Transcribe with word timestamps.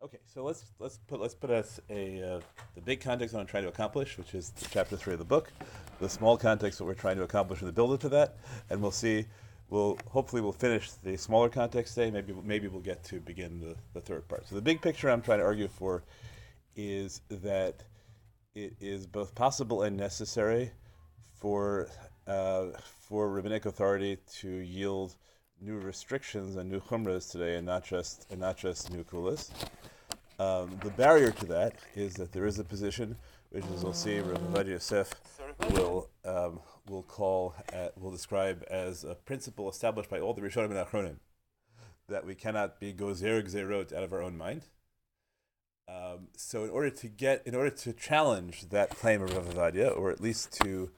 Okay, 0.00 0.18
so 0.26 0.44
let's 0.44 0.64
let's 0.78 0.98
put 1.08 1.20
let's 1.20 1.34
put 1.34 1.50
us 1.50 1.80
a 1.90 2.22
uh, 2.22 2.40
the 2.76 2.80
big 2.80 3.00
context 3.00 3.34
I'm 3.34 3.46
trying 3.46 3.64
to 3.64 3.68
accomplish, 3.68 4.16
which 4.16 4.32
is 4.32 4.52
chapter 4.70 4.96
three 4.96 5.14
of 5.14 5.18
the 5.18 5.24
book, 5.24 5.50
the 5.98 6.08
small 6.08 6.36
context 6.36 6.80
what 6.80 6.86
we're 6.86 6.94
trying 6.94 7.16
to 7.16 7.24
accomplish 7.24 7.62
in 7.62 7.66
the 7.66 7.72
build 7.72 7.92
up 7.92 8.00
to 8.00 8.08
that, 8.10 8.36
and 8.70 8.80
we'll 8.80 8.92
see. 8.92 9.26
We'll 9.70 9.98
hopefully 10.06 10.40
we'll 10.40 10.52
finish 10.52 10.92
the 10.92 11.16
smaller 11.16 11.48
context 11.48 11.96
today. 11.96 12.12
Maybe 12.12 12.32
maybe 12.44 12.68
we'll 12.68 12.80
get 12.80 13.02
to 13.04 13.18
begin 13.18 13.60
the, 13.60 13.74
the 13.92 14.00
third 14.00 14.28
part. 14.28 14.46
So 14.46 14.54
the 14.54 14.62
big 14.62 14.80
picture 14.80 15.10
I'm 15.10 15.20
trying 15.20 15.40
to 15.40 15.44
argue 15.44 15.66
for 15.66 16.04
is 16.76 17.20
that 17.28 17.82
it 18.54 18.74
is 18.80 19.04
both 19.04 19.34
possible 19.34 19.82
and 19.82 19.96
necessary 19.96 20.70
for 21.40 21.88
uh, 22.28 22.66
for 23.00 23.28
rabbinic 23.28 23.66
authority 23.66 24.18
to 24.36 24.48
yield 24.48 25.16
new 25.60 25.78
restrictions 25.78 26.56
and 26.56 26.70
new 26.70 26.80
chumras 26.80 27.30
today, 27.30 27.56
and 27.56 27.66
not 27.66 27.84
just 27.84 28.26
and 28.30 28.40
not 28.40 28.56
just 28.56 28.92
new 28.92 29.04
kulas. 29.04 29.50
Um, 30.38 30.78
the 30.82 30.90
barrier 30.90 31.32
to 31.32 31.46
that 31.46 31.74
is 31.94 32.14
that 32.14 32.32
there 32.32 32.46
is 32.46 32.58
a 32.58 32.64
position 32.64 33.16
which, 33.50 33.64
as 33.74 33.82
we'll 33.82 33.92
see, 33.92 34.20
Rabbi 34.20 34.62
Yosef 34.62 35.12
will 35.70 36.08
um, 36.24 36.60
will 36.88 37.02
call 37.02 37.54
at, 37.72 37.98
will 37.98 38.10
describe 38.10 38.64
as 38.70 39.04
a 39.04 39.14
principle 39.14 39.68
established 39.68 40.10
by 40.10 40.20
all 40.20 40.34
the 40.34 40.40
Rishonim 40.40 40.70
and 40.70 40.86
Achronim 40.86 41.16
that 42.08 42.24
we 42.24 42.34
cannot 42.34 42.80
be 42.80 42.92
gozer 42.92 43.42
gzerot 43.42 43.92
out 43.92 44.02
of 44.02 44.12
our 44.12 44.22
own 44.22 44.36
mind. 44.36 44.62
Um, 45.88 46.28
so, 46.36 46.64
in 46.64 46.70
order 46.70 46.90
to 46.90 47.08
get, 47.08 47.46
in 47.46 47.54
order 47.54 47.70
to 47.70 47.92
challenge 47.92 48.68
that 48.70 48.90
claim 48.90 49.22
of 49.22 49.34
Rav 49.34 49.46
Ovadia, 49.54 49.96
or 49.96 50.10
at 50.10 50.20
least 50.20 50.52
to 50.62 50.90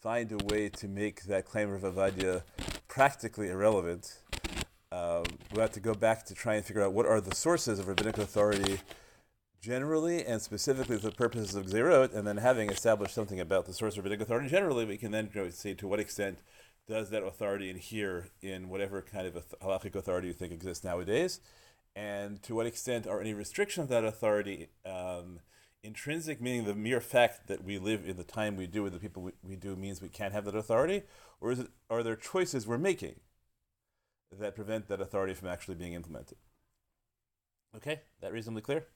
find 0.00 0.30
a 0.32 0.44
way 0.44 0.68
to 0.68 0.86
make 0.86 1.24
that 1.24 1.46
claim 1.46 1.72
of 1.72 1.82
Rav 1.82 1.94
Ovadia 1.94 2.42
practically 2.94 3.48
irrelevant, 3.48 4.20
um, 4.92 5.24
we 5.52 5.60
have 5.60 5.72
to 5.72 5.80
go 5.80 5.94
back 5.94 6.24
to 6.24 6.32
try 6.32 6.54
and 6.54 6.64
figure 6.64 6.80
out 6.80 6.92
what 6.92 7.04
are 7.04 7.20
the 7.20 7.34
sources 7.34 7.80
of 7.80 7.88
rabbinic 7.88 8.18
authority 8.18 8.78
generally 9.60 10.24
and 10.24 10.40
specifically 10.40 10.96
for 10.96 11.06
the 11.06 11.10
purposes 11.10 11.56
of 11.56 11.66
gzerot, 11.66 12.14
and 12.14 12.24
then 12.24 12.36
having 12.36 12.70
established 12.70 13.12
something 13.12 13.40
about 13.40 13.66
the 13.66 13.72
source 13.72 13.94
of 13.94 14.04
rabbinic 14.04 14.20
authority 14.20 14.48
generally, 14.48 14.84
we 14.84 14.96
can 14.96 15.10
then 15.10 15.28
know, 15.34 15.50
see 15.50 15.74
to 15.74 15.88
what 15.88 15.98
extent 15.98 16.38
does 16.86 17.10
that 17.10 17.24
authority 17.24 17.68
adhere 17.68 18.28
in 18.40 18.68
whatever 18.68 19.02
kind 19.02 19.26
of 19.26 19.58
halachic 19.58 19.96
authority 19.96 20.28
you 20.28 20.32
think 20.32 20.52
exists 20.52 20.84
nowadays, 20.84 21.40
and 21.96 22.44
to 22.44 22.54
what 22.54 22.64
extent 22.64 23.08
are 23.08 23.20
any 23.20 23.34
restrictions 23.34 23.86
of 23.86 23.88
that 23.88 24.04
authority 24.04 24.68
um, 24.86 25.40
intrinsic, 25.84 26.40
meaning 26.40 26.64
the 26.64 26.74
mere 26.74 27.00
fact 27.00 27.46
that 27.46 27.62
we 27.62 27.78
live 27.78 28.08
in 28.08 28.16
the 28.16 28.24
time 28.24 28.56
we 28.56 28.66
do 28.66 28.82
with 28.82 28.92
the 28.92 28.98
people 28.98 29.22
we, 29.22 29.32
we 29.42 29.54
do 29.54 29.76
means 29.76 30.02
we 30.02 30.08
can't 30.08 30.32
have 30.32 30.44
that 30.46 30.56
authority, 30.56 31.02
or 31.40 31.52
is 31.52 31.60
it, 31.60 31.68
are 31.90 32.02
there 32.02 32.16
choices 32.16 32.66
we're 32.66 32.78
making 32.78 33.20
that 34.32 34.56
prevent 34.56 34.88
that 34.88 35.00
authority 35.00 35.34
from 35.34 35.48
actually 35.48 35.76
being 35.76 35.92
implemented? 35.92 36.38
Okay, 37.76 38.00
that 38.20 38.32
reasonably 38.32 38.62
clear. 38.62 38.86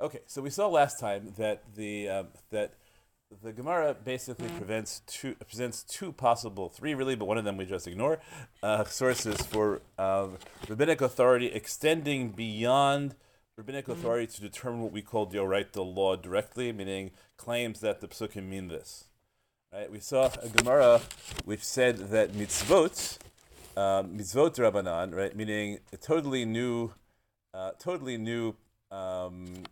Okay, 0.00 0.20
so 0.26 0.42
we 0.42 0.50
saw 0.50 0.68
last 0.68 0.98
time 0.98 1.34
that 1.36 1.62
the 1.74 2.08
um, 2.08 2.28
that 2.50 2.74
the 3.42 3.52
Gemara 3.52 3.94
basically 3.94 4.48
prevents 4.50 5.00
two, 5.06 5.34
presents 5.34 5.82
two 5.82 6.12
possible, 6.12 6.68
three 6.68 6.94
really, 6.94 7.16
but 7.16 7.26
one 7.26 7.38
of 7.38 7.44
them 7.44 7.56
we 7.56 7.64
just 7.64 7.86
ignore, 7.86 8.20
uh, 8.62 8.84
sources 8.84 9.40
for 9.42 9.82
um, 9.98 10.38
rabbinic 10.68 11.00
authority 11.00 11.46
extending 11.46 12.30
beyond 12.30 13.16
rabbinic 13.56 13.88
authority 13.88 14.26
to 14.26 14.40
determine 14.42 14.82
what 14.82 14.92
we 14.92 15.00
call 15.00 15.24
the 15.24 15.42
right 15.42 15.72
the 15.72 15.82
law 15.82 16.14
directly, 16.14 16.72
meaning 16.72 17.10
claims 17.38 17.80
that 17.80 18.00
the 18.00 18.08
psukim 18.08 18.48
mean 18.48 18.68
this. 18.68 19.04
Right? 19.72 19.90
We 19.90 19.98
saw 19.98 20.30
a 20.42 20.48
Gemara 20.48 21.00
which 21.44 21.64
said 21.64 22.10
that 22.10 22.32
mitzvot, 22.32 23.18
um, 23.74 24.18
mitzvot 24.18 24.56
rabbanan, 24.56 25.14
right, 25.14 25.34
meaning 25.34 25.78
a 25.90 25.96
totally 25.96 26.44
new, 26.44 26.92
uh, 27.54 27.70
totally 27.78 28.18
new, 28.18 28.54
um, 28.90 29.64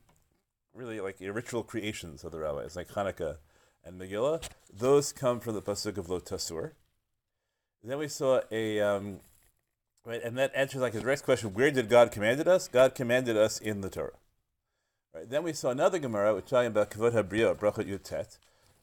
really 0.72 1.00
like 1.00 1.16
ritual 1.20 1.62
creations 1.62 2.24
of 2.24 2.32
the 2.32 2.38
rabbis, 2.38 2.76
like 2.76 2.88
Hanukkah 2.88 3.36
and 3.84 4.00
Megillah. 4.00 4.42
Those 4.72 5.12
come 5.12 5.40
from 5.40 5.54
the 5.54 5.62
pasuk 5.62 5.98
of 5.98 6.08
Lo 6.08 6.20
Tasur. 6.20 6.72
Then 7.82 7.98
we 7.98 8.08
saw 8.08 8.40
a 8.50 8.80
um, 8.80 9.20
Right, 10.06 10.22
and 10.22 10.36
that 10.36 10.52
answers 10.54 10.82
like 10.82 10.92
the 10.92 11.00
direct 11.00 11.22
question: 11.22 11.54
Where 11.54 11.70
did 11.70 11.88
God 11.88 12.12
commanded 12.12 12.46
us? 12.46 12.68
God 12.68 12.94
commanded 12.94 13.38
us 13.38 13.58
in 13.58 13.80
the 13.80 13.88
Torah. 13.88 14.12
Right. 15.14 15.28
Then 15.30 15.44
we 15.44 15.52
saw 15.54 15.70
another 15.70 15.98
Gemara, 15.98 16.34
which 16.34 16.46
talking 16.46 16.66
about 16.66 16.90
Kavod 16.90 17.12
Habriya, 17.12 17.56
Brachot 17.56 17.88
Yud 17.88 18.02
Tet. 18.02 18.38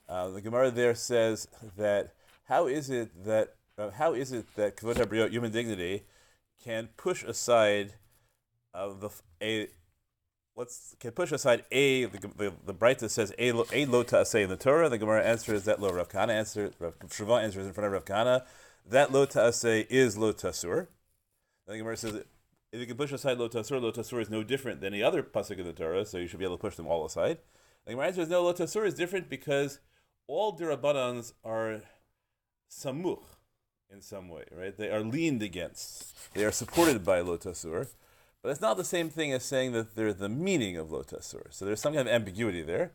Uh, 0.10 0.30
the 0.30 0.42
Gemara 0.42 0.72
there 0.72 0.96
says 0.96 1.48
that 1.78 2.14
how 2.46 2.66
is 2.66 2.90
it 2.90 3.24
that 3.24 3.54
uh, 3.78 3.92
how 3.92 4.14
is 4.14 4.32
it 4.32 4.46
that 4.56 4.78
Kavod 4.78 4.96
Habriya, 4.96 5.30
human 5.30 5.52
dignity, 5.52 6.04
can 6.64 6.90
push 6.98 7.24
aside 7.24 7.94
uh, 8.74 8.90
the 8.94 9.10
a 9.44 9.68
let's 10.56 10.96
can 11.00 11.12
push 11.12 11.32
aside 11.32 11.66
a 11.72 12.06
the 12.06 12.20
the, 12.36 12.54
the 12.66 12.74
bright 12.74 13.00
says 13.00 13.32
a 13.38 13.50
a 13.50 13.52
lo 13.52 13.66
in 13.72 13.92
the 13.92 14.58
Torah. 14.60 14.90
The 14.90 14.98
Gemara 14.98 15.24
answers 15.24 15.66
that 15.66 15.80
lo 15.80 15.92
Rav 15.92 16.10
Kahana 16.10 16.30
answer 16.30 16.72
Rav 16.80 16.98
Shava 17.00 17.44
answers 17.44 17.68
in 17.68 17.74
front 17.74 17.86
of 17.88 17.94
Rav 17.94 18.06
Kahana. 18.06 18.44
That 18.88 19.12
lo 19.12 19.28
say 19.52 19.86
is 19.90 20.18
lo 20.18 20.34
tasur. 20.34 20.88
The 21.72 21.78
Gemara 21.78 21.96
says 21.96 22.16
if 22.74 22.80
you 22.80 22.86
can 22.86 22.98
push 22.98 23.12
aside 23.12 23.38
lo 23.38 23.48
tasur, 23.48 24.22
is 24.22 24.30
no 24.30 24.44
different 24.44 24.82
than 24.82 24.94
any 24.94 25.02
other 25.02 25.24
pasuk 25.24 25.60
of 25.60 25.66
the 25.66 25.74
Torah, 25.74 26.06
so 26.06 26.18
you 26.18 26.28
should 26.28 26.40
be 26.40 26.46
able 26.46 26.58
to 26.58 26.62
push 26.62 26.76
them 26.76 26.88
all 26.88 27.06
aside. 27.06 27.38
The 27.86 27.94
Gemara 27.94 28.14
says 28.14 28.30
no, 28.30 28.44
lo 28.44 28.54
tasur 28.54 28.86
is 28.86 28.94
different 28.94 29.30
because 29.30 29.80
all 30.28 30.58
dirabanans 30.58 31.34
are 31.46 31.82
samuch 32.70 33.24
in 33.90 34.02
some 34.02 34.28
way, 34.28 34.44
right? 34.56 34.76
They 34.76 34.90
are 34.90 35.02
leaned 35.02 35.42
against. 35.42 36.34
They 36.34 36.44
are 36.44 36.52
supported 36.52 37.06
by 37.06 37.22
lo 37.22 37.38
tasur, 37.38 37.88
but 38.44 38.50
it's 38.50 38.62
not 38.62 38.76
the 38.76 38.84
same 38.84 39.10
thing 39.10 39.32
as 39.32 39.44
saying 39.44 39.72
that 39.72 39.96
they're 39.96 40.14
the 40.14 40.30
meaning 40.30 40.76
of 40.76 40.92
lo 40.92 41.04
tasur. 41.04 41.44
So 41.52 41.64
there's 41.64 41.82
some 41.82 41.94
kind 41.94 42.08
of 42.08 42.14
ambiguity 42.14 42.64
there. 42.64 42.92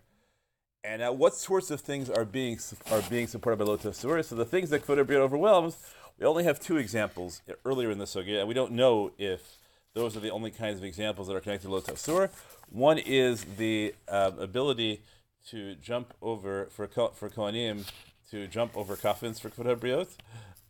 And 0.85 1.01
now, 1.01 1.13
what 1.13 1.35
sorts 1.35 1.71
of 1.71 1.81
things 1.81 2.09
are 2.09 2.25
being 2.25 2.61
are 2.93 3.03
being 3.11 3.27
supported 3.27 3.57
by 3.57 3.65
lo 3.65 3.77
tasur? 3.79 4.25
So 4.25 4.37
the 4.37 4.45
things 4.45 4.71
that 4.71 4.87
Kvod 4.87 4.99
overwhelms 4.99 5.79
we 6.19 6.27
only 6.27 6.45
have 6.45 6.61
two 6.61 6.77
examples 6.77 7.43
earlier 7.65 7.91
in 7.91 7.99
the 7.99 8.05
sugya, 8.05 8.41
and 8.41 8.49
we 8.49 8.55
don't 8.55 8.73
know 8.73 9.13
if 9.19 9.57
those 9.95 10.17
are 10.17 10.21
the 10.21 10.31
only 10.31 10.51
kinds 10.51 10.79
of 10.79 10.85
examples 10.85 11.29
that 11.29 11.35
are 11.35 11.41
connected 11.41 11.69
to 11.69 11.73
Lotasur. 11.73 12.31
One 12.71 12.99
is 12.99 13.45
the 13.45 13.95
uh, 14.09 14.33
ability 14.39 15.03
to 15.49 15.75
jump 15.77 16.15
over 16.21 16.67
for 16.67 16.87
for 16.89 17.31
Kohanim 17.31 17.91
to 18.31 18.47
jump 18.47 18.77
over 18.77 18.97
coffins 18.97 19.39
for 19.39 19.51
Kvod 19.51 20.09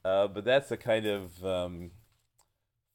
uh, 0.04 0.28
but 0.28 0.44
that's 0.44 0.70
a 0.70 0.76
kind 0.76 1.06
of 1.06 1.44
um, 1.44 1.90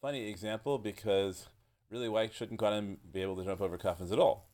funny 0.02 0.30
example 0.30 0.78
because 0.78 1.48
really, 1.90 2.08
why 2.08 2.30
shouldn't 2.30 2.60
Kohanim 2.60 2.98
be 3.12 3.22
able 3.22 3.36
to 3.36 3.44
jump 3.44 3.62
over 3.62 3.78
coffins 3.78 4.12
at 4.12 4.20
all? 4.20 4.48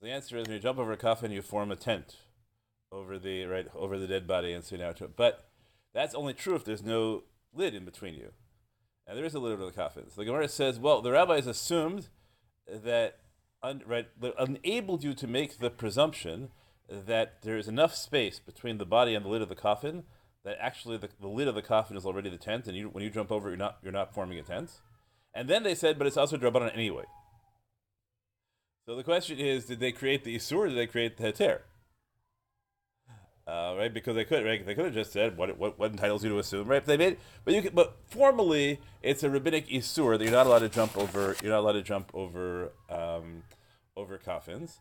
The 0.00 0.10
answer 0.10 0.36
is 0.36 0.46
when 0.48 0.56
you 0.56 0.58
jump 0.58 0.80
over 0.80 0.92
a 0.92 0.96
coffin, 0.96 1.30
you 1.30 1.42
form 1.42 1.70
a 1.70 1.76
tent 1.76 2.16
over 2.90 3.18
the 3.18 3.44
right 3.44 3.68
over 3.74 3.98
the 3.98 4.08
dead 4.08 4.26
body, 4.26 4.52
and 4.52 4.64
so 4.64 4.76
now, 4.76 4.92
but 5.16 5.51
that's 5.94 6.14
only 6.14 6.34
true 6.34 6.54
if 6.54 6.64
there's 6.64 6.82
no 6.82 7.24
lid 7.52 7.74
in 7.74 7.84
between 7.84 8.14
you. 8.14 8.32
And 9.06 9.18
there 9.18 9.24
is 9.24 9.34
a 9.34 9.38
lid 9.38 9.52
over 9.52 9.64
the 9.64 9.72
coffin. 9.72 10.04
So 10.08 10.20
the 10.20 10.24
Gemara 10.24 10.48
says, 10.48 10.78
well, 10.78 11.02
the 11.02 11.10
rabbis 11.12 11.46
assumed 11.46 12.08
that, 12.68 13.18
un, 13.62 13.82
right, 13.86 14.08
enabled 14.38 15.02
you 15.02 15.12
to 15.14 15.26
make 15.26 15.58
the 15.58 15.70
presumption 15.70 16.50
that 16.88 17.42
there 17.42 17.56
is 17.56 17.68
enough 17.68 17.94
space 17.94 18.38
between 18.38 18.78
the 18.78 18.86
body 18.86 19.14
and 19.14 19.24
the 19.24 19.28
lid 19.28 19.42
of 19.42 19.48
the 19.48 19.54
coffin 19.54 20.04
that 20.44 20.56
actually 20.60 20.96
the, 20.96 21.08
the 21.20 21.28
lid 21.28 21.48
of 21.48 21.54
the 21.54 21.62
coffin 21.62 21.96
is 21.96 22.04
already 22.04 22.28
the 22.28 22.38
tent, 22.38 22.66
and 22.66 22.76
you, 22.76 22.88
when 22.88 23.04
you 23.04 23.10
jump 23.10 23.30
over, 23.30 23.48
you're 23.48 23.56
not 23.56 23.78
you're 23.82 23.92
not 23.92 24.12
forming 24.12 24.38
a 24.38 24.42
tent. 24.42 24.80
And 25.34 25.48
then 25.48 25.62
they 25.62 25.74
said, 25.74 25.98
but 25.98 26.06
it's 26.06 26.16
also 26.16 26.36
drabanan 26.36 26.74
anyway. 26.74 27.04
So 28.86 28.96
the 28.96 29.04
question 29.04 29.38
is, 29.38 29.66
did 29.66 29.80
they 29.80 29.92
create 29.92 30.24
the 30.24 30.36
isur? 30.36 30.56
Or 30.56 30.68
did 30.68 30.76
they 30.76 30.86
create 30.86 31.16
the 31.16 31.32
heter? 31.32 31.60
Uh, 33.46 33.74
right? 33.76 33.92
Because 33.92 34.14
they 34.14 34.24
could, 34.24 34.44
right? 34.44 34.64
They 34.64 34.74
could 34.74 34.86
have 34.86 34.94
just 34.94 35.12
said 35.12 35.36
what, 35.36 35.56
what, 35.58 35.78
what 35.78 35.90
entitles 35.92 36.22
you 36.24 36.30
to 36.30 36.38
assume, 36.38 36.68
right? 36.68 36.84
But 36.84 36.86
they 36.86 36.96
made, 36.96 37.18
but 37.44 37.54
you, 37.54 37.62
could, 37.62 37.74
but 37.74 37.96
formally, 38.06 38.80
it's 39.02 39.22
a 39.22 39.30
rabbinic 39.30 39.68
isur 39.68 40.18
that 40.18 40.24
you're 40.24 40.32
not 40.32 40.46
allowed 40.46 40.60
to 40.60 40.68
jump 40.68 40.96
over. 40.96 41.36
You're 41.42 41.52
not 41.52 41.60
allowed 41.60 41.72
to 41.72 41.82
jump 41.82 42.10
over 42.14 42.72
um, 42.88 43.42
over 43.96 44.16
coffins. 44.18 44.80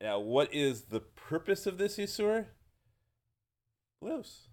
Now, 0.00 0.18
what 0.18 0.52
is 0.52 0.82
the 0.82 1.00
purpose 1.00 1.66
of 1.66 1.78
this 1.78 1.96
isur? 1.96 2.46
Loose. 4.00 4.48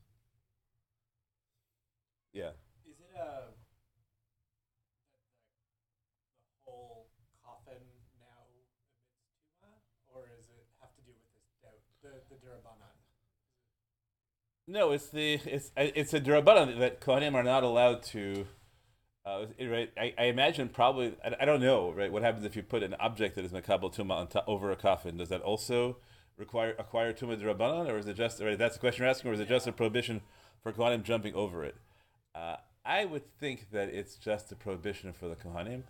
Yeah. 2.34 2.52
Is 2.86 3.00
it 3.02 3.10
a 3.18 3.50
the 6.66 6.72
whole 6.72 7.08
coffin 7.44 7.82
now 8.22 8.46
or 10.14 10.28
does 10.28 10.46
it 10.50 10.68
have 10.80 10.94
to 10.96 11.02
do 11.02 11.12
with 11.18 11.34
this 11.34 11.50
doubt, 11.64 11.82
the 12.04 12.22
the 12.30 12.38
durabanan? 12.46 12.94
No, 14.70 14.92
it's 14.92 15.10
the 15.10 15.34
it's 15.46 15.72
it's 15.76 16.14
a 16.14 16.22
derabanan 16.22 16.78
that 16.78 17.02
kohanim 17.02 17.34
are 17.34 17.44
not 17.44 17.64
allowed 17.64 18.04
to. 18.04 18.46
Uh, 19.26 19.46
right, 19.60 19.92
I, 19.98 20.14
I 20.16 20.24
imagine 20.26 20.70
probably 20.70 21.16
I, 21.26 21.36
I, 21.42 21.46
don't 21.46 21.60
know 21.60 21.92
right 21.92 22.12
what 22.12 22.22
happens 22.22 22.46
if 22.46 22.56
you 22.56 22.62
put 22.62 22.84
an 22.84 22.96
object 23.00 23.36
that 23.36 23.46
is 23.46 23.52
makabel 23.52 23.94
tuma 23.94 24.12
on 24.12 24.28
top, 24.28 24.46
over 24.48 24.70
a 24.70 24.76
coffin. 24.76 25.18
Does 25.18 25.30
that 25.30 25.42
also 25.42 25.98
require 26.38 26.76
acquire 26.78 27.14
tuma 27.14 27.36
derabanan, 27.42 27.90
or 27.90 27.98
is 27.98 28.06
it 28.06 28.16
just 28.16 28.42
right? 28.42 28.60
That's 28.60 28.76
the 28.76 28.80
question 28.80 29.04
you're 29.04 29.10
asking, 29.10 29.32
or 29.32 29.34
is 29.34 29.40
it 29.40 29.48
just 29.48 29.66
a 29.66 29.72
prohibition 29.72 30.22
for 30.62 30.72
kohanim 30.72 31.02
jumping 31.02 31.34
over 31.34 31.64
it? 31.64 31.76
Uh, 32.36 32.58
I 32.86 33.06
would 33.06 33.26
think 33.40 33.72
that 33.72 33.90
it's 33.90 34.18
just 34.18 34.52
a 34.52 34.56
prohibition 34.56 35.14
for 35.14 35.28
the 35.28 35.36
kohanim. 35.36 35.84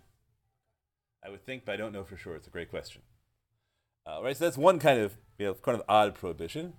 I 1.22 1.28
would 1.28 1.44
think, 1.44 1.66
but 1.66 1.72
I 1.72 1.76
don't 1.76 1.92
know 1.92 2.04
for 2.04 2.16
sure. 2.16 2.34
It's 2.34 2.46
a 2.46 2.50
great 2.50 2.70
question. 2.70 3.02
Uh, 4.06 4.22
right, 4.22 4.34
so 4.34 4.46
that's 4.46 4.56
one 4.56 4.78
kind 4.78 5.00
of 5.00 5.18
you 5.38 5.46
know, 5.46 5.54
kind 5.54 5.78
of 5.78 5.84
odd 5.86 6.14
prohibition, 6.14 6.72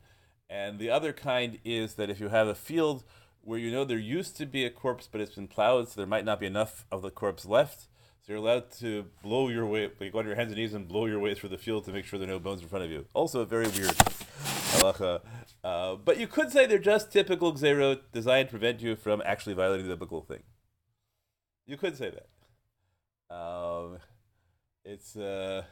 and 0.51 0.80
the 0.80 0.89
other 0.89 1.13
kind 1.13 1.59
is 1.63 1.94
that 1.94 2.09
if 2.09 2.19
you 2.19 2.27
have 2.27 2.48
a 2.48 2.53
field 2.53 3.06
where 3.42 3.57
you 3.57 3.71
know 3.71 3.86
there 3.86 3.98
used 3.98 4.36
to 4.38 4.45
be 4.45 4.65
a 4.65 4.69
corpse, 4.69 5.07
but 5.09 5.21
it's 5.21 5.36
been 5.36 5.48
plowed, 5.48 5.88
so 5.88 5.94
there 5.95 6.06
might 6.06 6.25
not 6.25 6.42
be 6.42 6.45
enough 6.45 6.86
of 6.92 7.01
the 7.01 7.09
corpse 7.09 7.45
left, 7.45 7.88
so 8.21 8.33
you're 8.33 8.38
allowed 8.38 8.69
to 8.80 9.06
blow 9.24 9.48
your 9.48 9.65
way, 9.65 9.89
like 10.00 10.12
go 10.12 10.19
on 10.19 10.25
your 10.25 10.36
hands 10.36 10.51
and 10.51 10.59
knees 10.59 10.74
and 10.74 10.89
blow 10.89 11.06
your 11.06 11.19
way 11.19 11.33
through 11.33 11.50
the 11.50 11.57
field 11.57 11.86
to 11.86 11.94
make 11.94 12.03
sure 12.03 12.19
there 12.19 12.27
are 12.27 12.33
no 12.33 12.39
bones 12.39 12.62
in 12.62 12.68
front 12.68 12.83
of 12.83 12.92
you. 12.92 13.06
Also, 13.13 13.39
a 13.39 13.45
very 13.45 13.68
weird 13.69 13.95
halacha. 14.74 15.21
Uh, 15.63 15.95
but 15.95 16.19
you 16.19 16.27
could 16.27 16.51
say 16.51 16.65
they're 16.65 16.80
just 16.80 17.13
typical 17.13 17.53
xero 17.53 18.00
designed 18.12 18.50
to 18.50 18.51
prevent 18.51 18.81
you 18.81 18.98
from 18.98 19.21
actually 19.25 19.53
violating 19.53 19.88
the 19.88 19.94
biblical 19.94 20.21
thing. 20.21 20.44
You 21.65 21.77
could 21.77 21.95
say 21.95 22.12
that. 22.12 23.36
Um, 23.36 24.00
it's 24.83 25.15
uh, 25.15 25.63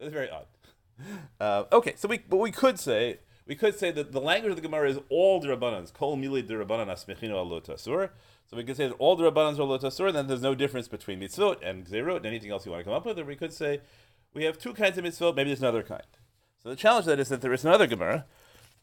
it's 0.00 0.12
very 0.12 0.30
odd. 0.30 0.46
Uh, 1.38 1.64
okay, 1.70 1.92
so 1.96 2.08
we 2.08 2.18
but 2.18 2.38
we 2.38 2.50
could 2.50 2.80
say 2.80 3.18
we 3.48 3.54
could 3.54 3.76
say 3.78 3.90
that 3.90 4.12
the 4.12 4.20
language 4.20 4.50
of 4.50 4.56
the 4.56 4.62
Gemara 4.62 4.90
is 4.90 4.98
all 5.08 5.40
the 5.40 5.48
rabbanans. 5.48 5.92
Kol 5.92 6.16
mili 6.16 6.46
the 6.46 6.54
rabbanan 6.54 6.88
asmechino 6.88 7.32
al 7.32 7.60
tasur. 7.60 8.10
So 8.46 8.56
we 8.56 8.62
could 8.62 8.76
say 8.76 8.88
that 8.88 8.94
all 8.98 9.16
the 9.16 9.28
rabbanans 9.28 9.58
are 9.58 9.64
lo 9.64 9.78
tasur, 9.78 10.08
and 10.08 10.16
then 10.16 10.26
there's 10.26 10.42
no 10.42 10.54
difference 10.54 10.86
between 10.86 11.20
mitzvot 11.20 11.56
and 11.62 11.86
gzerot 11.86 12.18
and 12.18 12.26
anything 12.26 12.50
else 12.50 12.66
you 12.66 12.72
want 12.72 12.80
to 12.80 12.84
come 12.84 12.94
up 12.94 13.06
with. 13.06 13.18
Or 13.18 13.24
we 13.24 13.36
could 13.36 13.52
say 13.52 13.80
we 14.34 14.44
have 14.44 14.58
two 14.58 14.74
kinds 14.74 14.98
of 14.98 15.04
mitzvot. 15.04 15.34
Maybe 15.34 15.48
there's 15.48 15.60
another 15.62 15.82
kind. 15.82 16.02
So 16.62 16.68
the 16.68 16.76
challenge 16.76 17.06
that 17.06 17.18
is 17.18 17.30
that 17.30 17.40
there 17.40 17.52
is 17.52 17.64
another 17.64 17.86
Gemara 17.86 18.26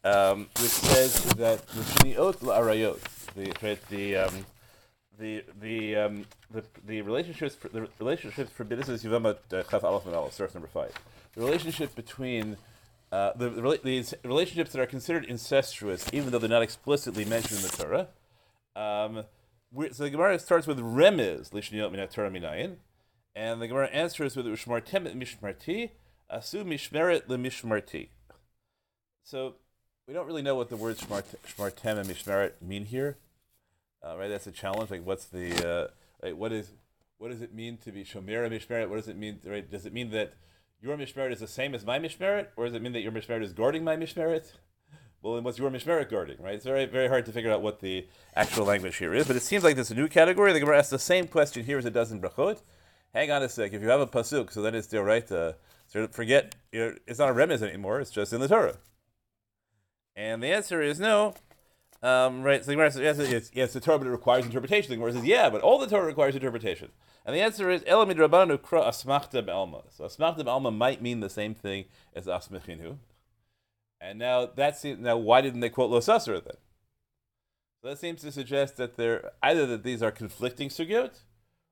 um, 0.04 0.48
which 0.60 0.70
says 0.70 1.22
that 1.34 1.66
the 1.68 1.82
shniot 1.82 2.38
la'arayot, 2.38 2.98
the 3.34 3.78
the 3.88 4.16
um, 4.16 4.46
the 5.18 5.44
the 5.60 5.96
um, 5.96 6.26
the 6.50 6.64
the 6.84 7.02
relationships 7.02 7.56
the 7.72 7.88
relationships 7.98 8.50
for 8.50 8.64
this 8.64 8.88
is 8.88 9.04
Yevama 9.04 9.36
Chaf 9.70 9.84
Aleph 9.84 10.06
and 10.06 10.32
source 10.32 10.54
number 10.54 10.68
five. 10.68 10.92
The 11.34 11.42
relationship 11.42 11.94
between 11.94 12.56
uh, 13.12 13.32
the, 13.36 13.50
the, 13.50 13.80
these 13.84 14.14
relationships 14.24 14.72
that 14.72 14.80
are 14.80 14.86
considered 14.86 15.24
incestuous, 15.24 16.08
even 16.12 16.30
though 16.30 16.38
they're 16.38 16.48
not 16.48 16.62
explicitly 16.62 17.24
mentioned 17.24 17.60
in 17.60 17.66
the 17.66 17.76
Torah. 17.76 18.08
Um, 18.74 19.24
so 19.92 20.04
the 20.04 20.10
Gemara 20.10 20.38
starts 20.38 20.66
with 20.66 20.78
remiz 20.78 21.50
lishniot 21.50 21.92
minat 21.92 22.10
Torah 22.10 22.30
minayin, 22.30 22.76
and 23.34 23.60
the 23.60 23.68
Gemara 23.68 23.88
answers 23.88 24.36
with 24.36 24.46
ushmartem 24.46 25.14
mishmarti 25.14 25.90
asu 26.32 26.64
mishmeret 26.64 27.26
lemishmarti. 27.26 28.08
So 29.22 29.56
we 30.06 30.14
don't 30.14 30.26
really 30.26 30.42
know 30.42 30.54
what 30.54 30.68
the 30.68 30.76
words 30.76 31.02
shmartem 31.02 31.98
and 31.98 32.08
mishmeret 32.08 32.52
mean 32.60 32.86
here. 32.86 33.18
Uh, 34.04 34.16
right, 34.16 34.28
that's 34.28 34.46
a 34.46 34.52
challenge. 34.52 34.90
Like, 34.90 35.04
what's 35.04 35.24
the 35.26 35.68
uh, 35.68 35.88
right, 36.22 36.36
what 36.36 36.52
is 36.52 36.72
what 37.18 37.30
does 37.30 37.42
it 37.42 37.54
mean 37.54 37.76
to 37.78 37.92
be 37.92 38.04
shomer 38.04 38.48
mishmeret? 38.50 38.88
What 38.88 38.96
does 38.96 39.08
it 39.08 39.16
mean? 39.16 39.40
Right, 39.44 39.68
does 39.68 39.86
it 39.86 39.92
mean 39.92 40.10
that 40.10 40.34
your 40.80 40.96
mishmeret 40.96 41.32
is 41.32 41.40
the 41.40 41.46
same 41.46 41.74
as 41.74 41.84
my 41.84 41.98
mishmeret, 41.98 42.48
or 42.56 42.66
does 42.66 42.74
it 42.74 42.82
mean 42.82 42.92
that 42.92 43.00
your 43.00 43.12
mishmeret 43.12 43.42
is 43.42 43.52
guarding 43.52 43.84
my 43.84 43.96
mishmeret? 43.96 44.52
Well, 45.22 45.34
then 45.34 45.44
what's 45.44 45.58
your 45.58 45.70
mishmeret 45.70 46.10
guarding? 46.10 46.40
Right, 46.40 46.54
it's 46.54 46.64
very 46.64 46.86
very 46.86 47.08
hard 47.08 47.26
to 47.26 47.32
figure 47.32 47.50
out 47.50 47.62
what 47.62 47.80
the 47.80 48.06
actual 48.34 48.66
language 48.66 48.96
here 48.96 49.14
is. 49.14 49.26
But 49.26 49.36
it 49.36 49.42
seems 49.42 49.64
like 49.64 49.74
there's 49.74 49.90
a 49.90 49.94
new 49.94 50.08
category. 50.08 50.52
The 50.52 50.60
Gemara 50.60 50.78
asks 50.78 50.90
the 50.90 50.98
same 50.98 51.26
question 51.26 51.64
here 51.64 51.78
as 51.78 51.86
it 51.86 51.92
does 51.92 52.12
in 52.12 52.20
Brachot. 52.20 52.62
Hang 53.12 53.30
on 53.30 53.42
a 53.42 53.48
sec. 53.48 53.72
If 53.72 53.82
you 53.82 53.88
have 53.88 54.00
a 54.00 54.06
pasuk, 54.06 54.52
so 54.52 54.62
then 54.62 54.74
it's 54.74 54.86
the 54.88 55.02
right. 55.02 55.30
Uh, 55.32 55.54
so 55.86 56.06
forget. 56.08 56.54
You 56.70 56.80
know, 56.80 56.94
it's 57.06 57.18
not 57.18 57.30
a 57.30 57.34
remez 57.34 57.62
anymore. 57.62 58.00
It's 58.00 58.10
just 58.10 58.32
in 58.32 58.40
the 58.40 58.48
Torah. 58.48 58.76
And 60.14 60.42
the 60.42 60.48
answer 60.48 60.80
is 60.82 61.00
no. 61.00 61.34
Um, 62.02 62.42
right, 62.42 62.62
so 62.62 62.66
the 62.66 62.74
Gemara 62.74 62.90
says, 62.90 63.02
yes, 63.02 63.18
it's, 63.18 63.50
yes, 63.54 63.72
the 63.72 63.80
Torah, 63.80 63.98
but 63.98 64.06
it 64.06 64.10
requires 64.10 64.44
interpretation. 64.44 64.90
The 64.90 64.96
Gemara 64.96 65.12
says, 65.12 65.24
yeah, 65.24 65.50
but 65.50 65.62
all 65.62 65.78
the 65.78 65.86
Torah 65.86 66.06
requires 66.06 66.34
interpretation. 66.34 66.90
And 67.24 67.34
the 67.34 67.40
answer 67.40 67.70
is, 67.70 67.82
Elamid 67.82 68.16
Rabbanu 68.16 68.58
Kra 68.58 68.86
Asmachta 68.86 69.44
Be'alma. 69.44 69.82
So 69.90 70.04
Asmachta 70.04 70.44
Be'alma 70.44 70.76
might 70.76 71.02
mean 71.02 71.20
the 71.20 71.30
same 71.30 71.54
thing 71.54 71.86
as 72.14 72.26
Asmechinu. 72.26 72.98
And 74.00 74.18
now 74.18 74.46
that's 74.46 74.84
now 74.84 75.16
why 75.16 75.40
didn't 75.40 75.60
they 75.60 75.70
quote 75.70 75.90
Losasra 75.90 76.44
then? 76.44 76.56
So 77.82 77.88
that 77.88 77.98
seems 77.98 78.20
to 78.22 78.30
suggest 78.30 78.76
that 78.76 78.96
they're 78.96 79.32
either 79.42 79.66
that 79.66 79.84
these 79.84 80.02
are 80.02 80.10
conflicting 80.10 80.68
sugyot, 80.68 81.20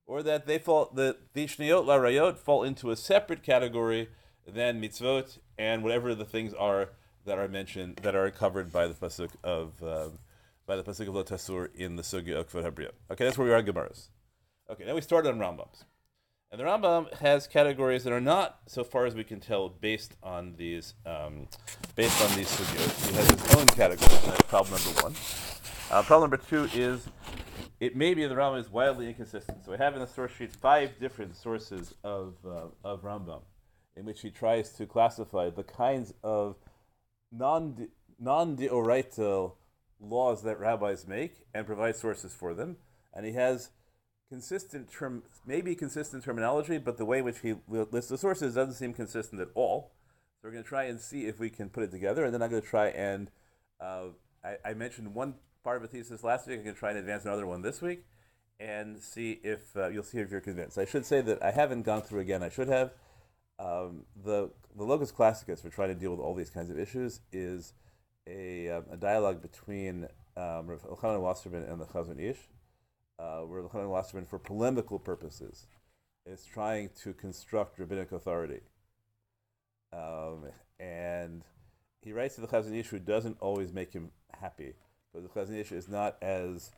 or 0.06 0.22
that 0.22 0.46
they 0.46 0.58
fall 0.58 0.90
that 0.94 1.34
the 1.34 1.46
shniot 1.46 1.86
la 1.86 1.98
rayot 1.98 2.38
fall 2.38 2.62
into 2.62 2.90
a 2.90 2.96
separate 2.96 3.42
category 3.42 4.08
than 4.46 4.80
mitzvot 4.80 5.38
and 5.58 5.82
whatever 5.82 6.14
the 6.14 6.24
things 6.24 6.52
are 6.54 6.90
that 7.24 7.38
are 7.38 7.48
mentioned 7.48 7.96
that 8.02 8.14
are 8.14 8.30
covered 8.30 8.72
by 8.72 8.86
the 8.86 8.94
pasuk 8.94 9.30
of 9.42 9.72
um, 9.82 10.18
by 10.66 10.76
the 10.76 10.82
pasuk 10.82 11.08
of 11.08 11.14
Lotasur 11.14 11.68
in 11.74 11.96
the 11.96 12.02
sugya 12.02 12.36
of 12.36 12.50
Kvod 12.50 12.64
Habriya. 12.64 12.90
Okay, 13.10 13.24
that's 13.24 13.36
where 13.36 13.46
we 13.46 13.52
are 13.52 13.62
Gemaras. 13.62 14.08
Okay, 14.70 14.84
now 14.84 14.94
we 14.94 15.00
start 15.00 15.26
on 15.26 15.38
Rambams, 15.38 15.84
and 16.50 16.60
the 16.60 16.64
Rambam 16.64 17.12
has 17.14 17.46
categories 17.46 18.04
that 18.04 18.12
are 18.12 18.20
not, 18.20 18.60
so 18.66 18.84
far 18.84 19.06
as 19.06 19.14
we 19.14 19.24
can 19.24 19.40
tell, 19.40 19.68
based 19.68 20.14
on 20.22 20.54
these 20.56 20.94
um, 21.04 21.48
based 21.96 22.22
on 22.22 22.36
these 22.36 22.48
sugyos. 22.48 23.10
He 23.10 23.16
has 23.16 23.30
his 23.30 23.54
own 23.56 23.66
categories. 23.66 24.22
And 24.22 24.32
that's 24.32 24.42
problem 24.42 24.80
number 24.82 25.02
one. 25.02 25.14
Uh, 25.90 26.02
problem 26.02 26.30
number 26.30 26.44
two 26.44 26.68
is 26.72 27.06
it 27.80 27.94
may 27.94 28.14
be 28.14 28.26
the 28.26 28.34
Rambam 28.34 28.60
is 28.60 28.70
wildly 28.70 29.08
inconsistent. 29.08 29.64
So 29.64 29.72
we 29.72 29.78
have 29.78 29.94
in 29.94 30.00
the 30.00 30.06
source 30.06 30.32
sheet 30.32 30.52
five 30.52 30.98
different 30.98 31.36
sources 31.36 31.94
of 32.02 32.36
uh, 32.46 32.66
of 32.82 33.02
Rambam, 33.02 33.42
in 33.96 34.06
which 34.06 34.22
he 34.22 34.30
tries 34.30 34.72
to 34.74 34.86
classify 34.86 35.50
the 35.50 35.64
kinds 35.64 36.14
of 36.22 36.56
non 37.36 37.88
non 38.18 38.56
deoraita 38.56 39.52
laws 40.00 40.42
that 40.42 40.58
rabbis 40.58 41.06
make 41.06 41.46
and 41.52 41.66
provide 41.66 41.96
sources 41.96 42.32
for 42.32 42.54
them, 42.54 42.76
and 43.12 43.26
he 43.26 43.32
has 43.32 43.70
consistent 44.28 44.90
term, 44.90 45.22
maybe 45.46 45.74
consistent 45.74 46.24
terminology, 46.24 46.78
but 46.78 46.96
the 46.96 47.04
way 47.04 47.18
in 47.18 47.24
which 47.24 47.40
he 47.40 47.54
lists 47.68 48.10
the 48.10 48.18
sources 48.18 48.54
doesn't 48.54 48.74
seem 48.74 48.92
consistent 48.92 49.40
at 49.40 49.48
all. 49.54 49.92
So 50.40 50.48
we're 50.48 50.52
going 50.52 50.64
to 50.64 50.68
try 50.68 50.84
and 50.84 51.00
see 51.00 51.26
if 51.26 51.38
we 51.38 51.50
can 51.50 51.68
put 51.68 51.84
it 51.84 51.90
together, 51.90 52.24
and 52.24 52.34
then 52.34 52.42
I'm 52.42 52.50
going 52.50 52.62
to 52.62 52.68
try 52.68 52.88
and 52.88 53.30
uh, 53.80 54.06
I, 54.44 54.56
I, 54.64 54.74
mentioned 54.74 55.14
one 55.14 55.34
part 55.62 55.76
of 55.76 55.82
a 55.82 55.88
thesis 55.88 56.22
last 56.22 56.46
week. 56.46 56.58
I'm 56.58 56.64
going 56.64 56.74
to 56.74 56.78
try 56.78 56.90
and 56.90 56.98
advance 56.98 57.24
another 57.24 57.46
one 57.46 57.62
this 57.62 57.82
week, 57.82 58.04
and 58.60 59.00
see 59.02 59.40
if 59.42 59.76
uh, 59.76 59.88
you'll 59.88 60.04
see 60.04 60.18
if 60.18 60.30
you're 60.30 60.40
convinced. 60.40 60.78
I 60.78 60.84
should 60.84 61.04
say 61.04 61.20
that 61.22 61.42
I 61.42 61.50
haven't 61.50 61.82
gone 61.82 62.02
through 62.02 62.20
again. 62.20 62.42
I 62.42 62.48
should 62.48 62.68
have 62.68 62.92
um, 63.58 64.04
the 64.24 64.50
the 64.76 64.84
locus 64.84 65.12
classicus 65.12 65.60
for 65.60 65.70
trying 65.70 65.88
to 65.88 65.94
deal 65.94 66.10
with 66.10 66.20
all 66.20 66.34
these 66.34 66.50
kinds 66.50 66.70
of 66.70 66.78
issues 66.78 67.20
is 67.32 67.72
a, 68.26 68.68
um, 68.70 68.84
a 68.90 68.96
dialogue 68.96 69.40
between 69.42 70.08
um, 70.36 70.66
Rav 70.66 70.82
Elchanan 70.82 71.20
Wasserman 71.20 71.62
and 71.62 71.80
the 71.80 71.84
Chazon 71.84 72.18
Ish, 72.18 72.48
uh, 73.18 73.40
where 73.40 73.62
Elchanan 73.62 73.90
Wasserman, 73.90 74.24
for 74.24 74.38
polemical 74.38 74.98
purposes, 74.98 75.66
is 76.26 76.44
trying 76.44 76.90
to 77.02 77.12
construct 77.12 77.78
rabbinic 77.78 78.10
authority. 78.12 78.60
Um, 79.92 80.46
and 80.80 81.44
he 82.00 82.12
writes 82.12 82.34
to 82.34 82.40
the 82.40 82.48
Chazon 82.48 82.74
Ish 82.76 82.88
who 82.88 82.98
doesn't 82.98 83.36
always 83.40 83.72
make 83.72 83.92
him 83.92 84.10
happy, 84.40 84.72
but 85.12 85.22
the 85.22 85.28
Chazon 85.28 85.60
Ish 85.60 85.70
is 85.70 85.88
not 85.88 86.16
as 86.20 86.72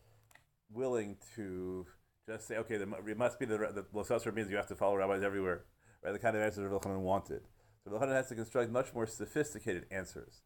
willing 0.71 1.16
to 1.37 1.87
just 2.28 2.49
say, 2.49 2.56
okay, 2.59 2.75
it 2.75 3.16
must 3.16 3.38
be 3.38 3.47
the, 3.47 3.56
the 3.56 3.87
Losasra 3.95 4.35
means 4.35 4.50
you 4.50 4.56
have 4.56 4.66
to 4.66 4.75
follow 4.75 4.97
rabbis 4.97 5.23
everywhere 5.23 5.62
right? 6.07 6.13
The 6.13 6.19
kind 6.21 6.37
of 6.37 6.43
answer 6.43 6.63
that 6.63 6.71
Elchanan 6.71 7.01
wanted. 7.01 7.43
So 7.85 7.91
Elchanan 7.91 8.13
has 8.13 8.29
to 8.29 8.35
construct 8.35 8.71
much 8.71 8.95
more 8.95 9.07
sophisticated 9.07 9.87
answers 9.91 10.43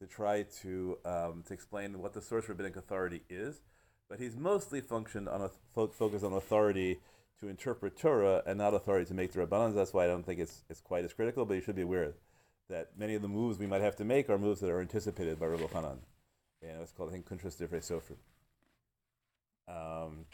to 0.00 0.06
try 0.06 0.44
to 0.62 0.98
um, 1.04 1.42
to 1.46 1.52
explain 1.52 1.98
what 2.00 2.14
the 2.14 2.22
source 2.22 2.48
rabbinic 2.48 2.76
authority 2.76 3.22
is. 3.28 3.60
But 4.08 4.20
he's 4.20 4.36
mostly 4.36 4.80
functioned 4.80 5.28
on 5.28 5.42
a 5.42 5.50
fo- 5.74 5.88
focus 5.88 6.22
on 6.22 6.32
authority 6.32 7.00
to 7.40 7.48
interpret 7.48 7.98
Torah 7.98 8.42
and 8.46 8.58
not 8.58 8.74
authority 8.74 9.06
to 9.06 9.14
make 9.14 9.32
the 9.32 9.40
rabbanans. 9.40 9.74
That's 9.74 9.92
why 9.92 10.04
I 10.04 10.08
don't 10.08 10.24
think 10.24 10.40
it's 10.40 10.64
it's 10.70 10.80
quite 10.80 11.04
as 11.04 11.12
critical. 11.12 11.44
But 11.44 11.54
you 11.54 11.60
should 11.60 11.76
be 11.76 11.82
aware 11.82 12.14
that 12.68 12.90
many 12.96 13.14
of 13.14 13.22
the 13.22 13.28
moves 13.28 13.58
we 13.58 13.66
might 13.66 13.82
have 13.82 13.96
to 13.96 14.04
make 14.04 14.30
are 14.30 14.38
moves 14.38 14.60
that 14.60 14.70
are 14.70 14.80
anticipated 14.80 15.38
by 15.38 15.46
Rabbi 15.46 15.66
Hanan. 15.72 15.98
You 16.62 16.68
know, 16.68 16.82
it's 16.82 16.92
called 16.92 17.10
I 17.10 17.12
think 17.12 17.28
Kuntras 17.28 17.56
Divrei 17.56 17.80
Sofer. 17.80 18.16
Um, 19.68 20.26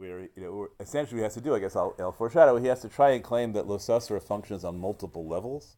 where 0.00 0.20
you 0.34 0.42
know 0.42 0.68
essentially 0.80 1.18
he 1.18 1.22
has 1.22 1.34
to 1.34 1.40
do. 1.40 1.54
I 1.54 1.58
guess 1.58 1.76
I'll, 1.76 1.94
I'll 2.00 2.10
foreshadow. 2.10 2.56
He 2.56 2.66
has 2.68 2.80
to 2.80 2.88
try 2.88 3.10
and 3.10 3.22
claim 3.22 3.52
that 3.52 3.66
Losasra 3.66 4.20
functions 4.20 4.64
on 4.64 4.80
multiple 4.80 5.28
levels. 5.28 5.76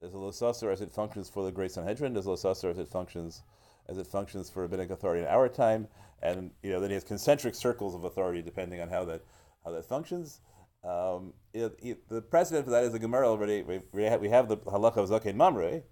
There's 0.00 0.14
a 0.14 0.16
Losasra 0.16 0.72
as 0.72 0.80
it 0.80 0.90
functions 0.90 1.28
for 1.28 1.44
the 1.44 1.52
Great 1.52 1.70
Sanhedrin. 1.70 2.12
There's 2.12 2.26
Losasra 2.26 2.72
as 2.72 2.78
it 2.78 2.88
functions 2.88 3.44
as 3.88 3.98
it 3.98 4.06
functions 4.06 4.50
for 4.50 4.62
rabbinic 4.62 4.90
authority 4.90 5.22
in 5.22 5.28
our 5.28 5.48
time, 5.48 5.86
and 6.22 6.50
you 6.62 6.70
know 6.70 6.80
then 6.80 6.90
he 6.90 6.94
has 6.94 7.04
concentric 7.04 7.54
circles 7.54 7.94
of 7.94 8.04
authority 8.04 8.42
depending 8.42 8.80
on 8.80 8.88
how 8.88 9.04
that 9.04 9.22
how 9.64 9.70
that 9.70 9.84
functions. 9.84 10.40
Um, 10.84 11.32
it, 11.54 11.78
it, 11.80 12.08
the 12.08 12.20
precedent 12.20 12.64
for 12.64 12.72
that 12.72 12.82
is 12.82 12.90
the 12.90 12.98
Gemara 12.98 13.28
already. 13.28 13.62
We, 13.62 13.80
we, 13.92 14.02
have, 14.02 14.20
we 14.20 14.28
have 14.30 14.48
the 14.48 14.56
halacha 14.56 14.96
of 14.96 15.08
zaken 15.10 15.36
mamre, 15.36 15.82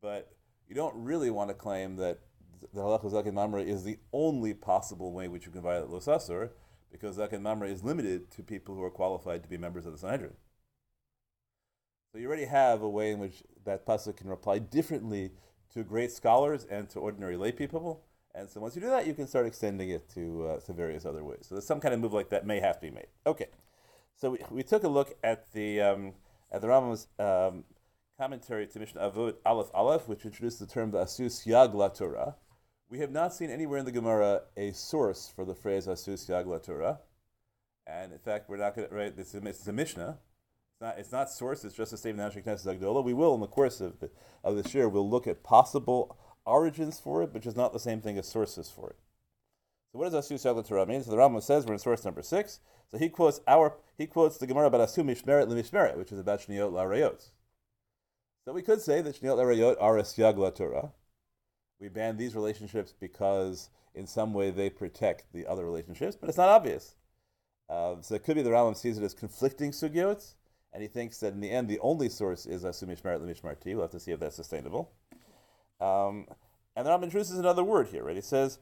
but 0.00 0.32
you 0.66 0.74
don't 0.74 0.94
really 0.96 1.28
want 1.28 1.50
to 1.50 1.54
claim 1.54 1.96
that 1.96 2.20
the 2.72 2.80
halacha 2.80 3.04
of 3.04 3.12
zaken 3.12 3.34
mamre 3.34 3.62
is 3.62 3.84
the 3.84 3.98
only 4.14 4.54
possible 4.54 5.12
way 5.12 5.28
which 5.28 5.44
you 5.44 5.52
can 5.52 5.60
violate 5.60 5.90
losasur 5.90 6.48
because 6.90 7.18
Zaken 7.18 7.42
Mamre 7.42 7.68
is 7.68 7.82
limited 7.82 8.30
to 8.32 8.42
people 8.42 8.74
who 8.74 8.82
are 8.82 8.90
qualified 8.90 9.42
to 9.42 9.48
be 9.48 9.56
members 9.56 9.86
of 9.86 9.92
the 9.92 9.98
Sanhedrin. 9.98 10.34
So 12.12 12.18
you 12.18 12.26
already 12.26 12.46
have 12.46 12.82
a 12.82 12.88
way 12.88 13.12
in 13.12 13.18
which 13.18 13.42
that 13.64 13.86
pasuk 13.86 14.16
can 14.16 14.28
reply 14.28 14.58
differently 14.58 15.30
to 15.72 15.84
great 15.84 16.10
scholars 16.10 16.66
and 16.68 16.88
to 16.90 16.98
ordinary 16.98 17.36
lay 17.36 17.52
people. 17.52 18.02
And 18.34 18.48
so 18.48 18.60
once 18.60 18.74
you 18.74 18.80
do 18.80 18.88
that, 18.88 19.06
you 19.06 19.14
can 19.14 19.26
start 19.26 19.46
extending 19.46 19.90
it 19.90 20.08
to, 20.14 20.46
uh, 20.46 20.60
to 20.60 20.72
various 20.72 21.04
other 21.04 21.24
ways. 21.24 21.46
So 21.48 21.54
there's 21.54 21.66
some 21.66 21.80
kind 21.80 21.94
of 21.94 22.00
move 22.00 22.12
like 22.12 22.30
that 22.30 22.46
may 22.46 22.60
have 22.60 22.76
to 22.76 22.82
be 22.82 22.90
made. 22.90 23.06
Okay. 23.26 23.46
So 24.16 24.30
we, 24.30 24.38
we 24.50 24.62
took 24.62 24.84
a 24.84 24.88
look 24.88 25.16
at 25.24 25.50
the 25.52 25.80
um, 25.80 26.12
at 26.52 26.60
the 26.60 26.66
Rambam's 26.66 27.06
um, 27.18 27.64
commentary 28.18 28.66
to 28.66 28.78
Mishnah 28.78 29.00
Avot 29.00 29.36
Aleph 29.46 29.70
Aleph, 29.72 30.08
which 30.08 30.24
introduced 30.24 30.58
the 30.58 30.66
term 30.66 30.90
the 30.90 30.98
Asu 30.98 31.26
Syag 31.26 31.72
La 31.74 31.88
Torah. 31.88 32.36
We 32.90 32.98
have 32.98 33.12
not 33.12 33.32
seen 33.32 33.50
anywhere 33.50 33.78
in 33.78 33.84
the 33.84 33.92
Gemara 33.92 34.42
a 34.56 34.72
source 34.72 35.32
for 35.32 35.44
the 35.44 35.54
phrase 35.54 35.86
Asus 35.86 36.28
Yag 36.28 36.46
La 36.46 36.58
Torah, 36.58 36.98
and 37.86 38.12
in 38.12 38.18
fact, 38.18 38.50
we're 38.50 38.56
not 38.56 38.74
going 38.74 38.88
to 38.88 38.92
right. 38.92 39.16
This 39.16 39.32
is, 39.32 39.40
this 39.42 39.60
is 39.60 39.68
a 39.68 39.72
Mishnah. 39.72 40.18
It's 40.72 40.80
not, 40.80 40.98
it's 40.98 41.12
not 41.12 41.30
source. 41.30 41.64
It's 41.64 41.76
just 41.76 41.92
a 41.92 41.96
statement 41.96 42.36
of 42.36 42.44
Knesset 42.44 42.80
Hagdola. 42.80 43.04
We 43.04 43.14
will, 43.14 43.32
in 43.34 43.40
the 43.40 43.46
course 43.46 43.80
of 43.80 44.00
the, 44.00 44.10
of 44.42 44.56
this 44.56 44.74
year, 44.74 44.88
we'll 44.88 45.08
look 45.08 45.28
at 45.28 45.44
possible 45.44 46.18
origins 46.44 46.98
for 46.98 47.22
it, 47.22 47.32
which 47.32 47.46
is 47.46 47.54
not 47.54 47.72
the 47.72 47.78
same 47.78 48.00
thing 48.00 48.18
as 48.18 48.26
sources 48.26 48.68
for 48.68 48.90
it. 48.90 48.96
So 49.92 50.00
what 50.00 50.10
does 50.10 50.28
Asu 50.28 50.34
Yag 50.34 50.66
Torah 50.66 50.84
mean? 50.84 51.04
So 51.04 51.12
the 51.12 51.16
Rambam 51.16 51.44
says 51.44 51.66
we're 51.66 51.74
in 51.74 51.78
source 51.78 52.04
number 52.04 52.22
six. 52.22 52.58
So 52.90 52.98
he 52.98 53.08
quotes 53.08 53.40
our 53.46 53.76
he 53.98 54.08
quotes 54.08 54.36
the 54.38 54.48
Gemara 54.48 54.66
about 54.66 54.88
Asu 54.88 55.04
Mishmeret 55.04 55.46
Lemishmeret, 55.46 55.96
which 55.96 56.10
is 56.10 56.18
about 56.18 56.40
Shniot 56.40 56.72
Larayot. 56.72 57.30
So 58.44 58.52
we 58.52 58.62
could 58.62 58.80
say 58.80 59.00
that 59.00 59.20
Shniot 59.20 59.36
Larayot 59.36 59.76
are 59.78 59.96
a 59.96 60.02
Siag 60.02 60.56
Torah. 60.56 60.90
We 61.80 61.88
ban 61.88 62.16
these 62.16 62.34
relationships 62.34 62.94
because 62.98 63.70
in 63.94 64.06
some 64.06 64.34
way 64.34 64.50
they 64.50 64.70
protect 64.70 65.32
the 65.32 65.46
other 65.46 65.64
relationships, 65.64 66.16
but 66.16 66.28
it's 66.28 66.38
not 66.38 66.48
obvious. 66.48 66.94
Uh, 67.68 67.96
so 68.00 68.14
it 68.14 68.24
could 68.24 68.36
be 68.36 68.42
the 68.42 68.50
Rambam 68.50 68.76
sees 68.76 68.98
it 68.98 69.04
as 69.04 69.14
conflicting 69.14 69.70
sugyot, 69.70 70.34
and 70.72 70.82
he 70.82 70.88
thinks 70.88 71.18
that 71.18 71.32
in 71.32 71.40
the 71.40 71.50
end 71.50 71.68
the 71.68 71.78
only 71.80 72.08
source 72.08 72.46
is 72.46 72.64
Asu 72.64 72.84
Mishmeret 72.84 73.20
Lemishmerti. 73.20 73.74
We'll 73.74 73.82
have 73.82 73.90
to 73.92 74.00
see 74.00 74.12
if 74.12 74.20
that's 74.20 74.36
sustainable. 74.36 74.92
Um, 75.80 76.26
and 76.76 76.86
the 76.86 76.90
Rambam 76.90 77.04
introduces 77.04 77.38
another 77.38 77.64
word 77.64 77.88
here, 77.88 78.04
right? 78.04 78.16
He 78.16 78.22
says 78.22 78.58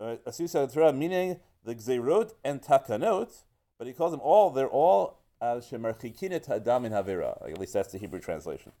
uh, 0.00 0.16
Asu 0.26 0.72
Torah 0.72 0.92
meaning 0.92 1.40
the 1.64 1.74
Gzerot 1.74 2.34
and 2.44 2.62
Takanot 2.62 3.42
but 3.80 3.86
he 3.86 3.94
calls 3.94 4.10
them 4.10 4.20
all, 4.22 4.50
they're 4.50 4.68
all 4.68 5.20
shemarchikinet 5.42 6.50
adam 6.50 6.84
in 6.84 6.92
havera. 6.92 7.50
At 7.50 7.58
least 7.58 7.72
that's 7.72 7.90
the 7.90 7.96
Hebrew 7.96 8.20
translation. 8.20 8.72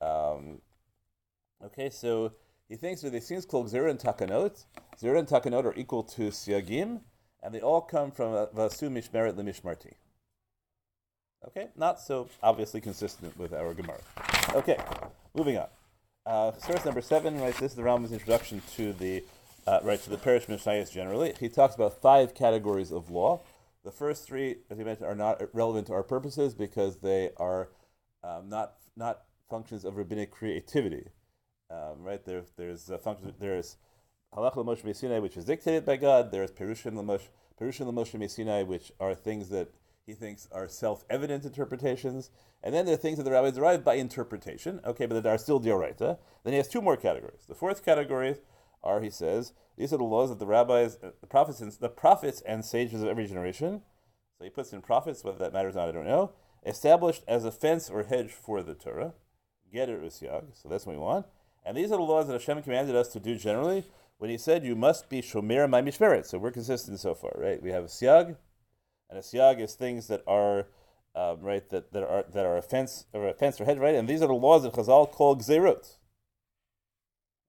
Um, 0.00 0.60
okay, 1.64 1.88
so 1.88 2.32
he 2.68 2.76
thinks 2.76 3.02
that 3.02 3.10
these 3.10 3.28
things 3.28 3.44
called 3.44 3.70
Zera 3.70 3.90
and 3.90 3.98
Takanot. 3.98 4.64
Zera 5.00 5.18
and 5.18 5.28
Takanot 5.28 5.64
are 5.64 5.74
equal 5.76 6.02
to 6.04 6.28
Siagim, 6.28 7.00
and 7.42 7.54
they 7.54 7.60
all 7.60 7.80
come 7.80 8.10
from 8.10 8.32
Vasu 8.32 8.90
Mishmeret 8.90 9.34
Lemishmarti. 9.34 9.94
Okay, 11.46 11.68
not 11.76 12.00
so 12.00 12.28
obviously 12.42 12.80
consistent 12.80 13.36
with 13.38 13.52
our 13.52 13.74
Gemara. 13.74 14.00
Okay, 14.54 14.78
moving 15.34 15.58
on. 15.58 15.66
Uh, 16.24 16.52
source 16.52 16.84
number 16.86 17.02
seven, 17.02 17.38
right? 17.38 17.54
This 17.54 17.72
is 17.72 17.76
the 17.76 17.82
Rambam's 17.82 18.12
introduction 18.12 18.62
to 18.76 18.94
the 18.94 19.22
uh, 19.66 19.80
right 19.82 20.02
to 20.02 20.10
the 20.10 20.16
perush 20.16 20.46
Mishnayos 20.46 20.90
generally. 20.90 21.34
He 21.38 21.50
talks 21.50 21.74
about 21.74 22.00
five 22.00 22.34
categories 22.34 22.90
of 22.90 23.10
law. 23.10 23.40
The 23.84 23.90
first 23.90 24.26
three, 24.26 24.56
as 24.70 24.78
we 24.78 24.84
mentioned, 24.84 25.06
are 25.06 25.14
not 25.14 25.42
relevant 25.52 25.86
to 25.88 25.92
our 25.92 26.02
purposes 26.02 26.54
because 26.54 26.96
they 26.98 27.30
are 27.36 27.68
um, 28.22 28.48
not 28.48 28.74
not 28.96 29.24
functions 29.50 29.84
of 29.84 29.96
rabbinic 29.98 30.30
creativity. 30.30 31.08
Um, 31.74 32.02
right 32.02 32.24
there, 32.24 32.42
there's 32.56 32.88
a 32.90 32.98
function. 32.98 33.32
There's 33.38 33.76
l'moshe 34.36 35.22
which 35.22 35.36
is 35.36 35.44
dictated 35.44 35.84
by 35.84 35.96
God. 35.96 36.30
There's 36.30 36.50
perushin 36.50 36.96
l'moshe 36.96 37.28
perushin 37.60 37.86
l'moshe 37.86 38.30
Sinai, 38.30 38.62
which 38.62 38.92
are 39.00 39.14
things 39.14 39.48
that 39.48 39.68
he 40.06 40.12
thinks 40.12 40.48
are 40.52 40.68
self-evident 40.68 41.44
interpretations, 41.44 42.30
and 42.62 42.74
then 42.74 42.84
there 42.84 42.94
are 42.94 42.98
things 42.98 43.16
that 43.16 43.24
the 43.24 43.30
rabbis 43.30 43.54
derive 43.54 43.84
by 43.84 43.94
interpretation. 43.94 44.80
Okay, 44.84 45.06
but 45.06 45.22
that 45.22 45.28
are 45.28 45.38
still 45.38 45.60
dioraita. 45.60 46.18
Then 46.44 46.52
he 46.52 46.58
has 46.58 46.68
two 46.68 46.82
more 46.82 46.96
categories. 46.96 47.46
The 47.48 47.54
fourth 47.54 47.84
category 47.84 48.36
are, 48.82 49.00
he 49.00 49.10
says, 49.10 49.52
these 49.78 49.92
are 49.92 49.96
the 49.96 50.04
laws 50.04 50.28
that 50.28 50.38
the 50.38 50.46
rabbis, 50.46 50.98
uh, 51.02 51.10
the 51.20 51.26
prophets, 51.26 51.60
and, 51.60 51.72
the 51.72 51.88
prophets 51.88 52.42
and 52.42 52.64
sages 52.64 53.02
of 53.02 53.08
every 53.08 53.26
generation. 53.26 53.82
So 54.38 54.44
he 54.44 54.50
puts 54.50 54.72
in 54.72 54.82
prophets, 54.82 55.24
whether 55.24 55.38
that 55.38 55.52
matters 55.52 55.74
or 55.74 55.80
not, 55.80 55.88
I 55.88 55.92
don't 55.92 56.06
know. 56.06 56.32
Established 56.66 57.22
as 57.26 57.44
a 57.44 57.50
fence 57.50 57.88
or 57.88 58.04
hedge 58.04 58.30
for 58.30 58.62
the 58.62 58.74
Torah, 58.74 59.14
Geter 59.72 60.00
Usyag. 60.02 60.44
So 60.52 60.68
that's 60.68 60.86
what 60.86 60.96
we 60.96 61.02
want. 61.02 61.26
And 61.64 61.76
these 61.76 61.90
are 61.90 61.96
the 61.96 62.04
laws 62.04 62.26
that 62.26 62.34
Hashem 62.34 62.62
commanded 62.62 62.94
us 62.94 63.08
to 63.08 63.20
do 63.20 63.36
generally 63.36 63.84
when 64.18 64.30
He 64.30 64.38
said, 64.38 64.64
"You 64.64 64.76
must 64.76 65.08
be 65.08 65.22
shomer 65.22 65.68
my 65.68 65.82
mishmeret." 65.82 66.26
So 66.26 66.38
we're 66.38 66.50
consistent 66.50 67.00
so 67.00 67.14
far, 67.14 67.32
right? 67.36 67.62
We 67.62 67.70
have 67.70 67.84
a 67.84 67.88
siag, 67.88 68.36
and 69.08 69.18
a 69.18 69.22
siag 69.22 69.60
is 69.60 69.74
things 69.74 70.08
that 70.08 70.22
are 70.26 70.66
um, 71.14 71.40
right 71.40 71.68
that, 71.70 71.92
that 71.92 72.02
are 72.02 72.24
that 72.32 72.44
are 72.44 72.56
a 72.56 72.62
fence 72.62 73.06
or 73.12 73.28
a 73.28 73.34
fence 73.34 73.60
or 73.60 73.64
head, 73.64 73.78
right? 73.78 73.94
And 73.94 74.08
these 74.08 74.22
are 74.22 74.28
the 74.28 74.34
laws 74.34 74.62
that 74.64 74.72
Chazal 74.72 75.10
call 75.10 75.36
gzerot. 75.36 75.96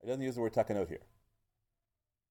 I 0.04 0.08
don't 0.08 0.22
use 0.22 0.36
the 0.36 0.42
word 0.42 0.54
takanot 0.54 0.88
here. 0.88 1.00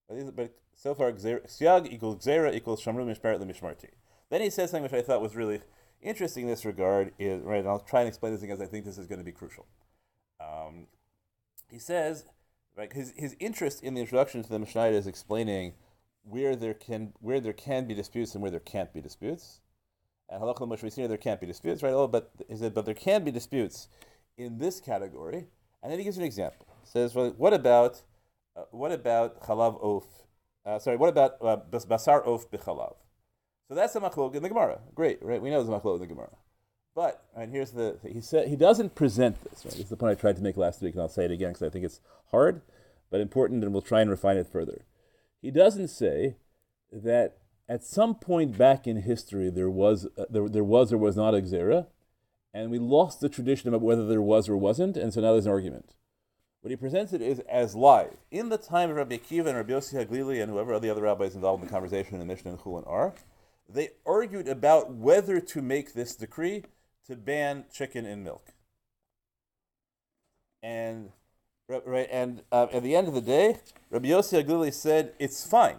But 0.09 0.55
so 0.75 0.95
far, 0.95 1.13
siag 1.13 1.93
equals 1.93 2.25
gzera 2.25 2.55
equals 2.55 2.83
shamru 2.83 3.05
mishmeret 3.05 3.43
lemishmarti. 3.43 3.91
Then 4.31 4.41
he 4.41 4.51
says 4.51 4.71
something 4.71 4.85
which 4.85 4.93
I 4.93 5.03
thought 5.03 5.21
was 5.21 5.35
really 5.35 5.61
interesting 6.01 6.45
in 6.45 6.51
this 6.51 6.65
regard. 6.65 7.13
Is 7.19 7.43
right, 7.43 7.61
and 7.61 7.69
I'll 7.69 7.81
try 7.81 8.01
and 8.01 8.09
explain 8.09 8.33
this 8.33 8.43
because 8.43 8.61
I 8.61 8.67
think 8.67 8.85
this 8.85 8.99
is 8.99 9.07
going 9.07 9.19
to 9.19 9.25
be 9.25 9.33
crucial. 9.33 9.67
Um, 10.41 10.87
he 11.75 11.81
says, 11.81 12.25
right, 12.77 12.93
his 12.93 13.13
his 13.17 13.35
interest 13.41 13.83
in 13.83 13.95
the 13.95 14.01
introduction 14.01 14.45
to 14.45 14.49
the 14.49 14.61
Mishnah 14.61 14.85
is 14.85 15.09
explaining 15.09 15.75
where 16.23 16.55
there 16.55 16.73
can 16.73 17.13
where 17.19 17.41
there 17.41 17.53
can 17.53 17.89
be 17.89 17.95
disputes 17.95 18.33
and 18.35 18.43
where 18.43 18.51
there 18.53 18.61
can't 18.61 18.93
be 18.95 19.01
disputes. 19.01 19.61
And 20.29 20.41
halacha 20.41 20.69
Moshe 20.69 21.09
there 21.09 21.17
can't 21.17 21.41
be 21.41 21.49
disputes, 21.49 21.83
right? 21.83 21.93
Oh, 21.93 22.07
but 22.07 22.31
he 22.49 22.57
said, 22.57 22.75
but 22.75 22.85
there 22.87 22.95
can 22.95 23.25
be 23.25 23.33
disputes 23.33 23.89
in 24.39 24.59
this 24.59 24.81
category. 24.81 25.49
And 25.83 25.91
then 25.91 25.99
he 25.99 26.05
gives 26.05 26.17
an 26.17 26.23
example. 26.23 26.67
He 26.85 26.91
says, 26.91 27.13
well, 27.13 27.35
what 27.37 27.53
about 27.53 28.03
uh, 28.57 28.63
what 28.71 28.93
about 28.93 29.43
chalav 29.43 29.83
oaf? 29.83 30.05
Uh, 30.65 30.79
sorry, 30.79 30.97
what 30.97 31.09
about 31.09 31.33
uh, 31.43 31.57
basar 31.73 32.25
oaf 32.25 32.49
b'chalav? 32.51 32.95
So 33.67 33.75
that's 33.75 33.95
the 33.95 34.01
machlok 34.01 34.37
in 34.37 34.45
the 34.45 34.49
Gemara. 34.49 34.79
Great, 34.95 35.19
right? 35.25 35.43
We 35.43 35.51
know 35.51 35.61
a 35.61 35.65
machlok 35.65 35.97
in 35.97 36.03
the 36.03 36.07
Gemara. 36.07 36.31
But 36.95 37.25
and 37.37 37.51
here's 37.51 37.73
the 37.73 37.97
he 38.07 38.21
said 38.21 38.49
he 38.49 38.57
doesn't 38.57 38.95
present 38.95 39.43
this. 39.43 39.65
Right? 39.65 39.73
This 39.73 39.81
is 39.81 39.89
the 39.89 39.97
point 39.97 40.17
I 40.17 40.21
tried 40.21 40.37
to 40.37 40.43
make 40.43 40.57
last 40.57 40.81
week, 40.81 40.95
and 40.95 41.03
I'll 41.03 41.09
say 41.09 41.25
it 41.25 41.33
again 41.33 41.51
because 41.51 41.67
I 41.67 41.71
think 41.71 41.85
it's 41.85 42.01
hard, 42.31 42.63
but 43.11 43.21
important, 43.21 43.65
and 43.65 43.73
we'll 43.73 43.83
try 43.83 44.01
and 44.01 44.11
refine 44.11 44.37
it 44.37 44.47
further. 44.47 44.85
He 45.43 45.51
doesn't 45.51 45.89
say 45.89 46.37
that 46.93 47.39
at 47.69 47.85
some 47.85 48.15
point 48.15 48.57
back 48.57 48.87
in 48.87 49.03
history 49.03 49.51
there 49.51 49.71
was 49.71 50.07
uh, 50.17 50.27
there, 50.31 50.49
there 50.49 50.65
was 50.65 50.93
or 50.93 50.99
was 50.99 51.17
not 51.17 51.35
a 51.35 51.39
gzera, 51.39 51.87
and 52.53 52.71
we 52.71 52.79
lost 52.79 53.21
the 53.21 53.29
tradition 53.29 53.69
about 53.69 53.81
whether 53.81 54.07
there 54.07 54.23
was 54.23 54.49
or 54.49 54.57
wasn't, 54.57 54.97
and 54.97 55.13
so 55.13 55.21
now 55.21 55.33
there's 55.33 55.47
an 55.47 55.53
argument. 55.53 55.95
What 56.61 56.71
he 56.71 56.77
presents 56.77 57.13
it 57.13 57.21
is 57.21 57.41
as 57.41 57.75
live. 57.75 58.17
In 58.31 58.49
the 58.49 58.57
time 58.57 58.89
of 58.89 58.97
Rabbi 58.97 59.17
Akiva 59.19 59.49
and 59.49 59.57
Rabbi 59.57 59.73
Yossi 59.73 60.03
Haglili 60.03 60.43
and 60.43 60.51
whoever 60.51 60.79
the 60.79 60.89
other 60.89 61.03
rabbis 61.03 61.35
involved 61.35 61.63
in 61.63 61.67
the 61.67 61.73
conversation 61.73 62.15
in 62.15 62.21
the 62.21 62.25
Mishnah 62.25 62.53
and 62.53 62.61
Chulin 62.61 62.89
are, 62.89 63.15
they 63.69 63.91
argued 64.07 64.49
about 64.49 64.91
whether 64.93 65.41
to 65.41 65.61
make 65.61 65.93
this 65.93 66.17
decree 66.17 66.63
to 67.07 67.17
ban 67.17 67.65
chicken 67.73 68.07
and 68.07 68.25
milk. 68.25 68.53
And 70.63 71.11
right, 71.69 72.09
and 72.11 72.43
uh, 72.51 72.69
at 72.73 72.83
the 72.83 72.97
end 72.97 73.09
of 73.09 73.15
the 73.15 73.21
day, 73.21 73.59
Rabbi 73.91 74.09
Yossi 74.09 74.43
Haglili 74.43 74.73
said 74.73 75.13
it's 75.19 75.47
fine. 75.47 75.77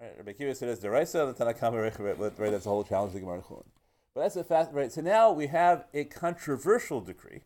Right, 0.00 0.12
Rabbi 0.16 0.32
Akiva 0.32 0.56
said 0.56 0.68
it's 0.68 0.82
deraisa, 0.82 1.26
the 1.26 1.32
Tanna 1.32 1.54
Kamma 1.54 1.98
right, 2.38 2.50
that's 2.50 2.64
the 2.64 2.70
whole 2.70 2.84
challenge 2.84 3.10
of 3.10 3.14
the 3.14 3.20
Gemara 3.20 3.40
Chulin. 3.40 3.64
But 4.14 4.22
that's 4.22 4.36
a 4.36 4.44
fact, 4.44 4.74
right? 4.74 4.92
So 4.92 5.00
now 5.00 5.30
we 5.32 5.46
have 5.46 5.84
a 5.94 6.04
controversial 6.04 7.00
decree 7.00 7.42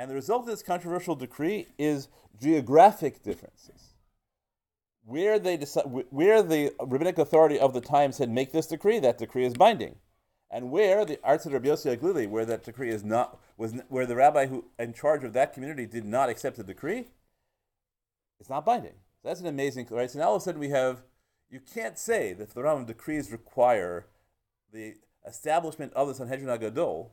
and 0.00 0.10
the 0.10 0.14
result 0.14 0.40
of 0.40 0.46
this 0.46 0.62
controversial 0.62 1.14
decree 1.14 1.66
is 1.78 2.08
geographic 2.40 3.22
differences. 3.22 3.94
Where 5.04 5.38
they 5.38 5.58
decide, 5.58 5.84
where 6.08 6.42
the 6.42 6.72
rabbinic 6.80 7.18
authority 7.18 7.58
of 7.58 7.74
the 7.74 7.82
time 7.82 8.12
said 8.12 8.30
make 8.30 8.50
this 8.50 8.66
decree, 8.66 8.98
that 9.00 9.18
decree 9.18 9.44
is 9.44 9.52
binding, 9.52 9.96
and 10.50 10.70
where 10.70 11.04
the 11.04 11.18
arts 11.22 11.46
of 11.46 11.52
Rabbi 11.52 11.68
Yossi 11.68 11.96
Haglili, 11.96 12.28
where 12.28 12.44
that 12.44 12.64
decree 12.64 12.90
is 12.90 13.04
not 13.04 13.38
was 13.56 13.74
where 13.88 14.06
the 14.06 14.16
rabbi 14.16 14.46
who 14.46 14.64
in 14.78 14.92
charge 14.92 15.24
of 15.24 15.32
that 15.32 15.52
community 15.52 15.86
did 15.86 16.04
not 16.04 16.28
accept 16.28 16.56
the 16.56 16.64
decree, 16.64 17.06
it's 18.40 18.50
not 18.50 18.64
binding. 18.64 18.94
So 19.22 19.28
that's 19.28 19.40
an 19.40 19.46
amazing 19.46 19.86
right. 19.90 20.10
So 20.10 20.18
now 20.18 20.28
all 20.28 20.36
of 20.36 20.42
a 20.42 20.44
sudden 20.44 20.60
we 20.60 20.70
have 20.70 21.02
you 21.50 21.60
can't 21.60 21.98
say 21.98 22.32
that 22.34 22.50
the 22.50 22.60
Rambam 22.60 22.86
decrees 22.86 23.30
require 23.30 24.06
the 24.72 24.94
establishment 25.26 25.92
of 25.94 26.08
the 26.08 26.14
Sanhedrin 26.14 26.48
Hagadol 26.48 27.10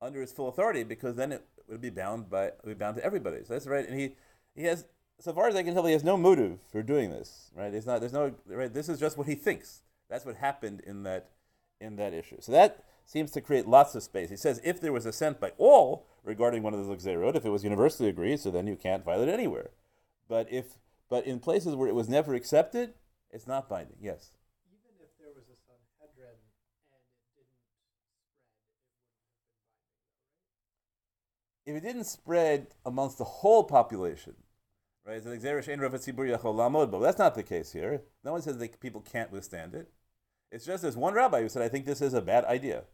under 0.00 0.20
his 0.20 0.32
full 0.32 0.48
authority 0.48 0.82
because 0.84 1.16
then 1.16 1.32
it 1.32 1.44
would 1.68 1.80
be 1.80 1.90
bound 1.90 2.28
by 2.30 2.52
be 2.64 2.74
bound 2.74 2.96
to 2.96 3.04
everybody. 3.04 3.38
So 3.44 3.54
that's 3.54 3.66
right. 3.66 3.88
And 3.88 3.98
he 3.98 4.14
he 4.54 4.64
has 4.64 4.84
so 5.20 5.32
far 5.32 5.48
as 5.48 5.56
I 5.56 5.62
can 5.62 5.74
tell, 5.74 5.84
he 5.84 5.92
has 5.92 6.04
no 6.04 6.16
motive 6.16 6.58
for 6.70 6.82
doing 6.82 7.10
this. 7.10 7.50
Right? 7.54 7.72
It's 7.74 7.86
not. 7.86 8.00
There's 8.00 8.12
no. 8.12 8.32
Right. 8.46 8.72
This 8.72 8.88
is 8.88 9.00
just 9.00 9.16
what 9.16 9.26
he 9.26 9.34
thinks. 9.34 9.82
That's 10.08 10.24
what 10.24 10.36
happened 10.36 10.80
in 10.86 11.02
that 11.02 11.30
in 11.80 11.96
that 11.96 12.12
issue. 12.12 12.36
So 12.40 12.52
that 12.52 12.84
seems 13.04 13.30
to 13.32 13.40
create 13.40 13.66
lots 13.66 13.94
of 13.94 14.02
space. 14.02 14.30
He 14.30 14.36
says 14.36 14.60
if 14.64 14.80
there 14.80 14.92
was 14.92 15.06
assent 15.06 15.40
by 15.40 15.52
all 15.58 16.06
regarding 16.24 16.62
one 16.62 16.74
of 16.74 16.84
those 16.84 17.04
gzerot, 17.04 17.36
if 17.36 17.44
it 17.44 17.50
was 17.50 17.64
universally 17.64 18.08
agreed, 18.08 18.40
so 18.40 18.50
then 18.50 18.66
you 18.66 18.76
can't 18.76 19.04
violate 19.04 19.28
it 19.28 19.32
anywhere. 19.32 19.70
But 20.28 20.52
if 20.52 20.78
but 21.08 21.26
in 21.26 21.40
places 21.40 21.74
where 21.74 21.88
it 21.88 21.94
was 21.94 22.08
never 22.08 22.34
accepted, 22.34 22.92
it's 23.30 23.46
not 23.46 23.68
binding. 23.68 23.96
Yes. 24.00 24.32
Even 24.70 24.92
if 25.00 25.08
there 25.18 25.30
was 25.34 25.44
a 25.44 25.56
Sanhedrin 25.66 26.36
and 26.92 27.00
it 27.00 27.16
didn't 27.16 27.24
spread, 27.24 27.46
it 31.64 31.70
If 31.70 31.76
it 31.76 31.86
didn't 31.86 32.04
spread 32.04 32.66
amongst 32.84 33.16
the 33.18 33.24
whole 33.24 33.64
population, 33.64 34.34
right? 35.06 35.22
But 35.24 35.40
that's 37.00 37.18
not 37.18 37.34
the 37.34 37.42
case 37.42 37.72
here. 37.72 38.02
No 38.22 38.32
one 38.32 38.42
says 38.42 38.58
that 38.58 38.80
people 38.80 39.00
can't 39.00 39.32
withstand 39.32 39.74
it. 39.74 39.90
It's 40.50 40.64
just 40.64 40.82
there's 40.82 40.96
one 40.96 41.14
rabbi 41.14 41.42
who 41.42 41.48
said, 41.48 41.62
I 41.62 41.68
think 41.68 41.84
this 41.84 42.00
is 42.00 42.14
a 42.14 42.22
bad 42.22 42.44
idea. 42.44 42.84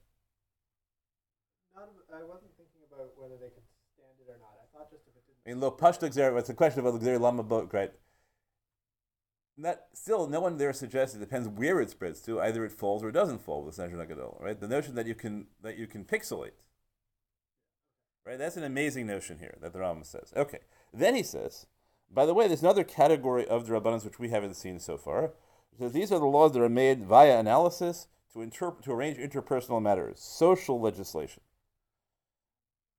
Not, 1.74 1.88
I 2.12 2.22
wasn't 2.24 2.50
thinking 2.56 2.82
about 2.90 3.12
whether 3.16 3.36
they 3.36 3.50
could 3.50 3.62
stand 3.94 4.14
it 4.20 4.30
or 4.30 4.38
not. 4.40 4.54
I 4.60 4.76
thought 4.76 4.90
just 4.90 5.04
if 5.06 5.14
it 5.14 5.22
didn't. 5.26 5.38
I 5.46 5.50
mean, 5.50 5.60
lo 5.60 5.70
pashta 5.70 6.08
gzera, 6.08 6.38
it's 6.38 6.50
a 6.50 6.54
question 6.54 6.80
about 6.80 6.98
the 6.98 7.06
gzera 7.06 7.20
lama 7.20 7.42
boat, 7.42 7.70
right? 7.72 7.92
That 9.56 9.86
still, 9.92 10.26
no 10.26 10.40
one 10.40 10.58
there 10.58 10.72
suggests 10.72 11.14
it 11.14 11.20
depends 11.20 11.46
where 11.46 11.80
it 11.80 11.90
spreads 11.90 12.20
to. 12.22 12.40
Either 12.40 12.64
it 12.64 12.72
falls 12.72 13.04
or 13.04 13.10
it 13.10 13.12
doesn't 13.12 13.40
fall 13.40 13.62
with 13.62 13.76
Sanjana 13.76 14.08
Gadol, 14.08 14.40
right? 14.42 14.58
The 14.58 14.66
notion 14.66 14.96
that 14.96 15.06
you 15.06 15.14
can 15.14 15.46
that 15.62 15.78
you 15.78 15.86
can 15.86 16.04
pixelate, 16.04 16.58
right? 18.26 18.36
That's 18.36 18.56
an 18.56 18.64
amazing 18.64 19.06
notion 19.06 19.38
here 19.38 19.54
that 19.60 19.72
the 19.72 19.78
Rama 19.78 20.04
says. 20.04 20.32
Okay, 20.36 20.58
then 20.92 21.14
he 21.14 21.22
says, 21.22 21.66
by 22.12 22.26
the 22.26 22.34
way, 22.34 22.48
there's 22.48 22.62
another 22.62 22.82
category 22.82 23.46
of 23.46 23.68
the 23.68 23.74
Rabbanans 23.74 24.04
which 24.04 24.18
we 24.18 24.30
haven't 24.30 24.54
seen 24.54 24.80
so 24.80 24.96
far. 24.96 25.30
Says 25.78 25.92
these 25.92 26.12
are 26.12 26.18
the 26.18 26.26
laws 26.26 26.52
that 26.52 26.62
are 26.62 26.68
made 26.68 27.04
via 27.04 27.38
analysis 27.38 28.06
to 28.32 28.42
interpret 28.42 28.84
to 28.84 28.92
arrange 28.92 29.16
interpersonal 29.18 29.82
matters, 29.82 30.20
social 30.20 30.80
legislation. 30.80 31.42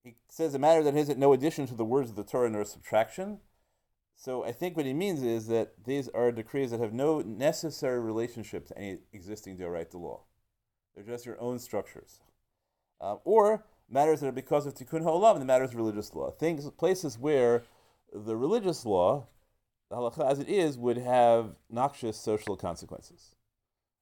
He 0.03 0.15
says 0.29 0.53
a 0.53 0.60
matter 0.60 0.84
that 0.84 0.94
has 0.94 1.15
no 1.17 1.34
addition 1.34 1.67
to 1.67 1.74
the 1.74 1.86
words 1.86 2.10
of 2.10 2.15
the 2.15 2.24
Torah 2.24 2.50
nor 2.50 2.65
subtraction. 2.65 3.39
So 4.15 4.44
I 4.46 4.51
think 4.51 4.77
what 4.77 4.86
he 4.86 4.94
means 4.94 5.24
is 5.24 5.48
that 5.48 5.84
these 5.86 6.10
are 6.10 6.32
decrees 6.32 6.72
that 6.72 6.79
have 6.79 6.94
no 6.94 7.22
necessary 7.22 8.00
relationship 8.00 8.67
to 8.67 8.77
any 8.77 8.98
existing 9.13 9.58
Deoraita 9.58 9.96
law. 9.96 10.22
They're 10.94 11.03
just 11.03 11.25
your 11.25 11.39
own 11.41 11.60
structures. 11.60 12.22
Uh, 13.01 13.15
or 13.25 13.65
matters 13.89 14.22
that 14.22 14.27
are 14.27 14.32
because 14.32 14.65
of 14.65 14.74
Tikkun 14.74 15.03
Ha'olam, 15.03 15.39
the 15.39 15.46
matters 15.46 15.72
of 15.72 15.75
religious 15.75 16.13
law. 16.13 16.32
Things, 16.32 16.70
places 16.72 17.20
where 17.20 17.63
the 18.13 18.38
religious 18.38 18.86
law, 18.86 19.27
the 19.89 19.96
halacha 19.96 20.30
as 20.30 20.39
it 20.39 20.50
is, 20.50 20.77
would 20.77 20.98
have 20.98 21.56
noxious 21.70 22.18
social 22.18 22.56
consequences. 22.56 23.36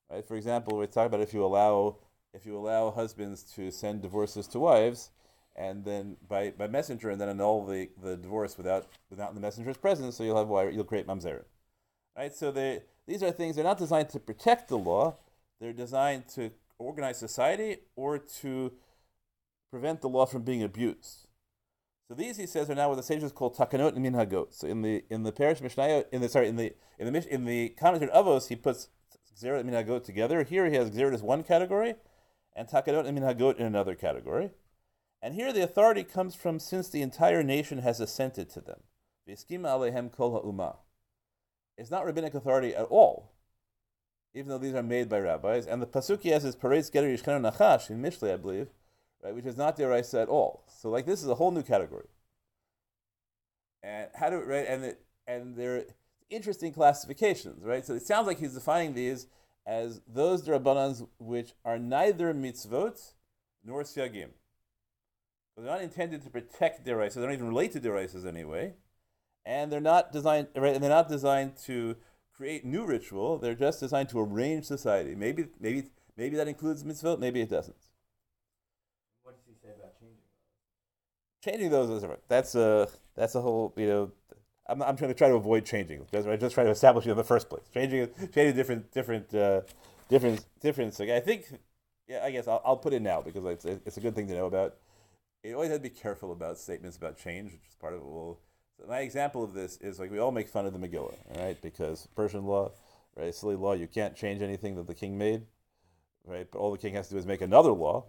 Right? 0.10 0.26
For 0.28 0.36
example, 0.36 0.78
we 0.78 0.88
talk 0.88 1.08
about 1.08 1.22
if 1.22 1.34
you 1.34 1.44
allow 1.44 1.98
if 2.34 2.46
you 2.46 2.58
allow 2.58 2.90
husbands 2.90 3.44
to 3.56 3.70
send 3.70 4.02
divorces 4.02 4.48
to 4.48 4.60
wives, 4.60 5.12
and 5.56 5.86
then 5.86 6.18
by, 6.28 6.50
by 6.50 6.68
messenger, 6.68 7.12
and 7.12 7.22
then 7.22 7.30
annul 7.30 7.66
the, 7.66 7.90
the 8.02 8.18
divorce 8.18 8.58
without 8.58 8.88
without 9.10 9.36
the 9.36 9.40
messenger's 9.40 9.78
presence, 9.78 10.18
so 10.18 10.24
you'll 10.24 10.38
have 10.38 10.74
you'll 10.74 10.84
create 10.84 11.08
mamzerim. 11.08 11.46
Right? 12.18 12.34
So 12.34 12.52
they, 12.52 12.82
these 13.08 13.24
are 13.24 13.32
things 13.32 13.56
they're 13.56 13.64
not 13.64 13.78
designed 13.78 14.10
to 14.10 14.20
protect 14.20 14.70
the 14.70 14.78
law; 14.78 15.18
they're 15.60 15.74
designed 15.74 16.28
to 16.30 16.52
organize 16.80 17.18
society 17.18 17.78
or 17.96 18.18
to 18.18 18.74
prevent 19.72 20.02
the 20.02 20.10
law 20.10 20.26
from 20.26 20.44
being 20.44 20.64
abused. 20.64 21.28
So 22.08 22.14
these, 22.16 22.38
he 22.38 22.46
says, 22.46 22.70
are 22.70 22.76
now 22.76 22.90
what 22.90 22.96
the 22.96 23.04
sages 23.04 23.32
call 23.32 23.52
takanot 23.52 23.96
and 23.96 24.06
minhagot. 24.06 24.54
So 24.54 24.68
in 24.68 24.82
the 24.82 25.06
in 25.10 25.24
the 25.24 25.32
perush 25.32 25.62
mishnayot, 25.62 26.06
in 26.12 26.22
the 26.22 26.30
sorry 26.30 26.50
in 26.50 26.58
the 26.58 26.74
in 27.00 27.12
the 27.12 27.34
in 27.34 27.46
the 27.46 27.70
commentary 27.70 28.12
of 28.12 28.26
Avos, 28.26 28.50
he 28.50 28.56
puts 28.56 28.90
gzerot 29.42 29.64
minhagot 29.64 30.04
together. 30.04 30.44
Here 30.44 30.70
he 30.70 30.76
has 30.76 30.92
gzerot 30.92 31.14
as 31.14 31.24
one 31.24 31.44
category, 31.44 31.96
and 32.56 32.68
takanot 32.68 33.06
and 33.06 33.18
minhagot 33.18 33.58
in 33.58 33.66
another 33.66 33.96
category. 33.96 34.52
And 35.22 35.36
here 35.36 35.54
the 35.54 35.64
authority 35.64 36.04
comes 36.04 36.36
from 36.36 36.60
since 36.60 36.90
the 36.90 37.02
entire 37.02 37.42
nation 37.44 37.78
has 37.78 38.02
assented 38.02 38.50
to 38.50 38.60
them. 38.60 38.82
It's 39.26 39.46
not 41.90 42.06
rabbinic 42.06 42.34
authority 42.34 42.76
at 42.76 42.86
all, 42.88 43.32
even 44.34 44.50
though 44.50 44.58
these 44.58 44.74
are 44.74 44.84
made 44.84 45.08
by 45.08 45.20
rabbis. 45.20 45.66
And 45.66 45.82
the 45.82 45.88
pasuk 45.88 46.30
has 46.30 46.44
is 46.44 46.58
paretz 46.58 46.92
geter 46.92 47.18
yishkanu 47.18 47.40
nachash 47.50 47.90
in 47.90 48.02
Mishlei, 48.02 48.34
I 48.34 48.38
believe, 48.38 48.68
right, 49.24 49.34
which 49.34 49.46
is 49.46 49.58
not 49.58 49.78
deraisa 49.78 50.22
at 50.22 50.30
all. 50.30 50.64
So 50.68 50.90
like 50.90 51.06
this 51.06 51.22
is 51.22 51.30
a 51.30 51.36
whole 51.36 51.52
new 51.52 51.64
category. 51.64 52.08
And 53.82 54.08
how 54.16 54.30
do 54.30 54.38
right 54.38 54.66
and 54.68 54.84
it, 54.84 55.02
and 55.28 55.56
they're 55.56 55.86
interesting 56.30 56.74
classifications, 56.74 57.64
right? 57.64 57.86
So 57.86 57.94
it 57.94 58.06
sounds 58.06 58.28
like 58.28 58.40
he's 58.40 58.54
defining 58.54 58.94
these 58.94 59.28
as 59.66 60.02
those 60.08 60.46
drabanans 60.46 61.08
which 61.20 61.54
are 61.64 61.80
neither 61.80 62.34
mitzvot 62.34 63.14
nor 63.64 63.84
siagim. 63.84 64.30
So 65.56 65.62
They're 65.62 65.72
not 65.72 65.82
intended 65.82 66.24
to 66.24 66.30
protect 66.30 66.88
rights. 66.88 67.16
They 67.16 67.22
don't 67.22 67.32
even 67.34 67.48
relate 67.48 67.72
to 67.74 67.92
rights 67.92 68.16
anyway, 68.26 68.74
and 69.46 69.72
they're 69.72 69.80
not 69.80 70.12
designed 70.12 70.48
right. 70.56 70.74
And 70.74 70.84
they're 70.84 70.90
not 70.90 71.10
designed 71.10 71.58
to 71.66 71.96
create 72.36 72.66
new 72.66 72.86
ritual. 72.86 73.38
They're 73.38 73.54
just 73.54 73.80
designed 73.80 74.10
to 74.10 74.20
arrange 74.20 74.66
society. 74.66 75.14
Maybe, 75.16 75.46
maybe, 75.60 75.84
maybe 76.18 76.36
that 76.38 76.48
includes 76.48 76.84
mitzvot. 76.84 77.20
Maybe 77.20 77.42
it 77.42 77.50
doesn't. 77.50 77.78
What 79.22 79.36
does 79.36 79.46
he 79.46 79.54
say 79.54 79.74
about 79.78 79.94
changing 80.00 80.18
those? 80.18 80.42
Changing 81.44 81.70
those 81.70 81.90
is 81.90 82.02
different. 82.02 82.22
that's 82.30 82.56
a 82.56 82.88
that's 83.16 83.36
a 83.36 83.42
whole 83.42 83.74
you 83.76 83.88
know. 83.88 84.12
I'm, 84.66 84.82
I'm 84.82 84.96
trying 84.96 85.10
to 85.10 85.14
try 85.14 85.28
to 85.28 85.36
avoid 85.36 85.66
changing 85.66 86.06
I 86.14 86.38
just 86.38 86.56
try 86.56 86.64
to 86.64 86.70
establish 86.70 87.06
it 87.06 87.12
in 87.12 87.18
the 87.18 87.24
first 87.24 87.50
place. 87.50 87.64
Changing 87.74 88.08
changing 88.34 88.56
different 88.56 88.92
different 88.94 89.34
uh, 89.34 89.62
different 90.10 90.46
different. 90.62 90.98
I 91.02 91.20
think 91.20 91.60
yeah. 92.08 92.22
I 92.24 92.32
guess 92.32 92.48
I'll, 92.48 92.62
I'll 92.64 92.78
put 92.78 92.94
it 92.94 93.02
now 93.02 93.22
because 93.22 93.44
it's 93.46 93.66
it's 93.66 93.98
a 93.98 94.00
good 94.00 94.16
thing 94.16 94.28
to 94.28 94.34
know 94.36 94.46
about 94.46 94.78
you 95.44 95.54
always 95.54 95.70
have 95.70 95.80
to 95.80 95.84
be 95.84 95.90
careful 95.90 96.32
about 96.32 96.58
statements 96.58 96.96
about 96.96 97.18
change, 97.18 97.52
which 97.52 97.68
is 97.68 97.76
part 97.76 97.94
of 97.94 98.00
it. 98.00 98.06
Will 98.06 98.40
so 98.80 98.88
my 98.88 99.00
example 99.00 99.44
of 99.44 99.54
this 99.54 99.78
is 99.78 100.00
like 100.00 100.12
we 100.12 100.20
all 100.20 100.32
make 100.32 100.48
fun 100.48 100.66
of 100.66 100.74
the 100.74 100.80
Megillah, 100.80 101.16
right? 101.38 101.62
Because 101.62 102.08
Persian 102.16 102.46
law, 102.46 102.72
right, 103.18 103.36
silly 103.36 103.56
law, 103.56 103.74
you 103.74 103.88
can't 103.88 104.16
change 104.16 104.42
anything 104.42 104.76
that 104.76 104.88
the 104.88 104.96
king 104.96 105.18
made, 105.18 105.44
right? 106.26 106.48
But 106.50 106.60
all 106.60 106.72
the 106.72 106.78
king 106.78 106.94
has 106.94 107.10
to 107.10 107.16
do 107.16 107.18
is 107.20 107.26
make 107.26 107.42
another 107.42 107.72
law, 107.72 108.06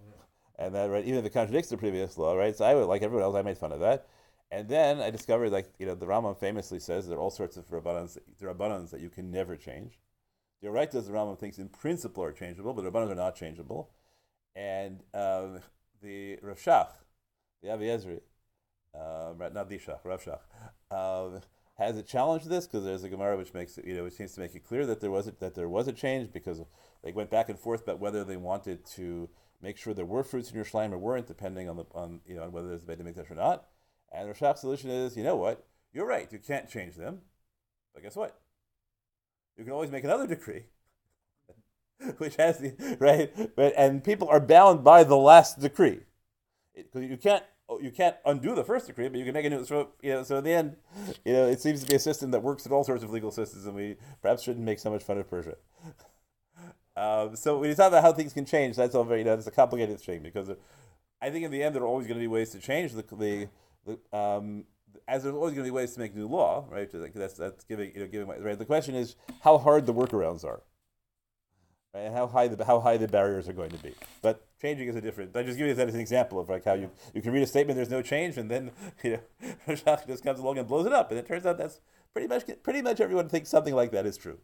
and 0.58 0.74
that 0.74 0.90
right, 0.90 1.04
even 1.04 1.18
if 1.18 1.24
it 1.24 1.32
contradicts 1.32 1.70
the 1.70 1.76
previous 1.76 2.16
law, 2.16 2.34
right? 2.34 2.56
So 2.56 2.64
I 2.64 2.74
would 2.74 2.86
like 2.86 3.02
everyone 3.02 3.24
else, 3.24 3.34
I 3.34 3.42
made 3.42 3.58
fun 3.58 3.72
of 3.72 3.80
that. 3.80 4.06
And 4.50 4.68
then 4.68 5.00
I 5.00 5.10
discovered, 5.10 5.50
like 5.50 5.72
you 5.78 5.86
know, 5.86 5.94
the 5.94 6.06
Rambam 6.06 6.38
famously 6.38 6.78
says 6.78 7.08
there 7.08 7.18
are 7.18 7.20
all 7.20 7.30
sorts 7.30 7.56
of 7.56 7.66
rabbanans, 7.68 8.18
rabbanans 8.40 8.90
that 8.90 9.00
you 9.00 9.10
can 9.10 9.30
never 9.30 9.56
change. 9.56 9.98
The 10.62 10.70
right 10.70 10.90
does 10.90 11.06
the 11.06 11.12
Rambam 11.12 11.38
thinks 11.38 11.58
in 11.58 11.68
principle 11.68 12.22
are 12.22 12.32
changeable, 12.32 12.72
but 12.72 12.82
the 12.82 12.90
rabbanans 12.90 13.10
are 13.10 13.16
not 13.16 13.36
changeable. 13.36 13.90
And 14.54 15.02
um, 15.12 15.60
the 16.00 16.38
Rav 16.40 16.58
Shach, 16.58 16.90
the 17.62 17.72
Avi 17.72 17.86
Ezri, 17.86 18.20
uh, 18.94 19.32
not 19.52 19.68
the 19.68 19.78
Shach, 19.78 20.04
Rav 20.04 20.22
Shach, 20.22 20.38
uh, 20.90 21.40
has 21.76 21.98
it 21.98 22.06
challenged 22.06 22.48
this 22.48 22.66
because 22.66 22.84
there's 22.84 23.02
a 23.02 23.08
Gemara 23.08 23.36
which 23.36 23.52
makes 23.52 23.76
it, 23.78 23.84
you 23.84 23.96
know, 23.96 24.04
which 24.04 24.14
seems 24.14 24.32
to 24.34 24.40
make 24.40 24.54
it 24.54 24.64
clear 24.64 24.86
that 24.86 25.00
there 25.00 25.10
was 25.10 25.26
a, 25.26 25.32
that 25.40 25.56
there 25.56 25.68
was 25.68 25.88
a 25.88 25.92
change 25.92 26.32
because 26.32 26.62
they 27.02 27.10
went 27.10 27.30
back 27.30 27.48
and 27.48 27.58
forth 27.58 27.82
about 27.82 27.98
whether 27.98 28.22
they 28.22 28.36
wanted 28.36 28.86
to 28.86 29.28
make 29.60 29.76
sure 29.76 29.94
there 29.94 30.04
were 30.04 30.22
fruits 30.22 30.50
in 30.50 30.60
Yerushalayim 30.60 30.92
or 30.92 30.98
weren't, 30.98 31.26
depending 31.26 31.68
on 31.68 31.76
the 31.76 31.84
on 31.94 32.20
you 32.26 32.36
know 32.36 32.48
whether 32.48 32.68
there's 32.68 32.82
a 32.82 32.86
Beit 32.86 33.00
Hamikdash 33.00 33.30
or 33.30 33.34
not. 33.34 33.66
And 34.12 34.28
Rav 34.28 34.38
Shach's 34.38 34.60
solution 34.60 34.90
is, 34.90 35.16
you 35.16 35.24
know 35.24 35.36
what, 35.36 35.66
you're 35.92 36.06
right, 36.06 36.30
you 36.30 36.38
can't 36.38 36.68
change 36.68 36.94
them, 36.94 37.22
but 37.92 38.02
guess 38.02 38.14
what? 38.14 38.38
You 39.56 39.64
can 39.64 39.72
always 39.72 39.90
make 39.90 40.04
another 40.04 40.26
decree 40.26 40.64
which 42.18 42.36
has 42.36 42.58
the 42.58 42.96
right, 43.00 43.32
but 43.56 43.72
and 43.76 44.02
people 44.02 44.28
are 44.28 44.40
bound 44.40 44.84
by 44.84 45.04
the 45.04 45.16
last 45.16 45.60
decree 45.60 46.00
because 46.74 47.02
you 47.02 47.16
can't 47.16 47.44
oh, 47.68 47.80
you 47.80 47.90
can't 47.90 48.16
undo 48.24 48.54
the 48.54 48.64
first 48.64 48.86
decree, 48.86 49.08
but 49.08 49.18
you 49.18 49.24
can 49.24 49.34
make 49.34 49.44
a 49.44 49.50
new. 49.50 49.64
So 49.64 49.90
you 50.02 50.12
know, 50.12 50.22
so 50.22 50.38
in 50.38 50.44
the 50.44 50.52
end, 50.52 50.76
you 51.24 51.32
know, 51.32 51.46
it 51.46 51.60
seems 51.60 51.82
to 51.82 51.88
be 51.88 51.96
a 51.96 52.00
system 52.00 52.30
that 52.32 52.42
works 52.42 52.66
in 52.66 52.72
all 52.72 52.84
sorts 52.84 53.02
of 53.02 53.10
legal 53.10 53.30
systems, 53.30 53.66
and 53.66 53.74
we 53.74 53.96
perhaps 54.22 54.42
shouldn't 54.42 54.64
make 54.64 54.78
so 54.78 54.90
much 54.90 55.02
fun 55.02 55.18
of 55.18 55.28
Persia. 55.28 55.56
Um, 56.96 57.34
so 57.36 57.58
when 57.58 57.68
you 57.68 57.74
talk 57.74 57.88
about 57.88 58.02
how 58.02 58.12
things 58.12 58.32
can 58.32 58.44
change, 58.44 58.76
that's 58.76 58.94
all 58.94 59.04
very 59.04 59.20
you 59.20 59.24
know, 59.24 59.34
it's 59.34 59.46
a 59.46 59.50
complicated 59.50 60.00
thing 60.00 60.22
because 60.22 60.50
I 61.20 61.30
think 61.30 61.44
in 61.44 61.50
the 61.50 61.62
end 61.62 61.74
there 61.74 61.82
are 61.82 61.86
always 61.86 62.06
going 62.06 62.18
to 62.18 62.22
be 62.22 62.28
ways 62.28 62.50
to 62.50 62.60
change 62.60 62.92
the 62.92 63.02
the, 63.02 63.48
the 63.86 64.16
um, 64.16 64.64
as 65.08 65.22
there's 65.22 65.34
always 65.34 65.54
going 65.54 65.64
to 65.64 65.70
be 65.70 65.74
ways 65.74 65.92
to 65.94 66.00
make 66.00 66.14
new 66.14 66.28
law, 66.28 66.66
right? 66.70 66.88
That's 66.92 67.34
that's 67.34 67.64
giving 67.64 67.92
you 67.94 68.00
know 68.00 68.06
giving 68.06 68.28
right. 68.28 68.58
The 68.58 68.64
question 68.64 68.94
is 68.94 69.16
how 69.40 69.58
hard 69.58 69.86
the 69.86 69.94
workarounds 69.94 70.44
are 70.44 70.62
right? 71.94 72.02
and 72.02 72.14
how 72.14 72.26
high 72.26 72.48
the 72.48 72.64
how 72.64 72.80
high 72.80 72.96
the 72.96 73.08
barriers 73.08 73.48
are 73.48 73.52
going 73.52 73.70
to 73.70 73.78
be. 73.78 73.94
But 74.20 74.46
changing 74.60 74.88
is 74.88 74.96
a 74.96 75.00
different. 75.00 75.36
I 75.36 75.42
just 75.42 75.56
give 75.56 75.66
you 75.66 75.74
that 75.74 75.88
as 75.88 75.94
an 75.94 76.00
example 76.00 76.38
of 76.40 76.48
like 76.48 76.64
how 76.64 76.74
you, 76.74 76.90
you 77.14 77.22
can 77.22 77.32
read 77.32 77.42
a 77.42 77.46
statement, 77.46 77.76
there's 77.76 77.90
no 77.90 78.02
change, 78.02 78.36
and 78.36 78.50
then 78.50 78.70
you 79.02 79.20
know 79.66 79.74
just 80.06 80.24
comes 80.24 80.40
along 80.40 80.58
and 80.58 80.68
blows 80.68 80.86
it 80.86 80.92
up, 80.92 81.10
and 81.10 81.18
it 81.18 81.26
turns 81.26 81.46
out 81.46 81.56
that's 81.56 81.80
pretty 82.12 82.28
much 82.28 82.44
pretty 82.62 82.82
much 82.82 83.00
everyone 83.00 83.28
thinks 83.28 83.48
something 83.48 83.74
like 83.74 83.92
that 83.92 84.06
is 84.06 84.16
true. 84.16 84.38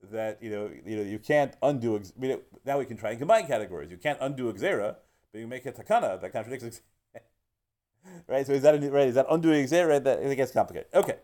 That 0.00 0.40
you 0.40 0.50
know 0.50 0.70
you 0.86 0.96
know 0.96 1.02
you 1.02 1.18
can't 1.18 1.54
undo. 1.62 1.96
Ex- 1.96 2.12
I 2.16 2.20
mean, 2.20 2.38
now 2.64 2.78
we 2.78 2.84
can 2.84 2.96
try 2.96 3.10
and 3.10 3.18
combine 3.18 3.46
categories. 3.46 3.90
You 3.90 3.96
can't 3.96 4.18
undo 4.20 4.52
exera, 4.52 4.96
but 5.32 5.40
you 5.40 5.46
make 5.48 5.66
a 5.66 5.72
takana 5.72 6.20
that 6.20 6.32
contradicts. 6.32 6.80
right. 8.28 8.46
So 8.46 8.52
is 8.52 8.62
that 8.62 8.76
a, 8.76 8.90
right? 8.90 9.08
Is 9.08 9.16
that 9.16 9.26
undoing 9.28 9.66
exera? 9.66 10.02
That 10.02 10.20
it 10.20 10.36
gets 10.36 10.52
complicated. 10.52 10.88
Okay. 10.94 11.16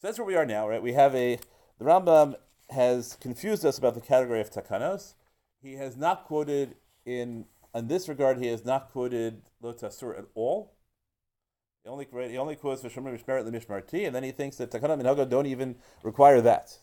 So 0.00 0.08
that's 0.08 0.18
where 0.18 0.26
we 0.26 0.34
are 0.34 0.44
now. 0.44 0.68
Right. 0.68 0.82
We 0.82 0.92
have 0.94 1.14
a 1.14 1.38
the 1.78 1.84
Rambam 1.84 2.34
has 2.70 3.16
confused 3.20 3.64
us 3.64 3.78
about 3.78 3.94
the 3.94 4.00
category 4.00 4.40
of 4.40 4.50
takanos. 4.50 5.14
He 5.62 5.74
has 5.74 5.96
not 5.96 6.24
quoted 6.24 6.74
in 7.06 7.46
in 7.74 7.88
this 7.88 8.08
regard. 8.08 8.38
He 8.38 8.48
has 8.48 8.64
not 8.64 8.90
quoted 8.90 9.42
Lotasur 9.62 10.18
at 10.18 10.24
all. 10.34 10.74
He 11.84 11.90
only 11.90 12.06
he 12.28 12.38
only 12.38 12.56
quotes 12.56 12.82
V'shomer 12.82 13.16
Mishmeret 13.16 13.48
Mishmarti, 13.50 14.06
and 14.06 14.14
then 14.14 14.22
he 14.22 14.32
thinks 14.32 14.56
that 14.56 14.70
Takana 14.70 15.00
Minhaga 15.00 15.28
don't 15.28 15.46
even 15.46 15.76
require 16.02 16.40
that. 16.40 16.78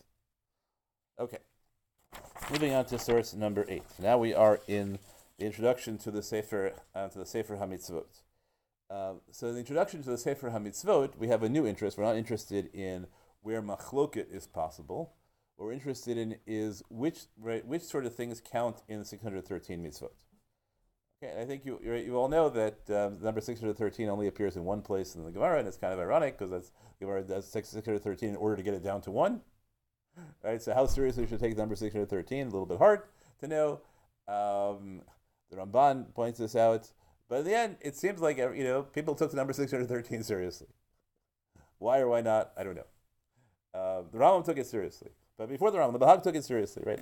Okay, 1.22 1.38
moving 2.52 2.74
on 2.74 2.86
to 2.86 2.98
source 2.98 3.36
number 3.36 3.64
eight. 3.70 3.84
Now 4.00 4.18
we 4.18 4.34
are 4.34 4.60
in 4.68 4.98
the 5.38 5.46
introduction 5.46 6.00
to 6.00 6.10
the 6.10 6.24
Sefer 6.24 6.74
uh, 6.96 7.10
to 7.10 7.20
the 7.20 7.28
Sefer 7.28 7.58
Hamitzvot. 7.58 8.22
Uh, 8.90 9.14
so 9.30 9.46
in 9.46 9.54
the 9.54 9.60
introduction 9.60 10.02
to 10.02 10.10
the 10.10 10.18
Sefer 10.18 10.50
Hamitzvot, 10.50 11.20
we 11.20 11.28
have 11.28 11.44
a 11.44 11.50
new 11.50 11.68
interest. 11.68 11.96
We're 11.96 12.06
not 12.06 12.16
interested 12.16 12.72
in 12.74 13.06
where 13.44 13.62
machloket 13.62 14.34
is 14.36 14.48
possible. 14.48 15.14
What 15.58 15.68
we're 15.68 15.74
interested 15.74 16.18
in 16.18 16.38
is 16.48 16.82
which 16.90 17.26
right, 17.40 17.64
which 17.68 17.84
sort 17.84 18.08
of 18.08 18.16
things 18.16 18.42
count 18.42 18.78
in 18.88 18.98
the 18.98 19.06
613 19.06 19.84
mitzvot. 19.84 20.14
Okay, 21.24 21.40
I 21.40 21.46
think 21.46 21.66
you 21.66 21.80
you, 21.84 22.16
all 22.16 22.30
know 22.30 22.50
that 22.50 22.90
um, 22.90 23.22
number 23.22 23.42
613 23.42 24.10
only 24.10 24.26
appears 24.26 24.56
in 24.56 24.66
one 24.66 24.82
place 24.82 25.14
in 25.14 25.24
the 25.24 25.32
Gemara, 25.32 25.60
and 25.60 25.68
it's 25.68 25.78
kind 25.78 25.94
of 25.94 26.00
ironic 26.00 26.40
because 26.40 26.50
that's 26.50 26.72
Gemara 27.00 27.22
does 27.22 27.48
613 27.48 28.28
in 28.28 28.36
order 28.36 28.56
to 28.56 28.64
get 28.64 28.74
it 28.74 28.84
down 28.84 29.02
to 29.02 29.12
one. 29.12 29.42
Right. 30.44 30.62
So 30.62 30.74
how 30.74 30.86
seriously 30.86 31.28
should 31.28 31.40
take 31.40 31.58
number 31.58 31.76
613? 31.76 32.42
A 32.42 32.46
little 32.46 32.66
bit 32.66 32.78
hard 32.78 33.04
to 33.40 33.48
know. 33.48 33.80
Um, 34.28 35.02
the 35.50 35.58
Ramban 35.58 36.14
points 36.14 36.40
this 36.40 36.56
out, 36.56 36.90
but 37.28 37.40
in 37.40 37.46
the 37.46 37.56
end, 37.56 37.78
it 37.82 37.96
seems 37.96 38.22
like 38.22 38.38
you 38.38 38.64
know 38.64 38.84
people 38.84 39.16
took 39.16 39.32
the 39.32 39.38
number 39.38 39.54
613 39.54 40.24
seriously. 40.24 40.68
Why 41.80 42.00
or 42.00 42.08
why 42.08 42.22
not? 42.22 42.52
I 42.58 42.64
don't 42.64 42.76
know. 42.76 42.86
Uh, 43.74 44.04
the 44.12 44.18
Rambam 44.18 44.46
took 44.46 44.58
it 44.58 44.68
seriously, 44.68 45.10
but 45.38 45.50
before 45.50 45.72
the 45.72 45.78
Rambam, 45.78 45.94
the 45.94 46.00
Bahag 46.00 46.24
took 46.24 46.36
it 46.36 46.44
seriously, 46.44 46.84
right? 46.86 47.00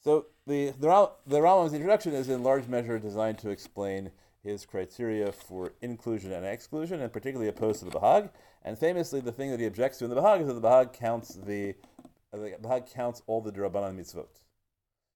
So 0.00 0.26
the 0.46 0.72
the, 0.78 1.10
the 1.26 1.38
Rambam's 1.38 1.72
introduction 1.72 2.14
is 2.14 2.28
in 2.28 2.42
large 2.42 2.68
measure 2.68 2.98
designed 2.98 3.38
to 3.38 3.50
explain 3.50 4.10
his 4.44 4.66
criteria 4.66 5.32
for 5.32 5.72
inclusion 5.80 6.30
and 6.30 6.44
exclusion, 6.44 7.00
and 7.00 7.12
particularly 7.12 7.48
opposed 7.48 7.78
to 7.78 7.86
the 7.86 7.90
Bahag. 7.90 8.28
And 8.62 8.78
famously, 8.78 9.20
the 9.20 9.32
thing 9.32 9.50
that 9.50 9.58
he 9.58 9.66
objects 9.66 9.98
to 9.98 10.04
in 10.04 10.10
the 10.10 10.16
Bahag 10.16 10.42
is 10.42 10.46
that 10.46 10.54
the 10.54 10.60
Bahag 10.60 10.92
counts 10.92 11.34
the, 11.34 11.70
uh, 11.70 11.93
the 12.42 12.56
Bahag 12.62 12.92
counts 12.92 13.22
all 13.26 13.40
the 13.40 13.52
Durabanan 13.52 13.98
mitzvot. 13.98 14.28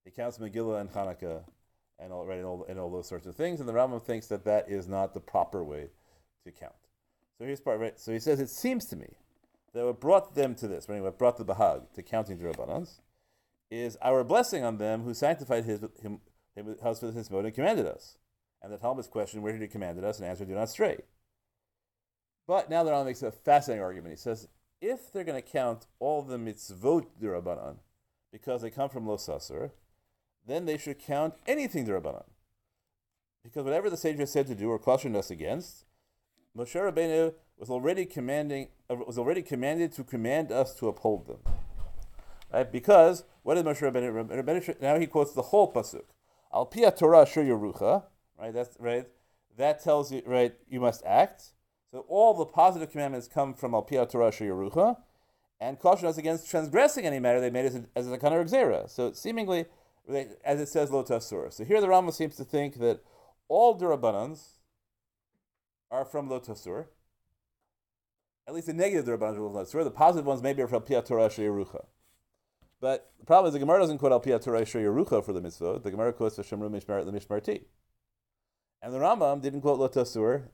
He 0.05 0.11
counts 0.11 0.39
Megillah 0.39 0.81
and 0.81 0.91
Hanukkah 0.91 1.43
and 1.99 2.13
all, 2.13 2.25
right, 2.25 2.39
and 2.39 2.47
all, 2.47 2.65
and 2.69 2.79
all 2.79 2.91
those 2.91 3.09
sorts 3.09 3.27
of 3.27 3.35
things. 3.35 3.61
And 3.61 3.69
the 3.69 3.73
Rambam 3.73 4.03
thinks 4.03 4.29
that 4.29 4.45
that 4.45 4.69
is 4.69 4.87
not 4.87 5.15
the 5.15 5.21
proper 5.21 5.65
way 5.65 5.89
to 6.45 6.51
count. 6.53 6.75
So 7.39 7.45
here's 7.45 7.61
part 7.61 7.81
right. 7.81 7.99
So 7.99 8.13
he 8.13 8.19
says, 8.19 8.41
it 8.41 8.51
seems 8.51 8.87
to 8.87 8.97
me 8.97 9.17
that 9.75 9.85
what 9.85 10.01
brought 10.01 10.35
them 10.35 10.55
to 10.57 10.69
this, 10.69 10.89
right, 10.89 11.03
what 11.03 11.19
brought 11.19 11.37
the 11.37 11.45
Bahag 11.45 11.93
to 11.95 12.03
counting 12.03 12.39
Durabanans, 12.39 13.01
is 13.71 13.97
our 14.01 14.25
blessing 14.25 14.65
on 14.65 14.79
them 14.79 15.03
who 15.03 15.13
sanctified 15.13 15.65
his 15.65 15.81
him, 16.03 16.21
him 16.55 16.67
his 16.67 17.31
and 17.31 17.55
commanded 17.55 17.87
us. 17.87 18.17
And 18.63 18.73
the 18.73 18.79
Talmud's 18.79 19.09
question, 19.09 19.43
where 19.43 19.53
did 19.53 19.63
he 19.63 19.69
commanded 19.69 20.05
us? 20.05 20.19
And 20.19 20.27
answer, 20.27 20.45
do 20.45 20.55
not 20.55 20.71
stray. 20.71 20.99
But 22.47 22.71
now 22.71 22.83
the 22.83 22.91
Rambam 22.91 23.07
makes 23.07 23.23
a 23.23 23.31
fascinating 23.31 23.83
argument. 23.83 24.15
He 24.15 24.19
says, 24.19 24.49
if 24.81 25.13
they're 25.13 25.25
going 25.25 25.41
to 25.41 25.49
count 25.49 25.87
all 25.99 26.23
the 26.23 26.37
mitzvot 26.37 27.07
durabanan 27.21 27.77
because 28.31 28.63
they 28.63 28.71
come 28.71 28.89
from 28.89 29.07
Losasur, 29.07 29.71
then 30.47 30.67
they 30.67 30.79
should 30.79 30.99
count 30.99 31.35
anything 31.47 31.87
durabanan. 31.87 32.25
Because 33.43 33.65
whatever 33.65 33.89
the 33.89 33.97
sage 33.97 34.19
has 34.19 34.33
said 34.33 34.47
to 34.49 34.55
do 34.55 34.71
or 34.71 34.79
cautioned 34.79 35.17
us 35.17 35.31
against, 35.31 35.85
Moshe 36.57 36.75
Rabbeinu 36.75 37.35
was 37.57 37.71
already 37.71 38.05
commanding 38.05 38.69
uh, 38.91 38.97
was 38.97 39.19
already 39.19 39.43
commanded 39.43 39.93
to 39.93 40.05
command 40.05 40.51
us 40.51 40.75
to 40.75 40.89
uphold 40.89 41.27
them. 41.27 41.39
Right? 42.53 42.71
Because 42.71 43.25
what 43.43 43.55
did 43.55 43.65
Moshe 43.65 43.81
Rabbeinu, 43.81 44.43
Rabbeinu 44.45 44.81
now 44.81 44.99
he 44.99 45.07
quotes 45.07 45.33
the 45.33 45.43
whole 45.43 45.73
pasuk. 45.73 46.05
Al 46.53 46.67
pia 46.67 46.91
Torah 46.91 47.27
shur 47.27 47.45
yerucha. 47.45 48.05
Right. 48.39 48.53
That's 48.53 48.77
right. 48.79 49.07
That 49.57 49.83
tells 49.83 50.13
you 50.13 50.23
right. 50.27 50.55
You 50.69 50.81
must 50.81 51.03
act. 51.05 51.53
So 51.93 52.05
all 52.09 52.35
the 52.35 52.45
positive 52.45 52.91
commandments 52.91 53.29
come 53.29 53.55
from 53.55 53.75
Al 53.75 53.83
pia 53.83 54.07
Torah 54.07 54.97
and 55.61 55.79
caution 55.79 56.07
us 56.07 56.19
against 56.19 56.49
transgressing 56.49 57.05
any 57.05 57.19
matter 57.19 57.41
they 57.41 57.51
made 57.51 57.67
as 57.67 57.77
a, 57.77 57.85
as 57.97 58.11
a 58.11 58.19
kind 58.19 58.35
of 58.35 58.47
gzera. 58.47 58.89
So 58.89 59.13
seemingly, 59.13 59.67
as 60.45 60.61
it 60.61 60.69
says 60.69 60.91
lo 60.91 61.03
tasur. 61.03 61.53
So 61.53 61.65
here 61.65 61.81
the 61.81 61.89
Rambam 61.89 62.13
seems 62.13 62.37
to 62.37 62.45
think 62.45 62.79
that 62.79 63.01
all 63.49 63.79
durabanans 63.79 64.59
are 65.91 66.05
from 66.05 66.29
lo 66.29 66.41
tasur. 66.41 66.87
At 68.47 68.55
least 68.55 68.67
the 68.67 68.75
negative 68.75 69.07
durabanans 69.07 69.37
are 69.37 69.41
lo 69.41 69.65
tasur. 69.65 69.83
The 69.83 69.91
positive 69.91 70.27
ones 70.27 70.43
maybe 70.43 70.63
are 70.63 70.69
from 70.69 70.83
pia 70.83 71.03
Torah. 71.03 71.31
But 72.81 73.11
the 73.19 73.27
problem 73.27 73.49
is 73.49 73.55
the 73.55 73.59
Gemara 73.59 73.81
doesn't 73.81 73.99
quote 73.99 74.13
Al 74.13 74.21
Piyat 74.21 74.43
Torah 74.45 75.23
for 75.23 75.33
the 75.33 75.41
mitzvah. 75.41 75.81
The 75.83 75.91
Gemara 75.91 76.13
quotes 76.13 76.37
the 76.37 76.43
Shemru 76.43 76.71
Mishmar 76.71 77.05
Mishmarti. 77.05 77.65
And 78.81 78.95
the 78.95 78.99
Rambam 78.99 79.43
didn't 79.43 79.63
quote 79.63 79.81
Lotasur 79.81 80.45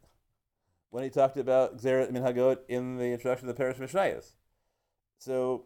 when 0.95 1.03
he 1.03 1.11
talked 1.11 1.37
about 1.37 1.79
Xerat 1.79 2.13
Minhagot 2.13 2.59
in 2.69 2.99
the 2.99 3.07
introduction 3.07 3.49
of 3.49 3.57
the 3.57 3.61
Perush 3.61 3.79
Mishnayos. 3.79 4.35
So, 5.19 5.65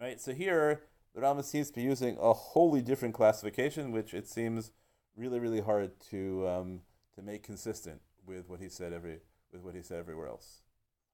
right, 0.00 0.20
so 0.20 0.32
here 0.32 0.82
the 1.16 1.20
Rambam 1.20 1.42
seems 1.42 1.66
to 1.70 1.74
be 1.74 1.82
using 1.82 2.16
a 2.20 2.32
wholly 2.32 2.80
different 2.80 3.12
classification, 3.12 3.90
which 3.90 4.14
it 4.14 4.28
seems 4.28 4.70
really, 5.16 5.40
really 5.40 5.60
hard 5.60 6.00
to 6.10 6.46
um, 6.46 6.82
to 7.16 7.22
make 7.22 7.42
consistent 7.42 8.02
with 8.24 8.48
what 8.48 8.60
he 8.60 8.68
said 8.68 8.92
every 8.92 9.18
with 9.52 9.62
what 9.62 9.74
he 9.74 9.82
said 9.82 9.98
everywhere 9.98 10.28
else. 10.28 10.62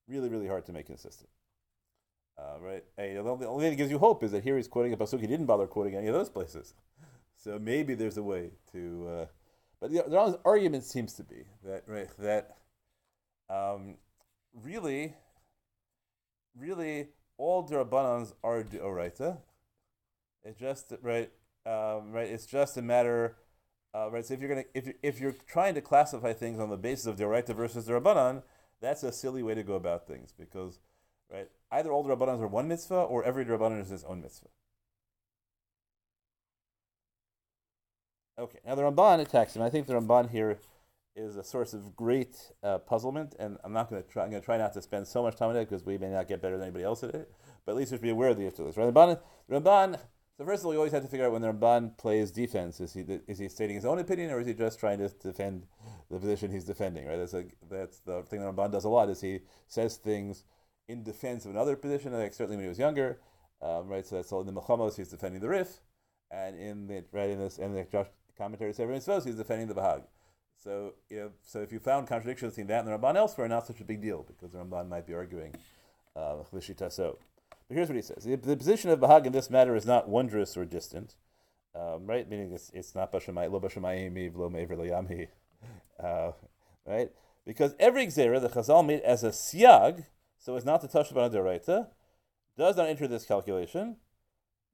Really, 0.07 0.29
really 0.29 0.49
hard 0.49 0.67
to 0.67 0.73
make 0.75 0.85
consistent. 0.85 1.31
Uh, 2.39 2.61
right? 2.61 2.85
And, 2.99 3.17
the, 3.17 3.31
only, 3.31 3.45
the 3.47 3.51
only 3.51 3.65
thing 3.65 3.71
that 3.71 3.77
gives 3.77 3.91
you 3.91 3.99
hope 3.99 4.23
is 4.23 4.33
that 4.33 4.45
here 4.45 4.59
he's 4.59 4.69
quoting 4.69 4.93
a 4.93 4.99
pasuk 4.99 5.21
he 5.21 5.27
didn't 5.27 5.47
bother 5.47 5.67
quoting 5.67 5.95
any 5.95 6.09
of 6.09 6.15
those 6.15 6.29
places. 6.29 6.75
So 7.43 7.59
maybe 7.59 7.95
there's 7.95 8.19
a 8.19 8.23
way 8.23 8.51
to. 8.73 9.09
Uh, 9.09 9.27
but 9.81 9.91
the, 9.91 10.05
the 10.07 10.39
argument 10.45 10.85
seems 10.85 11.15
to 11.15 11.25
be 11.25 11.47
that 11.65 11.85
right 11.87 12.11
that 12.19 12.59
um, 13.51 13.97
really, 14.55 15.15
really 16.57 17.09
all 17.37 17.67
derabanans 17.67 18.35
are 18.45 18.63
deoraita. 18.63 19.39
It's 20.45 20.59
just 20.59 20.93
right, 21.03 21.31
um, 21.67 22.13
right. 22.13 22.29
It's 22.29 22.47
just 22.47 22.77
a 22.77 22.83
matter, 22.83 23.37
uh, 23.95 24.11
right. 24.11 24.25
So 24.25 24.35
if 24.35 24.41
you're 24.41 24.49
gonna 24.49 24.65
if 24.75 24.87
you, 24.87 24.95
if 25.03 25.21
you're 25.21 25.35
trying 25.47 25.75
to 25.75 25.81
classify 25.81 26.33
things 26.33 26.59
on 26.59 26.71
the 26.71 26.77
basis 26.77 27.07
of 27.07 27.17
deoraita 27.17 27.55
versus 27.55 27.87
derabanan, 27.87 28.43
that's 28.81 29.03
a 29.03 29.13
silly 29.13 29.43
way 29.43 29.55
to 29.55 29.63
go 29.63 29.75
about 29.75 30.07
things 30.07 30.33
because 30.39 30.79
right? 31.31 31.49
Either 31.71 31.93
all 31.93 32.03
the 32.03 32.15
Rabbanans 32.15 32.41
are 32.41 32.49
one 32.49 32.69
mitzvah 32.69 32.95
or 32.95 33.25
every 33.25 33.45
Rabbanan 33.45 33.81
is 33.81 33.91
his 33.91 34.05
own 34.05 34.21
mitzvah. 34.21 34.49
Okay, 38.39 38.59
now 38.67 38.75
the 38.75 38.83
Ramban 38.83 39.21
attacks 39.21 39.55
him. 39.55 39.63
I 39.63 39.69
think 39.69 39.87
the 39.87 39.95
Ramban 39.95 40.31
here 40.31 40.59
is 41.21 41.37
a 41.37 41.45
source 41.45 41.75
of 41.75 41.95
great 41.95 42.37
uh, 42.63 42.79
puzzlement, 42.79 43.35
and 43.39 43.59
I'm 43.65 43.73
not 43.73 43.91
going 43.91 44.03
to 44.03 44.09
try. 44.09 44.25
I'm 44.25 44.31
going 44.31 44.43
to 44.43 44.45
try 44.45 44.59
not 44.59 44.73
to 44.75 44.83
spend 44.83 45.07
so 45.07 45.23
much 45.23 45.37
time 45.37 45.51
on 45.51 45.57
it 45.57 45.69
because 45.69 45.85
we 45.85 45.99
may 45.99 46.09
not 46.09 46.29
get 46.29 46.43
better 46.43 46.57
than 46.57 46.65
anybody 46.67 46.85
else 46.85 47.03
at 47.03 47.15
it. 47.15 47.33
But 47.65 47.73
at 47.73 47.79
least 47.79 47.93
we 47.93 47.99
should 47.99 48.03
be 48.03 48.11
aware 48.11 48.31
of 48.31 48.39
the 48.39 48.47
issue. 48.47 48.65
Right? 48.65 48.75
Ramban, 48.75 49.21
Ramban. 49.51 50.01
So 50.37 50.47
first 50.47 50.63
of 50.63 50.67
all, 50.67 50.73
you 50.73 50.79
always 50.79 50.93
have 50.93 51.03
to 51.03 51.09
figure 51.09 51.27
out 51.27 51.33
when 51.33 51.43
the 51.43 51.53
Ramban 51.53 51.99
plays 51.99 52.31
defense. 52.31 52.81
Is 52.81 52.95
he 52.95 53.05
is 53.29 53.39
he 53.39 53.49
stating 53.49 53.77
his 53.77 53.85
own 53.85 53.99
opinion, 53.99 54.31
or 54.31 54.41
is 54.41 54.47
he 54.47 54.55
just 54.55 54.81
trying 54.81 54.99
to 54.99 55.09
defend 55.09 55.67
the 56.11 56.19
position 56.19 56.51
he's 56.51 56.65
defending? 56.65 57.07
Right. 57.07 57.19
That's 57.19 57.35
a, 57.35 57.45
that's 57.71 58.01
the 58.01 58.23
thing 58.23 58.41
that 58.41 58.55
Ramban 58.55 58.73
does 58.73 58.85
a 58.85 58.89
lot. 58.89 59.11
Is 59.11 59.21
he 59.21 59.41
says 59.69 59.97
things 59.97 60.45
in 60.89 61.03
defense 61.03 61.45
of 61.45 61.51
another 61.51 61.77
position, 61.77 62.13
like 62.13 62.33
certainly 62.33 62.57
when 62.57 62.65
he 62.65 62.69
was 62.71 62.79
younger, 62.79 63.21
um, 63.63 63.89
right? 63.89 64.07
So 64.07 64.17
that's 64.17 64.33
all 64.33 64.41
in 64.41 64.47
the 64.47 64.53
Milchamos, 64.53 64.97
he's 64.97 65.09
defending 65.09 65.41
the 65.41 65.49
Rif, 65.49 65.81
and 66.31 66.59
in 66.59 66.87
the 66.87 67.05
right 67.13 67.31
in 67.31 67.39
this 67.39 67.59
in 67.59 67.75
the 67.75 68.07
commentary 68.37 68.73
Sefer 68.73 68.93
Mitzvos, 68.93 69.27
he's 69.27 69.37
defending 69.37 69.69
the 69.69 69.75
Bahag. 69.75 70.05
So 70.62 70.94
know, 71.11 71.31
so 71.42 71.61
if 71.61 71.73
you 71.73 71.79
found 71.79 72.07
contradictions 72.07 72.53
between 72.53 72.66
that 72.68 72.85
and 72.85 72.88
the 72.88 72.96
Ramban 72.96 73.16
elsewhere, 73.16 73.49
not 73.49 73.66
such 73.66 73.81
a 73.81 73.85
big 73.85 74.03
deal 74.03 74.25
because 74.27 74.53
the 74.53 74.59
Ramban 74.59 74.88
might 74.88 75.07
be 75.07 75.14
arguing 75.14 75.55
uh, 76.14 76.37
so. 76.88 77.18
But 77.68 77.75
here's 77.75 77.88
what 77.88 77.96
he 77.96 78.03
says: 78.03 78.25
the, 78.25 78.37
the, 78.37 78.57
position 78.57 78.90
of 78.90 78.99
Bahag 78.99 79.27
in 79.27 79.33
this 79.33 79.49
matter 79.49 79.75
is 79.75 79.87
not 79.87 80.09
wondrous 80.09 80.57
or 80.57 80.64
distant, 80.64 81.14
um, 81.75 82.07
right? 82.07 82.29
Meaning 82.29 82.53
it's, 82.53 82.70
it's 82.75 82.94
not 82.94 83.12
Bashamai 83.12 83.51
lo 83.51 83.61
Bashamayim 83.61 84.37
lo 84.37 84.51
Mever 84.51 85.29
uh, 86.03 86.33
right? 86.87 87.11
Because 87.46 87.75
every 87.79 88.07
Gzera 88.07 88.40
the 88.40 88.49
Chazal 88.49 88.85
made 88.85 89.01
as 89.01 89.25
a 89.25 89.31
siag 89.31 90.05
so 90.40 90.57
as 90.57 90.64
not 90.64 90.81
to 90.81 90.88
touch 90.88 91.11
the 91.11 91.14
Banadiraita, 91.14 91.88
does 92.57 92.77
not 92.77 92.88
enter 92.88 93.07
this 93.07 93.27
calculation. 93.27 93.96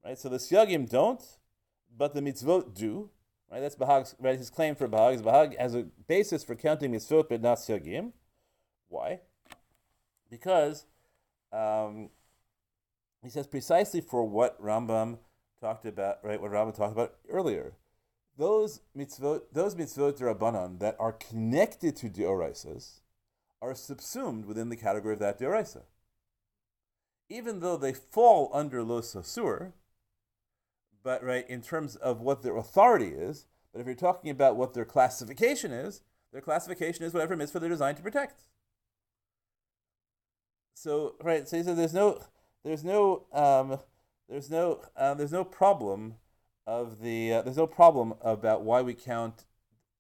Right? 0.05 0.17
So 0.17 0.29
the 0.29 0.37
Siyagim 0.37 0.89
don't, 0.89 1.23
but 1.95 2.15
the 2.15 2.21
mitzvot 2.21 2.73
do. 2.73 3.11
Right? 3.51 3.61
That's 3.61 3.77
Bahag's, 3.77 4.15
right? 4.19 4.39
His 4.39 4.51
claim 4.51 4.75
for 4.75 4.89
Bahag 4.89 5.15
is 5.15 5.23
Bahag 5.23 5.59
has 5.59 5.75
a 5.75 5.85
basis 6.09 6.43
for 6.43 6.55
counting 6.55 6.93
mitzvot 6.93 7.29
but 7.29 7.41
not 7.41 7.59
Siyagim. 7.59 8.13
Why? 8.89 9.21
Because 10.31 10.87
um, 11.53 12.11
he 13.23 13.31
says 13.31 13.47
precisely 13.47 14.01
for 14.01 14.25
what 14.25 14.61
Rambam 14.61 15.19
talked 15.61 15.85
about, 15.85 16.19
right? 16.25 16.41
What 16.41 16.51
Rambam 16.51 16.75
talked 16.75 16.93
about 16.93 17.15
earlier. 17.31 17.75
Those 18.37 18.81
mitzvot, 18.97 19.43
those 19.53 19.75
mitzvot 19.75 20.19
rabbanon 20.19 20.81
that 20.81 20.97
are 20.99 21.13
connected 21.13 21.97
to 21.97 22.11
deoraisas, 22.11 23.01
are 23.63 23.75
subsumed 23.75 24.45
within 24.45 24.69
the 24.69 24.77
category 24.77 25.15
of 25.15 25.21
that 25.21 25.39
dioraisa. 25.39 25.83
Even 27.29 27.61
though 27.61 27.77
they 27.77 27.93
fall 27.93 28.51
under 28.53 28.83
los 28.83 29.15
asur, 29.15 29.73
but 31.07 31.23
right 31.23 31.49
in 31.49 31.63
terms 31.63 31.95
of 31.95 32.21
what 32.21 32.43
their 32.43 32.57
authority 32.57 33.13
is, 33.15 33.47
but 33.73 33.79
if 33.81 33.87
you're 33.87 33.95
talking 33.95 34.29
about 34.29 34.57
what 34.57 34.75
their 34.75 34.85
classification 34.85 35.71
is, 35.71 36.03
their 36.33 36.41
classification 36.41 37.05
is 37.05 37.15
whatever 37.15 37.37
mitzvah 37.37 37.61
they're 37.61 37.69
designed 37.71 37.97
to 37.97 38.03
protect. 38.03 38.43
So 40.75 41.15
right, 41.23 41.49
so 41.49 41.59
he 41.59 41.63
said 41.63 41.77
there's 41.77 41.95
no, 41.95 42.25
there's 42.65 42.83
no, 42.83 43.23
um, 43.33 43.79
there's 44.29 44.51
no, 44.51 44.81
uh, 44.97 45.15
there's 45.15 45.31
no 45.31 45.45
problem 45.45 46.17
of 46.67 47.01
the, 47.01 47.35
uh, 47.35 47.43
there's 47.43 47.57
no 47.57 47.69
problem 47.69 48.15
about 48.21 48.63
why 48.63 48.83
we 48.83 48.93
count, 48.93 49.45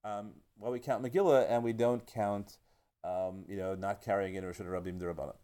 um, 0.02 0.32
why 0.58 0.70
we 0.70 0.80
count 0.80 1.04
Megillah 1.04 1.46
and 1.48 1.62
we 1.62 1.72
don't 1.72 2.04
count 2.04 2.58
um, 3.04 3.44
you 3.46 3.56
know, 3.56 3.76
not 3.76 4.02
carrying 4.02 4.34
in 4.34 4.44
Rosh 4.44 4.58
Rabim 4.58 5.00
Durabanan. 5.00 5.36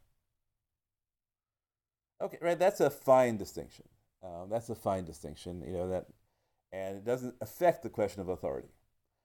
Okay, 2.21 2.39
right. 2.41 2.59
That's 2.59 2.81
a 2.81 2.91
fine 2.91 3.37
distinction. 3.37 3.85
Um, 4.23 4.49
that's 4.51 4.69
a 4.71 4.75
fine 4.75 5.05
distinction. 5.05 5.63
You 5.67 5.73
know 5.73 5.89
that, 5.89 6.07
and 6.73 6.97
it 6.97 7.05
doesn't 7.05 7.35
affect 7.41 7.83
the 7.83 7.91
question 7.91 8.21
of 8.21 8.29
authority. 8.29 8.69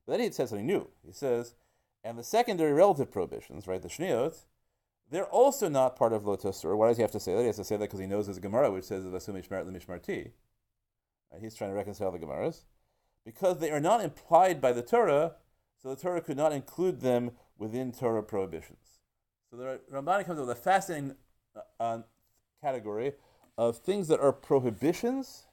But 0.05 0.13
then 0.13 0.21
he 0.21 0.31
says 0.31 0.49
something 0.49 0.65
new. 0.65 0.89
He 1.05 1.13
says, 1.13 1.53
and 2.03 2.17
the 2.17 2.23
secondary 2.23 2.73
relative 2.73 3.12
prohibitions, 3.12 3.67
right, 3.67 3.81
the 3.81 3.89
shniot, 3.89 4.45
they're 5.10 5.25
also 5.25 5.69
not 5.69 5.95
part 5.95 6.13
of 6.13 6.23
lotasur. 6.23 6.75
Why 6.75 6.88
does 6.88 6.97
he 6.97 7.01
have 7.01 7.12
to 7.12 7.19
say 7.19 7.33
that? 7.33 7.41
He 7.41 7.47
has 7.47 7.57
to 7.57 7.63
say 7.63 7.77
that 7.77 7.86
because 7.86 7.99
he 7.99 8.07
knows 8.07 8.25
there's 8.25 8.38
a 8.38 8.41
Gemara 8.41 8.71
which 8.71 8.86
says 8.86 9.05
"Vasu 9.05 9.33
mishmar 9.33 9.65
mishmarti." 9.65 10.31
Right, 11.31 11.41
he's 11.41 11.55
trying 11.55 11.71
to 11.71 11.75
reconcile 11.75 12.12
the 12.12 12.19
Gemaras 12.19 12.63
because 13.25 13.60
they 13.60 13.71
are 13.71 13.79
not 13.79 14.03
implied 14.03 14.62
by 14.62 14.71
the 14.71 14.81
Torah, 14.81 15.36
so 15.81 15.89
the 15.89 16.01
Torah 16.01 16.21
could 16.21 16.38
not 16.38 16.53
include 16.53 17.01
them 17.01 17.31
within 17.57 17.91
Torah 17.91 18.23
prohibitions. 18.23 19.01
So 19.49 19.57
the 19.57 19.79
Ramban 19.91 20.25
comes 20.25 20.39
up 20.39 20.47
with 20.47 20.57
a 20.57 20.62
fascinating 20.62 21.15
uh, 21.79 21.99
category 22.62 23.13
of 23.58 23.78
things 23.78 24.08
that 24.08 24.20
are 24.20 24.32
prohibitions, 24.32 25.48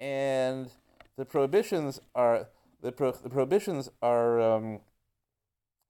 and 0.00 0.70
the 1.16 1.24
prohibitions 1.24 2.00
are 2.14 2.48
the, 2.80 2.90
pro, 2.92 3.12
the 3.12 3.30
prohibitions 3.30 3.88
are 4.02 4.40
um, 4.40 4.80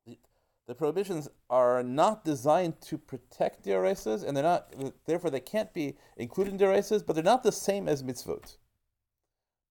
the, 0.07 0.19
the, 0.67 0.75
prohibitions 0.75 1.29
are 1.49 1.83
not 1.83 2.25
designed 2.25 2.81
to 2.83 2.99
protect 2.99 3.65
dioraces, 3.65 4.23
and 4.23 4.37
they're 4.37 4.45
not 4.45 4.75
therefore 5.07 5.31
they 5.31 5.41
can't 5.41 5.73
be 5.73 5.97
included 6.17 6.53
in 6.53 6.59
dioraces, 6.59 7.05
but 7.05 7.15
they're 7.15 7.25
not 7.25 7.43
the 7.43 7.53
same 7.53 7.89
as 7.89 8.03
mitzvot. 8.03 8.57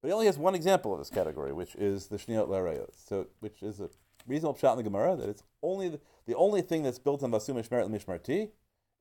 But 0.01 0.07
he 0.07 0.13
only 0.13 0.25
has 0.25 0.39
one 0.39 0.55
example 0.55 0.93
of 0.93 0.99
this 0.99 1.11
category, 1.11 1.53
which 1.53 1.75
is 1.75 2.07
the 2.07 2.17
Shniot 2.17 2.47
Larayot. 2.47 2.89
So, 2.95 3.27
which 3.39 3.61
is 3.61 3.79
a 3.79 3.89
reasonable 4.25 4.57
shot 4.57 4.71
in 4.71 4.77
the 4.77 4.83
Gemara 4.83 5.15
that 5.15 5.29
it's 5.29 5.43
only 5.61 5.89
the, 5.89 5.99
the 6.25 6.35
only 6.35 6.63
thing 6.63 6.81
that's 6.81 6.97
built 6.97 7.21
on 7.21 7.31
Vasum 7.31 7.55
Mishmeret 7.55 7.87
Mishmarti 7.87 8.49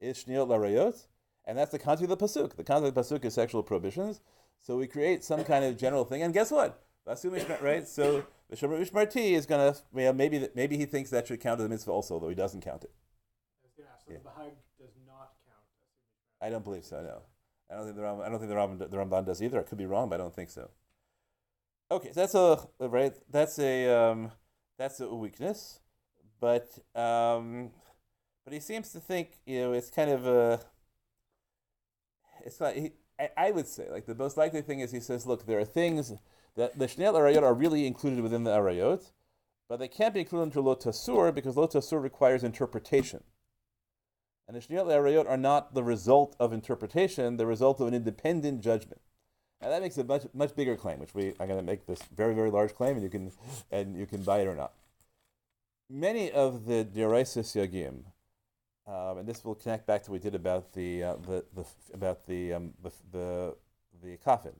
is 0.00 0.22
Shniot 0.22 0.48
Larayot, 0.48 1.06
and 1.50 1.58
that's 1.58 1.72
the 1.72 1.80
concept 1.80 2.08
of 2.12 2.16
the 2.16 2.24
pasuk. 2.24 2.54
The 2.54 2.62
concept 2.62 2.88
of 2.88 2.94
the 2.94 3.00
pasuk 3.00 3.24
is 3.24 3.34
sexual 3.34 3.64
prohibitions. 3.64 4.20
So 4.60 4.76
we 4.76 4.86
create 4.86 5.24
some 5.24 5.42
kind 5.42 5.64
of 5.64 5.76
general 5.76 6.04
thing, 6.04 6.22
and 6.22 6.32
guess 6.32 6.52
what? 6.52 6.80
Right? 7.60 7.88
So 7.88 8.24
the 8.48 8.54
Shemar 8.54 8.80
Mishmarti 8.80 9.32
is 9.32 9.46
gonna 9.46 9.74
well, 9.92 10.12
maybe 10.12 10.48
maybe 10.54 10.76
he 10.76 10.86
thinks 10.86 11.10
that 11.10 11.26
should 11.26 11.40
count 11.40 11.58
as 11.58 11.66
a 11.66 11.68
mitzvah 11.68 11.90
also, 11.90 12.20
though 12.20 12.28
he 12.28 12.36
doesn't 12.36 12.60
count 12.60 12.84
it. 12.84 12.92
I 13.64 13.66
was 13.66 13.72
going 13.76 13.88
to 13.88 13.92
ask, 13.92 14.06
so 14.06 14.12
Yeah. 14.12 14.18
the 14.22 14.28
Bahag 14.28 14.52
does 14.78 14.94
not 15.08 15.32
count 15.44 15.66
I 16.40 16.50
don't 16.50 16.62
believe 16.62 16.84
so. 16.84 17.02
No, 17.02 17.22
I 17.68 17.74
don't 17.74 17.84
think 17.84 17.96
the 17.96 18.02
Ram, 18.02 18.20
I 18.20 18.28
don't 18.28 18.38
think 18.38 18.50
the 18.50 18.56
Ram, 18.56 18.78
the 18.78 18.86
Ramban 18.86 19.26
does 19.26 19.42
either. 19.42 19.58
I 19.58 19.64
could 19.64 19.78
be 19.78 19.86
wrong, 19.86 20.08
but 20.08 20.20
I 20.20 20.22
don't 20.22 20.34
think 20.34 20.50
so. 20.50 20.70
Okay, 21.90 22.12
so 22.12 22.20
that's 22.20 22.34
a 22.36 22.88
right. 22.88 23.14
That's 23.28 23.58
a 23.58 23.88
um, 23.88 24.30
that's 24.78 25.00
a 25.00 25.12
weakness, 25.12 25.80
but 26.38 26.78
um, 26.94 27.72
but 28.44 28.52
he 28.52 28.60
seems 28.60 28.92
to 28.92 29.00
think 29.00 29.40
you 29.46 29.58
know 29.60 29.72
it's 29.72 29.90
kind 29.90 30.10
of 30.10 30.26
a. 30.26 30.60
It's 32.44 32.60
not. 32.60 32.74
He, 32.74 32.92
I, 33.18 33.30
I 33.36 33.50
would 33.50 33.66
say 33.66 33.88
like 33.90 34.06
the 34.06 34.14
most 34.14 34.36
likely 34.36 34.62
thing 34.62 34.80
is 34.80 34.92
he 34.92 35.00
says, 35.00 35.26
look, 35.26 35.46
there 35.46 35.58
are 35.58 35.64
things 35.64 36.12
that 36.56 36.78
the 36.78 36.86
Shnei 36.86 37.12
Arayot 37.12 37.42
are 37.42 37.54
really 37.54 37.86
included 37.86 38.20
within 38.20 38.44
the 38.44 38.50
Arayot, 38.50 39.10
but 39.68 39.78
they 39.78 39.88
can't 39.88 40.14
be 40.14 40.20
included 40.20 40.44
into 40.44 40.62
lotasur 40.62 41.34
because 41.34 41.54
lotasur 41.54 42.02
requires 42.02 42.42
interpretation. 42.42 43.22
And 44.48 44.56
the 44.56 44.60
Shniyot 44.60 44.86
Arayot 44.86 45.28
are 45.28 45.36
not 45.36 45.74
the 45.74 45.84
result 45.84 46.34
of 46.40 46.52
interpretation, 46.52 47.36
the 47.36 47.46
result 47.46 47.80
of 47.80 47.86
an 47.86 47.94
independent 47.94 48.62
judgment. 48.62 49.00
And 49.60 49.70
that 49.70 49.82
makes 49.82 49.98
a 49.98 50.04
much 50.04 50.26
much 50.32 50.56
bigger 50.56 50.76
claim, 50.76 50.98
which 50.98 51.14
we 51.14 51.34
I'm 51.38 51.46
going 51.46 51.60
to 51.60 51.62
make 51.62 51.86
this 51.86 52.00
very 52.14 52.34
very 52.34 52.50
large 52.50 52.74
claim, 52.74 52.96
and 52.96 53.02
you 53.02 53.10
can 53.10 53.30
and 53.70 53.96
you 53.96 54.06
can 54.06 54.22
buy 54.22 54.40
it 54.40 54.48
or 54.48 54.56
not. 54.56 54.72
Many 55.88 56.30
of 56.30 56.66
the 56.66 56.84
deraisis 56.84 57.54
yagim, 57.54 58.04
um, 58.86 59.18
and 59.18 59.28
this 59.28 59.44
will 59.44 59.54
connect 59.54 59.86
back 59.86 60.02
to 60.04 60.10
what 60.10 60.20
we 60.20 60.30
did 60.30 60.34
about 60.34 60.72
the 60.72 61.02
uh, 61.02 61.16
the, 61.16 61.44
the 61.54 61.64
about 61.92 62.26
the 62.26 62.52
um, 62.54 62.74
the 62.82 62.90
the 63.12 63.56
the 64.02 64.16
coffin. 64.18 64.54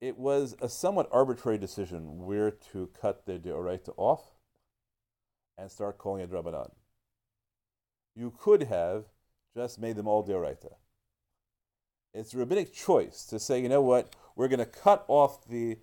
It 0.00 0.18
was 0.18 0.56
a 0.60 0.68
somewhat 0.68 1.08
arbitrary 1.10 1.58
decision 1.58 2.24
where 2.26 2.50
to 2.72 2.90
cut 3.00 3.24
the 3.26 3.38
deoraita 3.38 3.94
off 3.96 4.22
and 5.56 5.70
start 5.70 5.96
calling 5.98 6.22
it 6.22 6.30
rabbanan 6.30 6.70
you 8.16 8.32
could 8.36 8.64
have 8.64 9.04
just 9.54 9.78
made 9.78 9.96
them 9.96 10.08
all 10.08 10.26
deoraita. 10.26 10.72
It's 12.14 12.32
a 12.32 12.38
rabbinic 12.38 12.72
choice 12.72 13.26
to 13.26 13.38
say, 13.38 13.60
you 13.60 13.68
know 13.68 13.82
what, 13.82 14.16
we're 14.34 14.48
going 14.48 14.58
to 14.58 14.66
cut 14.66 15.04
off 15.06 15.46
the 15.46 15.78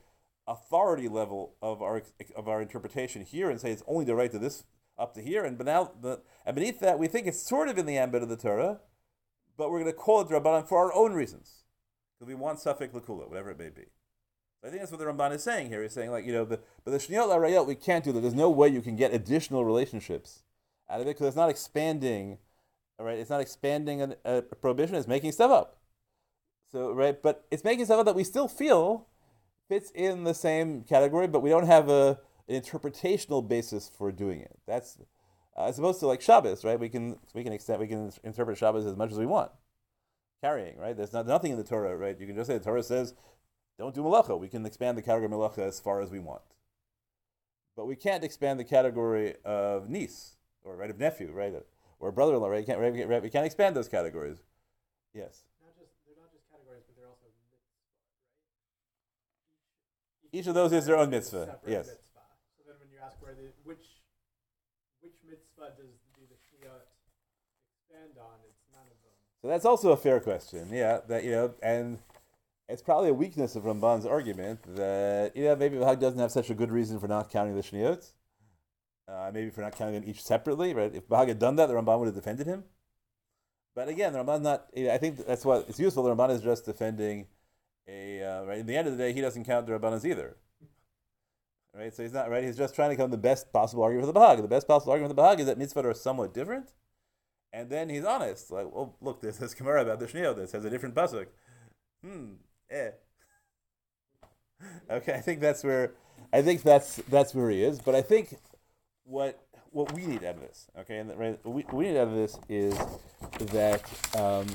authority 0.47 1.08
level 1.08 1.56
of 1.62 1.82
our 1.82 2.02
of 2.36 2.49
our 2.49 2.62
interpretation 2.62 3.23
here 3.23 3.49
and 3.49 3.62
say 3.62 3.71
it's 3.71 3.84
only 3.88 4.04
deoraita 4.04 4.41
this 4.41 4.65
up 4.97 5.13
to 5.15 5.21
here, 5.21 5.43
and 5.43 5.58
but 5.58 5.65
now 5.65 5.91
the 6.01 6.21
and 6.45 6.56
beneath 6.56 6.79
that 6.79 6.99
we 6.99 7.08
think 7.08 7.27
it's 7.27 7.41
sort 7.41 7.67
of 7.67 7.77
in 7.77 7.86
the 7.86 7.97
ambit 7.97 8.23
of 8.23 8.29
the 8.29 8.38
Torah, 8.38 8.79
but 9.58 9.71
we're 9.71 9.79
going 9.79 9.91
to 9.91 9.97
call 9.97 10.21
it 10.21 10.29
rabbanan 10.29 10.67
for 10.67 10.77
our 10.77 10.93
own 10.93 11.13
reasons 11.13 11.63
because 12.17 12.27
we 12.27 12.36
want 12.36 12.60
suffix 12.60 12.93
lakula, 12.93 13.27
whatever 13.27 13.51
it 13.51 13.60
may 13.60 13.69
be. 13.69 13.86
I 14.63 14.69
think 14.69 14.82
that's 14.82 14.91
what 14.91 14.99
the 14.99 15.06
Ramban 15.06 15.34
is 15.34 15.43
saying 15.43 15.67
here. 15.67 15.82
He's 15.82 15.91
saying 15.91 16.12
like 16.12 16.25
you 16.25 16.32
know, 16.32 16.45
the, 16.45 16.60
but 16.86 16.91
the 16.91 16.97
shniyot 16.97 17.27
l'arayot 17.27 17.67
we 17.67 17.75
can't 17.75 18.03
do 18.03 18.12
that. 18.13 18.21
There's 18.21 18.34
no 18.34 18.49
way 18.49 18.69
you 18.69 18.82
can 18.82 18.95
get 18.95 19.13
additional 19.13 19.65
relationships 19.65 20.43
out 20.89 21.01
of 21.01 21.08
it 21.08 21.12
because 21.12 21.27
it's 21.27 21.36
not 21.36 21.49
expanding. 21.49 22.38
All 22.97 23.06
right, 23.06 23.17
it's 23.17 23.29
not 23.29 23.41
expanding 23.41 24.13
a 24.23 24.41
prohibition. 24.41 24.95
It's 24.95 25.08
making 25.08 25.34
stuff 25.34 25.51
up. 25.51 25.79
So 26.71 26.91
right, 26.91 27.21
but 27.21 27.45
it's 27.51 27.63
making 27.63 27.86
stuff 27.86 27.99
up 27.99 28.06
that 28.06 28.15
we 28.15 28.23
still 28.23 28.47
feel 28.47 29.08
fits 29.67 29.91
in 29.91 30.23
the 30.23 30.34
same 30.34 30.84
category, 30.84 31.27
but 31.27 31.41
we 31.41 31.49
don't 31.49 31.65
have 31.65 31.89
a 31.89 32.19
an 32.47 32.62
interpretational 32.62 33.47
basis 33.47 33.89
for 33.89 34.12
doing 34.12 34.41
it. 34.41 34.60
That's 34.65 34.97
uh, 35.56 35.65
as 35.65 35.77
opposed 35.79 35.99
to 36.01 36.08
like 36.08 36.21
Shabbos, 36.21 36.63
right? 36.63 36.79
We 36.79 36.89
can 36.89 37.17
we 37.34 37.43
can 37.43 37.53
extend 37.53 37.79
we 37.79 37.88
can 37.88 38.12
interpret 38.23 38.58
Shabbos 38.58 38.86
as 38.86 38.95
much 38.95 39.12
as 39.12 39.17
we 39.17 39.25
want. 39.25 39.51
Carrying, 40.41 40.77
right? 40.77 40.95
There's 40.95 41.13
not 41.13 41.25
nothing 41.25 41.51
in 41.51 41.58
the 41.58 41.63
Torah, 41.63 41.95
right? 41.95 42.19
You 42.19 42.27
can 42.27 42.36
just 42.36 42.47
say 42.47 42.58
the 42.58 42.63
Torah 42.63 42.84
says, 42.84 43.13
"Don't 43.77 43.95
do 43.95 44.01
malacha." 44.01 44.38
We 44.38 44.49
can 44.49 44.65
expand 44.65 44.97
the 44.97 45.01
category 45.01 45.25
of 45.25 45.32
malacha 45.32 45.60
as 45.60 45.79
far 45.79 46.01
as 46.01 46.12
we 46.12 46.19
want, 46.19 46.41
but 47.77 47.86
we 47.86 47.95
can't 47.95 48.23
expand 48.25 48.60
the 48.60 48.65
category 48.65 49.36
of 49.45 49.89
niece 49.89 50.36
or 50.63 50.75
right 50.75 50.89
of 50.89 50.99
nephew, 50.99 51.32
right, 51.32 51.53
or 51.99 52.12
brother-in-law. 52.12 52.47
Right? 52.47 52.60
You 52.60 52.65
can't, 52.65 52.79
right? 52.79 52.91
We 52.91 52.99
can't- 52.99 53.23
We 53.23 53.29
can't 53.29 53.45
expand 53.45 53.75
those 53.75 53.88
categories. 53.88 54.43
Yes. 55.13 55.45
Not 55.63 55.77
just 55.79 55.91
they're 56.06 56.15
not 56.17 56.32
just 56.34 56.49
categories, 56.51 56.84
but 56.88 56.95
they're 56.97 57.08
also 57.08 57.27
mitzvah, 57.27 57.56
right? 60.23 60.39
Each 60.39 60.47
of 60.47 60.56
those 60.56 60.73
is 60.73 60.86
their 60.86 60.97
own 60.97 61.10
mitzvah, 61.10 61.60
yes. 61.65 61.88
Mitzvah. 61.88 61.99
You 63.38 63.43
where 63.43 63.52
the 63.52 63.69
which 63.69 63.86
which 65.02 65.15
mitzvah 65.28 65.76
does 65.78 65.96
do 66.15 66.22
the 66.30 66.36
shiyot 66.36 66.86
expand 67.89 68.17
on, 68.19 68.38
it's 68.48 68.63
none 68.72 68.84
of 68.84 68.98
them. 69.04 69.15
So 69.41 69.48
that's 69.48 69.65
also 69.65 69.91
a 69.91 69.98
fair 69.98 70.19
question. 70.19 70.69
Yeah, 70.72 71.00
that 71.08 71.24
you 71.24 71.32
know, 71.32 71.54
and 71.62 72.00
it's 72.69 72.82
probably 72.82 73.10
a 73.10 73.13
weakness 73.13 73.56
of 73.56 73.63
Ramban's 73.63 74.06
argument 74.06 74.76
that 74.76 75.36
you 75.36 75.46
know 75.46 75.56
maybe 75.56 75.78
Bahag 75.78 76.00
doesn't 76.00 76.19
have 76.19 76.32
such 76.32 76.50
a 76.50 76.54
good 76.54 76.72
reason 76.72 77.00
for 77.00 77.08
not 77.08 77.30
counting 77.30 77.56
the 77.56 77.62
shniyot. 77.62 78.10
Uh, 79.08 79.32
maybe 79.34 79.50
for 79.50 79.62
not 79.62 79.76
counting 79.76 80.00
them 80.00 80.10
each 80.10 80.24
separately, 80.24 80.74
right? 80.74 80.96
If 80.96 81.08
Bahag 81.10 81.28
had 81.28 81.39
done 81.39 81.58
that, 81.58 81.67
the 81.67 81.74
Ramban 81.74 82.00
would 82.00 82.06
have 82.06 82.15
defended 82.15 82.48
him. 82.48 82.63
But 83.76 83.89
again, 83.89 84.13
the 84.13 84.19
Ramban's 84.19 84.43
not. 84.43 84.67
I 84.78 84.98
think 84.98 85.26
that's 85.26 85.43
what 85.43 85.65
it's 85.67 85.80
useful. 85.80 86.04
The 86.04 86.15
Ramban 86.15 86.32
is 86.32 86.41
just 86.41 86.65
defending 86.65 87.28
a. 87.88 88.24
Uh, 88.24 88.46
right. 88.46 88.60
In 88.60 88.65
the 88.65 88.78
end 88.78 88.88
of 88.88 88.98
the 88.98 89.04
day, 89.04 89.12
he 89.12 89.22
doesn't 89.22 89.43
count 89.46 89.67
the 89.67 89.74
Rambanas 89.74 90.06
either. 90.06 90.38
Right. 91.76 91.94
So 91.94 92.04
he's 92.04 92.14
not 92.14 92.30
right. 92.30 92.44
He's 92.44 92.58
just 92.58 92.76
trying 92.76 92.92
to 92.92 92.96
come 92.96 93.10
the 93.10 93.18
best 93.18 93.52
possible 93.52 93.84
argument 93.84 94.08
for 94.08 94.14
the 94.14 94.20
Bahag. 94.20 94.42
The 94.42 94.48
best 94.48 94.68
possible 94.68 94.92
argument 94.92 95.16
for 95.16 95.22
the 95.22 95.22
Bahag 95.22 95.40
is 95.40 95.48
that 95.48 95.58
mitzvot 95.58 95.86
are 95.86 95.94
somewhat 95.94 96.34
different. 96.34 96.72
And 97.52 97.70
then 97.70 97.88
he's 97.88 98.04
honest, 98.04 98.52
like, 98.52 98.66
well, 98.74 98.96
look, 99.00 99.22
there's 99.22 99.38
this 99.38 99.54
Gemara 99.54 99.84
about 99.84 100.00
the 100.00 100.08
Shneo 100.08 100.36
This 100.36 100.54
has 100.54 100.66
a 100.66 100.72
different 100.72 100.96
pasuk. 100.96 101.28
Hmm, 102.04 102.34
eh. 102.70 102.92
Okay, 104.90 105.14
I 105.14 105.20
think 105.20 105.42
that's 105.42 105.62
where, 105.62 105.92
I 106.32 106.42
think 106.42 106.64
that's 106.64 106.96
that's 107.10 107.36
where 107.36 107.50
he 107.50 107.64
is. 107.64 107.80
But 107.80 107.96
I 107.96 108.02
think 108.02 108.38
what 109.04 109.46
what 109.72 109.92
we 109.92 110.06
need 110.06 110.24
out 110.24 110.36
of 110.36 110.42
this, 110.42 110.68
okay, 110.80 111.00
and 111.00 111.10
that, 111.10 111.18
right, 111.18 111.46
we, 111.46 111.66
we 111.74 111.86
need 111.86 111.98
out 111.98 112.08
of 112.08 112.14
this 112.14 112.40
is 112.48 112.78
that 113.52 113.82
um, 114.16 114.48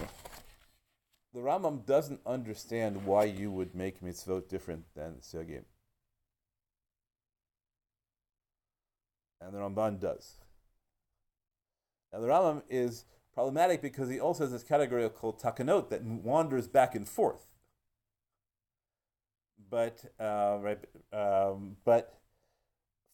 the 1.34 1.40
Rambam 1.40 1.84
doesn't 1.84 2.20
understand 2.24 3.04
why 3.04 3.24
you 3.24 3.50
would 3.50 3.74
make 3.74 4.00
mitzvot 4.00 4.48
different 4.48 4.84
than 4.94 5.16
Siyagim. 5.20 5.64
And 9.40 9.54
the 9.54 9.58
Ramban 9.58 10.00
does. 10.00 10.34
Now, 12.12 12.20
the 12.20 12.28
Rambam 12.28 12.62
is 12.68 13.04
problematic 13.32 13.82
because 13.82 14.08
he 14.08 14.18
also 14.18 14.44
has 14.44 14.52
this 14.52 14.62
category 14.62 15.08
called 15.08 15.40
takanot 15.40 15.90
that 15.90 16.02
wanders 16.02 16.66
back 16.66 16.94
and 16.94 17.08
forth. 17.08 17.46
But 19.70 20.04
uh, 20.18 20.58
right, 20.60 20.78
um, 21.12 21.76
but 21.84 22.18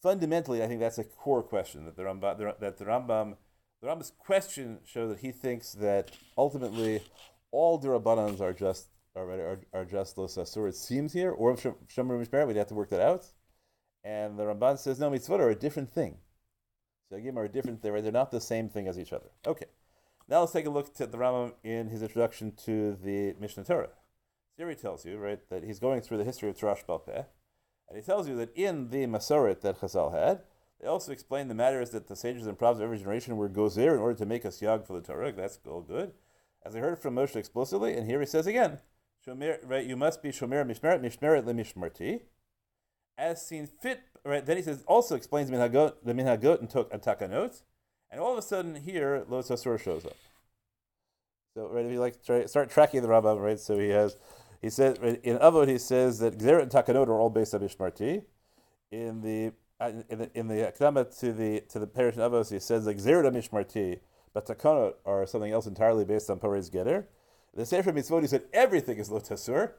fundamentally, 0.02 0.62
I 0.62 0.68
think 0.68 0.80
that's 0.80 0.98
a 0.98 1.04
core 1.04 1.42
question 1.42 1.84
that 1.86 1.96
the 1.96 2.04
Rambam 2.04 2.58
that 2.60 2.78
the 2.78 2.84
Rambam 2.84 3.36
the 3.82 3.88
Rambam's 3.88 4.12
question 4.18 4.78
shows 4.86 5.10
that 5.10 5.18
he 5.18 5.32
thinks 5.32 5.72
that 5.72 6.12
ultimately 6.38 7.02
all 7.50 7.80
derabbanans 7.80 8.40
are 8.40 8.52
just 8.52 8.88
are, 9.16 9.30
are, 9.30 9.60
are 9.72 9.84
just 9.84 10.16
los 10.16 10.36
asur. 10.36 10.68
It 10.68 10.76
seems 10.76 11.12
here, 11.12 11.30
or 11.30 11.52
if 11.52 11.62
Shomer 11.62 12.24
Mishmer, 12.24 12.46
we'd 12.46 12.56
have 12.56 12.68
to 12.68 12.74
work 12.74 12.90
that 12.90 13.00
out. 13.00 13.26
And 14.04 14.38
the 14.38 14.44
Ramban 14.44 14.78
says 14.78 15.00
no, 15.00 15.10
mitzvot 15.10 15.40
are 15.40 15.50
a 15.50 15.54
different 15.54 15.90
thing. 15.90 16.18
So 17.08 17.16
again, 17.16 17.38
are 17.38 17.44
a 17.44 17.48
different. 17.48 17.82
They're 17.82 18.00
they're 18.02 18.12
not 18.12 18.30
the 18.30 18.40
same 18.40 18.68
thing 18.68 18.86
as 18.86 18.98
each 18.98 19.12
other. 19.12 19.30
Okay, 19.46 19.66
Now 20.28 20.40
let's 20.40 20.52
take 20.52 20.66
a 20.66 20.70
look 20.70 20.88
at 21.00 21.10
the 21.10 21.18
Rambam 21.18 21.52
in 21.62 21.88
his 21.88 22.02
introduction 22.02 22.52
to 22.64 22.96
the 23.02 23.34
Mishnah 23.40 23.64
Torah. 23.64 23.90
He 24.56 24.74
tells 24.74 25.04
you, 25.04 25.18
right, 25.18 25.40
that 25.50 25.64
he's 25.64 25.80
going 25.80 26.00
through 26.00 26.18
the 26.18 26.24
history 26.24 26.48
of 26.48 26.58
Torah 26.58 26.76
Shebaal 26.76 27.04
Peh, 27.04 27.24
and 27.88 27.96
he 27.96 28.02
tells 28.02 28.28
you 28.28 28.36
that 28.36 28.54
in 28.54 28.90
the 28.90 29.06
Masoret 29.06 29.60
that 29.62 29.80
Chazal 29.80 30.12
had, 30.12 30.42
they 30.80 30.86
also 30.86 31.12
explain 31.12 31.48
the 31.48 31.54
matters 31.54 31.90
that 31.90 32.06
the 32.06 32.16
sages 32.16 32.46
and 32.46 32.58
prophets 32.58 32.78
of 32.78 32.84
every 32.84 32.98
generation 32.98 33.36
were 33.36 33.48
gozer 33.48 33.94
in 33.94 33.98
order 33.98 34.18
to 34.18 34.26
make 34.26 34.44
us 34.44 34.60
yag 34.60 34.86
for 34.86 34.92
the 34.92 35.06
Torah. 35.06 35.32
That's 35.32 35.58
all 35.66 35.80
good. 35.80 36.12
As 36.64 36.76
I 36.76 36.80
heard 36.80 36.98
from 36.98 37.16
Moshe 37.16 37.36
explicitly, 37.36 37.94
and 37.94 38.08
here 38.08 38.20
he 38.20 38.26
says 38.26 38.46
again, 38.46 38.78
shomer, 39.26 39.58
right, 39.64 39.84
you 39.84 39.96
must 39.96 40.22
be 40.22 40.30
shomer 40.30 40.64
mishmeret 40.64 41.00
mishmeret 41.00 41.44
lemishmerti, 41.44 42.20
as 43.18 43.44
seen 43.46 43.66
fit. 43.66 44.02
Right, 44.24 44.44
then 44.44 44.56
he 44.56 44.62
says 44.62 44.82
also 44.86 45.16
explains 45.16 45.50
minhagot, 45.50 45.96
the 46.02 46.14
minhagot 46.14 46.60
and, 46.60 46.70
took 46.70 46.92
and 46.92 47.02
takanot, 47.02 47.60
and 48.10 48.20
all 48.20 48.32
of 48.32 48.38
a 48.38 48.42
sudden 48.42 48.74
here 48.74 49.24
Lo 49.28 49.42
Sasur 49.42 49.78
shows 49.78 50.06
up. 50.06 50.16
So 51.54 51.68
right, 51.68 51.84
if 51.84 51.92
you 51.92 52.00
like 52.00 52.24
try, 52.24 52.46
start 52.46 52.70
tracking 52.70 53.02
the 53.02 53.08
Rambam, 53.08 53.40
right, 53.40 53.60
so 53.60 53.78
he 53.78 53.90
has 53.90 54.16
he 54.62 54.70
says 54.70 54.98
right, 55.00 55.20
in 55.22 55.38
Avot 55.38 55.68
he 55.68 55.76
says 55.76 56.20
that 56.20 56.38
Gzeret 56.38 56.62
and 56.62 56.70
Takanot 56.70 57.08
are 57.08 57.20
all 57.20 57.28
based 57.28 57.54
on 57.54 57.60
Mishmarti. 57.60 58.22
In 58.90 59.20
the 59.20 59.52
in 60.08 60.18
the 60.18 60.30
in 60.34 60.48
the 60.48 60.72
Akdama 60.72 61.18
to 61.20 61.32
the 61.32 61.60
to 61.68 61.78
the 61.78 61.86
perush 61.86 62.14
in 62.14 62.20
Avos 62.20 62.50
he 62.50 62.58
says 62.58 62.86
like 62.86 62.96
Gzeret 62.96 63.30
Mishmarti, 63.30 64.00
but 64.32 64.46
Takanot 64.46 64.94
are 65.04 65.26
something 65.26 65.52
else 65.52 65.66
entirely 65.66 66.06
based 66.06 66.30
on 66.30 66.40
Parez 66.40 66.70
Getter. 66.72 67.04
The 67.54 67.66
Sefer 67.66 67.92
Mitzvot 67.92 68.22
he 68.22 68.26
said 68.26 68.44
everything 68.54 68.96
is 68.96 69.10
Lotasur. 69.10 69.72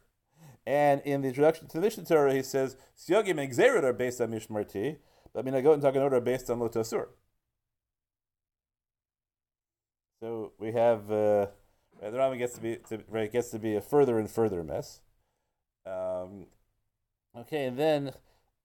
And 0.65 1.01
in 1.01 1.21
the 1.21 1.27
introduction 1.27 1.67
to 1.67 1.79
the 1.79 1.87
Mishneh 1.87 2.07
Torah, 2.07 2.33
he 2.33 2.41
says 2.41 2.75
Syogim 2.97 3.39
and 3.39 3.51
Gzeret 3.51 3.83
are 3.83 3.93
based 3.93 4.19
on 4.19 4.31
Mishmarti, 4.31 4.97
but 5.33 5.45
Minagot 5.45 5.75
and 5.75 5.83
Takanot 5.83 6.11
are 6.11 6.21
based 6.21 6.49
on 6.49 6.59
Lotasur. 6.59 7.07
So 10.19 10.53
we 10.57 10.71
have 10.71 11.11
uh, 11.11 11.47
the 12.01 12.17
Rambam 12.17 12.39
gets 12.39 12.55
to 12.55 12.61
be 12.61 12.77
to, 12.89 13.03
right 13.09 13.31
gets 13.31 13.49
to 13.51 13.59
be 13.59 13.75
a 13.75 13.81
further 13.81 14.17
and 14.17 14.29
further 14.29 14.63
mess. 14.63 15.01
Um, 15.85 16.47
okay, 17.37 17.65
and 17.65 17.77
then 17.77 18.11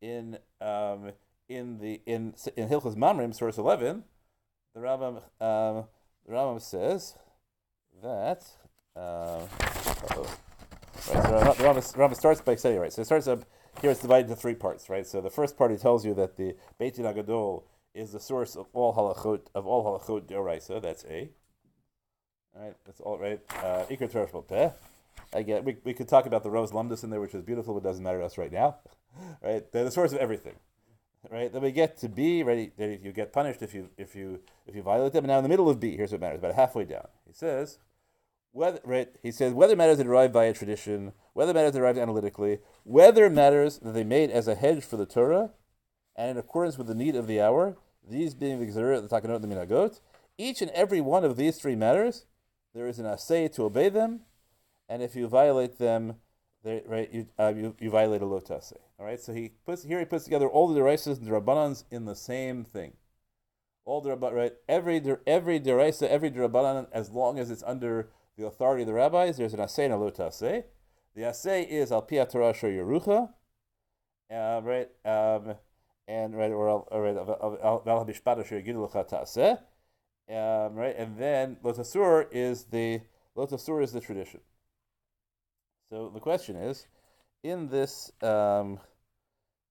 in 0.00 0.38
um, 0.60 1.12
in 1.50 1.80
the 1.80 2.00
in 2.06 2.34
in 2.56 2.68
Hilchos 2.68 2.96
Mamrim, 2.96 3.34
source 3.34 3.58
eleven, 3.58 4.04
the 4.74 4.80
Rambam 4.80 5.16
um, 5.40 5.84
the 6.26 6.32
Rambam 6.32 6.62
says 6.62 7.16
that. 8.02 8.46
Uh, 8.96 9.40
Right, 10.94 11.22
so 11.24 11.38
the 11.38 11.64
Rambam, 11.64 11.96
Rambam 11.96 12.16
starts 12.16 12.40
by 12.40 12.56
saying, 12.56 12.78
right, 12.78 12.92
so 12.92 13.02
it 13.02 13.06
starts 13.06 13.26
up, 13.26 13.44
here 13.80 13.90
it's 13.90 14.00
divided 14.00 14.28
into 14.28 14.40
three 14.40 14.54
parts, 14.54 14.88
right? 14.88 15.06
So 15.06 15.20
the 15.20 15.30
first 15.30 15.56
part 15.56 15.70
he 15.70 15.76
tells 15.76 16.04
you 16.04 16.14
that 16.14 16.36
the 16.36 16.56
Beit 16.78 16.96
Agadol 16.96 17.64
is 17.94 18.12
the 18.12 18.20
source 18.20 18.56
of 18.56 18.66
all 18.72 18.94
halachot, 18.94 19.46
of 19.54 19.66
all 19.66 19.84
halachot 19.84 20.22
deoraisa, 20.22 20.82
that's 20.82 21.04
A. 21.04 21.30
Right, 22.54 22.74
that's 22.84 23.00
all 23.00 23.18
right. 23.18 23.40
Uh, 23.62 23.84
Iker 23.90 24.48
Peh. 24.48 24.70
Again, 25.32 25.64
we, 25.64 25.76
we 25.84 25.94
could 25.94 26.08
talk 26.08 26.26
about 26.26 26.42
the 26.42 26.50
Rose 26.50 26.72
Lumdus 26.72 27.04
in 27.04 27.10
there, 27.10 27.20
which 27.20 27.34
is 27.34 27.42
beautiful, 27.42 27.74
but 27.74 27.82
doesn't 27.82 28.02
matter 28.02 28.18
to 28.18 28.24
us 28.24 28.36
right 28.36 28.52
now. 28.52 28.76
right? 29.42 29.70
They're 29.70 29.84
the 29.84 29.90
source 29.90 30.12
of 30.12 30.18
everything. 30.18 30.54
Right? 31.30 31.52
Then 31.52 31.62
we 31.62 31.70
get 31.70 31.98
to 31.98 32.08
B, 32.08 32.42
right? 32.42 32.72
Then 32.76 32.98
You 33.02 33.12
get 33.12 33.32
punished 33.32 33.62
if 33.62 33.74
you 33.74 33.90
if 33.98 34.16
you 34.16 34.40
if 34.66 34.74
you 34.74 34.82
violate 34.82 35.12
them. 35.12 35.24
And 35.24 35.28
now 35.28 35.36
in 35.36 35.42
the 35.42 35.50
middle 35.50 35.68
of 35.68 35.78
B, 35.78 35.94
here's 35.94 36.12
what 36.12 36.20
matters, 36.20 36.38
about 36.38 36.54
halfway 36.54 36.84
down. 36.84 37.06
He 37.26 37.34
says, 37.34 37.78
whether 38.52 38.80
right, 38.84 39.08
he 39.22 39.30
says 39.30 39.52
whether 39.52 39.76
matters 39.76 40.00
are 40.00 40.04
derived 40.04 40.32
via 40.32 40.52
tradition, 40.52 41.12
whether 41.32 41.54
matters 41.54 41.74
are 41.74 41.80
derived 41.80 41.98
analytically, 41.98 42.58
whether 42.84 43.30
matters 43.30 43.78
that 43.78 43.92
they 43.92 44.04
made 44.04 44.30
as 44.30 44.48
a 44.48 44.54
hedge 44.54 44.84
for 44.84 44.96
the 44.96 45.06
Torah, 45.06 45.50
and 46.16 46.30
in 46.30 46.38
accordance 46.38 46.76
with 46.76 46.86
the 46.86 46.94
need 46.94 47.16
of 47.16 47.26
the 47.26 47.40
hour, 47.40 47.76
these 48.08 48.34
being 48.34 48.60
the 48.60 48.66
Gzerah, 48.66 49.06
the 49.06 49.08
Takanot, 49.08 49.40
the 49.40 49.48
Minagot, 49.48 50.00
each 50.36 50.60
and 50.62 50.70
every 50.72 51.00
one 51.00 51.24
of 51.24 51.36
these 51.36 51.58
three 51.58 51.76
matters 51.76 52.26
there 52.74 52.86
is 52.86 52.98
an 52.98 53.06
assay 53.06 53.48
to 53.48 53.64
obey 53.64 53.88
them, 53.88 54.20
and 54.88 55.02
if 55.02 55.16
you 55.16 55.26
violate 55.26 55.78
them, 55.78 56.16
right, 56.64 57.12
you, 57.12 57.26
uh, 57.38 57.52
you, 57.54 57.74
you 57.80 57.90
violate 57.90 58.22
a 58.22 58.26
lotase. 58.26 58.72
All 58.98 59.06
right, 59.06 59.20
so 59.20 59.32
he 59.32 59.50
puts 59.66 59.82
here 59.82 59.98
he 59.98 60.04
puts 60.04 60.24
together 60.24 60.48
all 60.48 60.68
the 60.68 60.78
deraisas 60.78 61.18
and 61.18 61.26
the 61.26 61.32
rabbanans 61.32 61.84
in 61.90 62.04
the 62.04 62.14
same 62.14 62.64
thing. 62.64 62.92
All 63.84 64.00
the 64.00 64.14
right, 64.14 64.52
every 64.68 65.02
every 65.26 65.58
deraisa, 65.58 66.06
every 66.06 66.30
derabbanan, 66.30 66.86
as 66.92 67.10
long 67.10 67.38
as 67.38 67.50
it's 67.50 67.64
under 67.64 68.10
the 68.40 68.46
authority 68.46 68.82
of 68.82 68.86
the 68.86 68.94
rabbis, 68.94 69.36
there's 69.36 69.54
an 69.54 69.60
assay 69.60 69.84
and 69.84 69.94
a 69.94 69.96
lotase. 69.96 70.64
The 71.14 71.22
asay 71.22 71.68
is 71.68 71.92
al 71.92 72.02
pia 72.02 72.24
Torah 72.24 72.54
yerucha, 72.54 73.28
uh, 74.32 74.60
right, 74.62 74.88
um, 75.04 75.54
and 76.08 76.34
right 76.36 76.50
or 76.50 76.86
right 76.90 77.16
al 77.16 77.82
habishpada 77.84 78.46
sheyigidu 78.46 78.90
taseh. 78.90 79.58
Um, 80.30 80.74
right, 80.74 80.96
and 80.96 81.18
then 81.18 81.56
lotasur 81.62 82.26
is 82.30 82.64
the 82.64 83.00
lotasur 83.36 83.82
is 83.82 83.92
the 83.92 84.00
tradition. 84.00 84.40
So 85.90 86.10
the 86.14 86.20
question 86.20 86.56
is, 86.56 86.86
in 87.42 87.68
this 87.68 88.12
um, 88.22 88.78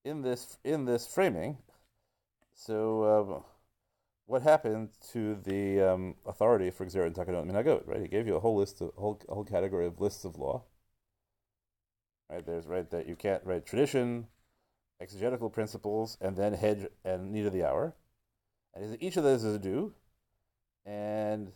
in 0.04 0.22
this 0.22 0.58
in 0.64 0.86
this 0.86 1.08
framing, 1.08 1.58
so 2.54 3.04
um, 3.04 3.44
what 4.30 4.44
happened 4.44 4.90
to 5.12 5.40
the 5.44 5.82
um, 5.82 6.14
authority 6.24 6.70
for 6.70 6.86
Gzer 6.86 7.08
and 7.08 7.16
Takanot 7.16 7.48
Minagot? 7.48 7.88
Right, 7.88 8.00
he 8.00 8.08
gave 8.08 8.28
you 8.28 8.36
a 8.36 8.40
whole 8.40 8.56
list 8.56 8.80
of 8.80 8.92
whole 8.96 9.20
whole 9.28 9.44
category 9.44 9.88
of 9.88 10.00
lists 10.00 10.24
of 10.24 10.38
law. 10.38 10.66
Right, 12.30 12.46
there's 12.46 12.68
right 12.68 12.88
that 12.92 13.08
you 13.08 13.16
can't 13.16 13.44
write 13.44 13.66
tradition, 13.66 14.28
exegetical 15.02 15.50
principles, 15.50 16.16
and 16.22 16.38
then 16.38 16.54
hedge 16.54 16.86
and 17.04 17.32
need 17.32 17.48
of 17.48 17.54
the 17.54 17.64
hour, 17.64 17.96
and 18.76 18.96
each 19.02 19.18
of 19.18 19.24
those 19.24 19.44
is 19.44 19.56
a 19.56 19.60
do. 19.60 19.94
And 20.86 21.52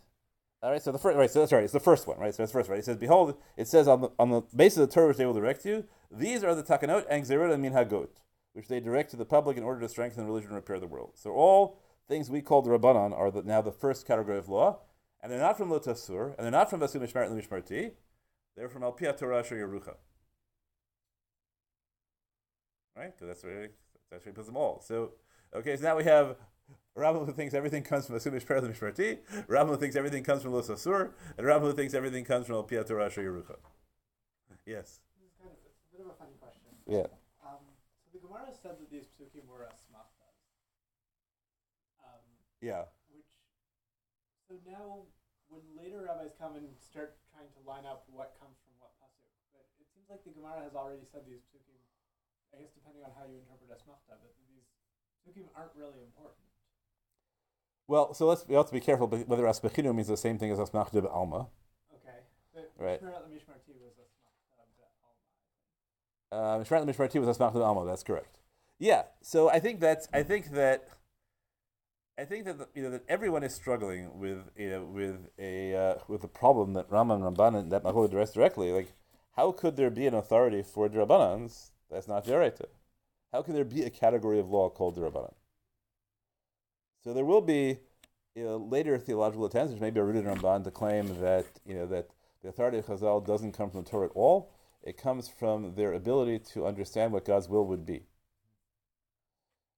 all 0.63 0.71
right, 0.71 0.81
so 0.81 0.91
the 0.91 0.97
first 0.97 1.15
right, 1.15 1.29
so 1.29 1.41
that's 1.41 1.51
right. 1.51 1.63
It's 1.63 1.73
the 1.73 1.79
first 1.79 2.07
one, 2.07 2.17
right? 2.17 2.33
So 2.33 2.41
it's 2.41 2.51
first, 2.51 2.71
right? 2.71 2.79
It 2.79 2.86
says, 2.86 2.97
"Behold," 2.97 3.38
it 3.55 3.67
says 3.67 3.88
on 3.88 4.01
the 4.01 4.09
on 4.17 4.31
the 4.31 4.41
basis 4.55 4.79
of 4.79 4.89
the 4.89 4.95
Torah 4.95 5.09
which 5.09 5.17
they 5.17 5.27
will 5.27 5.33
direct 5.33 5.63
you. 5.63 5.86
These 6.09 6.43
are 6.43 6.55
the 6.55 6.63
takanot 6.63 7.05
and 7.07 7.23
gzerot 7.23 7.53
and 7.53 7.63
minhagot, 7.63 8.07
which 8.53 8.67
they 8.67 8.79
direct 8.79 9.12
to 9.12 9.15
the 9.15 9.25
public 9.25 9.57
in 9.57 9.63
order 9.63 9.81
to 9.81 9.89
strengthen 9.89 10.25
religion 10.25 10.49
and 10.49 10.55
repair 10.55 10.79
the 10.79 10.88
world. 10.88 11.12
So 11.13 11.33
all 11.33 11.77
things 12.07 12.29
we 12.29 12.41
call 12.41 12.61
the 12.61 12.69
rabbanon 12.69 13.17
are 13.17 13.31
the, 13.31 13.43
now 13.43 13.61
the 13.61 13.71
first 13.71 14.05
category 14.05 14.37
of 14.37 14.49
law, 14.49 14.79
and 15.21 15.31
they're 15.31 15.39
not 15.39 15.57
from 15.57 15.69
lotasur, 15.69 16.35
and 16.35 16.43
they're 16.43 16.51
not 16.51 16.69
from 16.69 16.81
vasu 16.81 17.01
mishmar 17.01 17.25
and 17.25 17.41
mishmarti. 17.41 17.91
They're 18.55 18.69
from 18.69 18.83
al 18.83 18.91
Torah 18.91 19.43
yerucha. 19.43 19.95
Right? 22.95 23.15
Because 23.15 23.27
that's 23.27 23.43
where 23.43 23.69
that's 24.11 24.25
where 24.25 24.31
he 24.31 24.35
puts 24.35 24.47
them 24.47 24.57
all. 24.57 24.81
So 24.85 25.13
okay, 25.55 25.75
so 25.75 25.83
now 25.83 25.97
we 25.97 26.03
have 26.03 26.35
Rambam 26.95 27.25
who 27.25 27.31
thinks 27.31 27.55
everything 27.55 27.81
comes 27.81 28.05
from 28.05 28.15
Asumish 28.15 28.45
Per 28.45 28.61
Mishmarti, 28.61 29.19
Rambam 29.47 29.69
who 29.69 29.77
thinks 29.77 29.95
everything 29.95 30.23
comes 30.23 30.43
from 30.43 30.53
Los 30.53 30.69
Asur, 30.69 31.11
and 31.37 31.47
Rambam 31.47 31.61
who 31.61 31.73
thinks 31.73 31.95
everything 31.95 32.23
comes 32.23 32.45
from 32.45 32.57
Al 32.57 32.63
Piator 32.63 33.03
Asher 33.03 33.23
Yerucha. 33.23 33.55
Yes. 34.67 34.99
This 35.17 35.31
is 35.31 35.35
kind 35.39 35.49
of 35.49 35.57
it's 35.65 35.81
a 35.93 35.97
bit 35.97 36.05
of 36.05 36.11
a 36.11 36.15
funny 36.15 36.37
question. 36.39 36.69
Yeah. 36.85 37.09
Um, 37.43 37.63
so 38.05 38.09
the 38.13 38.19
Gemara 38.19 38.53
said 38.61 38.77
that 38.77 38.91
these 38.91 39.05
psukim 39.05 39.47
were. 39.49 39.67
Yeah. 42.63 42.88
which, 43.12 43.28
so 44.47 44.56
now 44.63 45.12
when 45.52 45.60
later 45.76 46.08
rabbis 46.08 46.32
come 46.39 46.56
and 46.56 46.71
start 46.80 47.19
trying 47.28 47.52
to 47.52 47.60
line 47.67 47.84
up 47.84 48.08
what 48.08 48.39
comes 48.39 48.56
from 48.63 48.71
what 48.80 48.95
pasuk, 49.04 49.28
but 49.52 49.67
it 49.84 49.88
seems 49.91 50.08
like 50.08 50.23
the 50.23 50.32
Gemara 50.32 50.63
has 50.63 50.71
already 50.71 51.04
said 51.04 51.28
these 51.28 51.43
psukim. 51.52 51.76
I 52.56 52.63
guess 52.63 52.71
depending 52.71 53.04
on 53.04 53.12
how 53.19 53.28
you 53.28 53.43
interpret 53.43 53.67
asmachta, 53.67 54.15
but 54.15 54.32
these 54.47 54.63
psukim 55.28 55.52
aren't 55.52 55.76
really 55.76 55.99
important. 56.08 56.47
Well, 57.91 58.15
so 58.15 58.32
let's 58.32 58.47
we 58.47 58.56
have 58.56 58.71
to 58.71 58.73
be 58.73 58.80
careful 58.80 59.12
whether 59.12 59.43
asbechinu 59.43 59.93
means 59.93 60.08
the 60.08 60.15
same 60.15 60.39
thing 60.39 60.52
as 60.52 60.58
asmachdu 60.58 61.04
alma. 61.12 61.52
Okay. 61.99 62.23
But 62.56 62.71
Right. 62.80 63.04
Mishmerat 63.04 63.28
Mishmarti 63.28 63.76
was 63.76 63.99
asmachta 63.99 64.63
be'alma. 64.80 65.12
Uh, 66.32 66.63
Mishmarat 66.63 66.88
Mishmarti 66.88 67.19
was 67.19 67.38
asmachdu 67.38 67.60
alma. 67.60 67.86
That's 67.86 68.04
correct. 68.04 68.39
Yeah. 68.80 69.04
So 69.21 69.49
I 69.49 69.60
think 69.60 69.82
that's 69.82 70.08
I 70.13 70.23
think 70.23 70.52
that 70.52 70.88
I 72.17 72.26
think 72.26 72.45
that 72.45 72.69
you 72.76 72.84
know 72.84 72.91
that 72.91 73.04
everyone 73.10 73.43
is 73.43 73.56
struggling 73.56 74.19
with 74.19 74.38
you 74.56 74.69
know 74.69 74.84
with 74.86 75.30
a 75.39 75.76
uh, 75.76 75.95
with 76.08 76.21
the 76.21 76.28
problem 76.28 76.73
that 76.73 76.91
Rama 76.91 77.15
and 77.15 77.23
Ramban 77.23 77.69
that 77.71 77.83
Mahol 77.83 78.06
address 78.06 78.33
directly. 78.33 78.71
Like, 78.71 78.94
how 79.35 79.52
could 79.52 79.75
there 79.77 79.90
be 79.90 80.06
an 80.06 80.13
authority 80.13 80.62
for 80.62 80.87
Drabanans 80.87 81.71
that's 81.90 82.08
not 82.08 82.25
Deraita? 82.25 82.65
How 83.31 83.42
can 83.42 83.56
there 83.56 83.65
be 83.65 83.81
a 83.81 83.90
category 83.90 84.40
of 84.40 84.48
law 84.50 84.69
called 84.69 84.96
Derabanan? 84.96 85.33
So 87.04 87.13
there 87.13 87.25
will 87.25 87.42
be 87.42 87.79
you 88.35 88.44
know, 88.44 88.58
later 88.58 88.98
theological 88.98 89.46
attempts, 89.46 89.71
which 89.73 89.81
maybe 89.81 90.00
are 90.00 90.06
rooted 90.06 90.25
in 90.25 90.35
Ramban, 90.35 90.63
to 90.63 90.71
claim 90.71 91.19
that 91.19 91.46
you 91.65 91.75
know 91.75 91.87
that 91.87 92.10
the 92.44 92.50
authority 92.50 92.77
of 92.77 92.85
Chazal 92.85 93.25
doesn't 93.25 93.54
come 93.54 93.69
from 93.71 93.83
the 93.83 93.90
Torah 93.90 94.06
at 94.06 94.12
all. 94.13 94.52
It 94.83 94.98
comes 94.98 95.29
from 95.29 95.75
their 95.75 95.94
ability 95.94 96.40
to 96.54 96.65
understand 96.65 97.12
what 97.12 97.25
God's 97.25 97.48
will 97.48 97.65
would 97.67 97.85
be. 97.85 98.04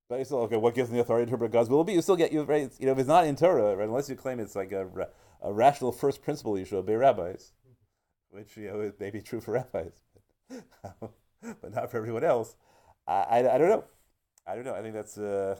But 0.07 0.19
you 0.19 0.25
still 0.25 0.39
okay. 0.39 0.57
What 0.57 0.75
gives 0.75 0.89
them 0.89 0.97
the 0.97 1.01
authority 1.01 1.25
to 1.25 1.29
interpret 1.29 1.51
God's 1.51 1.69
will? 1.69 1.83
Be 1.83 1.93
you 1.93 2.01
still 2.01 2.15
get 2.15 2.31
you 2.31 2.43
right. 2.43 2.71
You 2.79 2.85
know, 2.85 2.91
if 2.91 2.99
it's 2.99 3.07
not 3.07 3.25
in 3.25 3.35
Torah, 3.35 3.75
right, 3.75 3.87
unless 3.87 4.09
you 4.09 4.15
claim 4.15 4.39
it's 4.39 4.55
like 4.55 4.71
a, 4.71 4.87
a 5.41 5.51
rational 5.51 5.91
first 5.91 6.21
principle, 6.21 6.57
you 6.59 6.65
should 6.65 6.77
obey 6.77 6.95
rabbis, 6.95 7.53
which 8.29 8.55
you 8.55 8.67
know 8.67 8.81
it 8.81 8.99
may 8.99 9.09
be 9.09 9.21
true 9.21 9.41
for 9.41 9.53
rabbis, 9.53 10.03
but, 10.49 10.63
but 11.61 11.73
not 11.73 11.89
for 11.89 11.97
everyone 11.97 12.23
else. 12.23 12.55
I, 13.07 13.13
I, 13.13 13.55
I 13.55 13.57
don't 13.57 13.69
know. 13.69 13.83
I 14.47 14.55
don't 14.55 14.63
know. 14.63 14.75
I 14.75 14.81
think 14.81 14.93
that's 14.93 15.17
uh, 15.17 15.55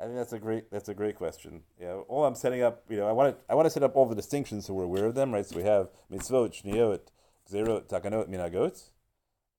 I 0.00 0.04
think 0.06 0.16
that's 0.16 0.32
a 0.32 0.40
great 0.40 0.70
that's 0.72 0.88
a 0.88 0.94
great 0.94 1.14
question. 1.14 1.62
Yeah, 1.80 1.94
all 2.08 2.24
I'm 2.24 2.34
setting 2.34 2.62
up, 2.62 2.82
you 2.88 2.96
know, 2.96 3.06
I 3.06 3.12
want 3.12 3.38
to 3.38 3.44
I 3.48 3.54
want 3.54 3.66
to 3.66 3.70
set 3.70 3.84
up 3.84 3.94
all 3.94 4.06
the 4.06 4.16
distinctions 4.16 4.66
so 4.66 4.74
we're 4.74 4.84
aware 4.84 5.06
of 5.06 5.14
them, 5.14 5.32
right? 5.32 5.46
So 5.46 5.56
we 5.56 5.62
have 5.62 5.88
mitzvot, 6.10 6.60
shniyot, 6.60 7.00
zerot, 7.48 7.88
takanot, 7.88 8.28
minagot, 8.28 8.90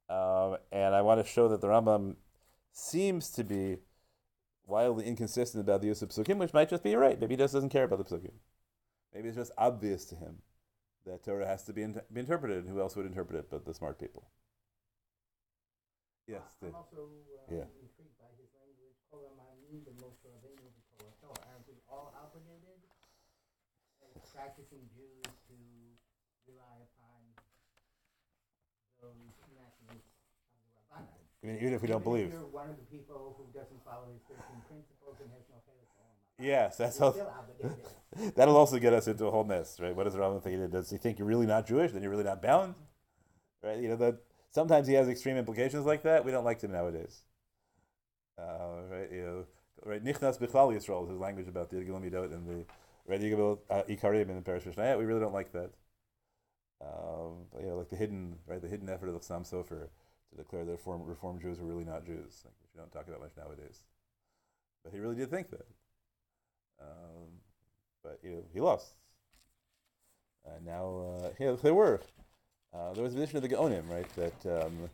um, 0.09 0.57
and 0.73 0.93
I 0.93 1.01
want 1.01 1.25
to 1.25 1.31
show 1.31 1.47
that 1.47 1.61
the 1.61 1.67
Rambam 1.67 2.17
seems 2.73 3.29
to 3.31 3.45
be 3.45 3.77
wildly 4.65 5.05
inconsistent 5.05 5.61
about 5.61 5.81
the 5.81 5.87
use 5.87 6.01
of 6.01 6.09
psukim, 6.09 6.37
which 6.37 6.53
might 6.53 6.69
just 6.69 6.83
be 6.83 6.95
right. 6.95 7.19
Maybe 7.19 7.33
he 7.33 7.37
just 7.37 7.53
doesn't 7.53 7.69
care 7.69 7.83
about 7.83 7.99
the 7.99 8.05
psukim. 8.05 8.33
Maybe 9.13 9.27
it's 9.27 9.37
just 9.37 9.51
obvious 9.57 10.05
to 10.05 10.15
him 10.15 10.41
that 11.05 11.23
Torah 11.23 11.45
has 11.45 11.63
to 11.65 11.73
be, 11.73 11.83
in, 11.83 11.99
be 12.11 12.21
interpreted. 12.21 12.63
And 12.63 12.69
who 12.69 12.79
else 12.79 12.95
would 12.95 13.05
interpret 13.05 13.37
it 13.39 13.51
but 13.51 13.65
the 13.65 13.73
smart 13.73 13.99
people? 13.99 14.29
Yes. 16.27 16.41
I'm 16.61 16.71
the- 16.71 16.77
also 16.77 17.11
uh, 17.35 17.51
yeah. 17.51 17.67
intrigued 17.83 18.15
by 18.15 18.31
his 18.39 18.47
language. 18.55 18.95
Kol 19.11 19.27
ha'ma'amin 19.35 19.83
b'Moshe 19.83 20.31
Rabbeinu 20.31 20.71
v'Kol 20.71 21.03
ha'Torah. 21.03 21.43
Aren't 21.51 21.67
we 21.67 21.75
all 21.91 22.15
obligated 22.15 22.79
as 24.15 24.23
practicing 24.31 24.87
Jews 24.95 25.27
to 25.51 25.57
rely 26.47 26.79
upon 26.87 27.19
those 29.03 29.35
enactments 29.51 30.07
the 30.07 30.12
Mean, 31.43 31.57
even 31.57 31.73
if 31.73 31.81
we 31.81 31.89
don't 31.89 32.03
believe. 32.03 32.31
You're 32.31 32.41
one 32.45 32.69
of 32.69 32.77
the 32.77 32.97
people 32.97 33.35
who 33.37 33.43
doesn't 33.57 33.83
follow 33.83 34.07
his 34.13 34.21
13 34.29 34.39
principles 34.65 35.17
and 35.19 35.29
has 35.31 35.43
no 35.51 35.59
faith 35.67 36.45
Yes, 36.45 36.77
that's 36.77 36.97
how. 36.97 37.13
That'll 38.35 38.55
also 38.55 38.79
get 38.79 38.93
us 38.93 39.07
into 39.07 39.25
a 39.25 39.31
whole 39.31 39.43
mess, 39.43 39.79
right? 39.79 39.93
What 39.93 40.05
does 40.05 40.13
the 40.13 40.19
Rambam 40.19 40.41
think? 40.41 40.71
Does 40.71 40.89
he 40.89 40.97
think 40.97 41.19
you're 41.19 41.27
really 41.27 41.45
not 41.45 41.67
Jewish? 41.67 41.91
Then 41.91 42.01
you're 42.01 42.11
really 42.11 42.23
not 42.23 42.41
bound, 42.41 42.75
right? 43.61 43.77
You 43.77 43.89
know 43.89 43.95
that 43.97 44.17
sometimes 44.51 44.87
he 44.87 44.93
has 44.93 45.09
extreme 45.09 45.35
implications 45.35 45.85
like 45.85 46.03
that. 46.03 46.23
We 46.23 46.31
don't 46.31 46.45
like 46.45 46.59
them 46.59 46.71
nowadays, 46.71 47.23
uh, 48.39 48.83
right? 48.89 49.11
You 49.11 49.23
know, 49.23 49.45
right? 49.83 50.03
Nichnas 50.03 50.39
bichlal 50.39 50.73
Yisrael 50.73 51.03
is 51.03 51.09
his 51.09 51.19
language 51.19 51.47
about 51.47 51.69
the 51.71 51.77
Yigil 51.77 52.01
Midot 52.01 52.33
and 52.33 52.47
the 52.47 52.65
right 53.05 53.19
Yigil 53.19 53.59
uh, 53.69 53.81
Ikarim 53.89 54.29
in 54.29 54.35
the 54.35 54.41
Perush 54.41 54.63
Mishnayot. 54.63 54.97
We 54.97 55.05
really 55.05 55.21
don't 55.21 55.33
like 55.33 55.51
that. 55.51 55.71
Um, 56.81 57.47
you 57.59 57.67
know, 57.67 57.77
like 57.77 57.89
the 57.89 57.95
hidden, 57.95 58.35
right? 58.47 58.61
The 58.61 58.67
hidden 58.67 58.89
effort 58.89 59.07
of 59.07 59.13
the 59.13 59.19
Chassam 59.19 59.49
Sofer 59.49 59.87
to 60.35 60.43
declare 60.43 60.65
that 60.65 60.79
reform, 60.85 61.39
Jews 61.39 61.59
were 61.59 61.67
really 61.67 61.83
not 61.83 62.05
Jews, 62.05 62.41
like, 62.43 62.53
which 62.61 62.71
we 62.73 62.79
don't 62.79 62.91
talk 62.91 63.07
about 63.07 63.21
much 63.21 63.31
nowadays. 63.37 63.83
But 64.83 64.93
he 64.93 64.99
really 64.99 65.15
did 65.15 65.29
think 65.29 65.49
that. 65.51 65.65
Um, 66.81 67.39
but 68.03 68.19
you 68.23 68.31
know, 68.31 68.43
he 68.53 68.59
lost. 68.59 68.93
Uh, 70.45 70.59
now, 70.65 71.19
uh, 71.21 71.29
yeah, 71.39 71.55
there 71.61 71.73
were. 71.73 72.01
Uh, 72.73 72.93
there 72.93 73.03
was 73.03 73.13
a 73.13 73.15
position 73.15 73.37
of 73.37 73.43
the 73.43 73.49
Gaonim, 73.49 73.89
right? 73.89 74.09
That 74.15 74.63
um, 74.63 74.89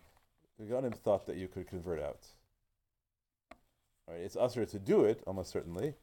the 0.59 0.65
Gaonim 0.65 0.93
thought 0.95 1.25
that 1.25 1.37
you 1.37 1.47
could 1.47 1.67
convert 1.67 2.01
out. 2.01 2.25
Right? 4.07 4.19
It's 4.19 4.35
usher 4.35 4.65
to 4.65 4.79
do 4.79 5.05
it, 5.05 5.23
almost 5.25 5.49
certainly. 5.49 5.95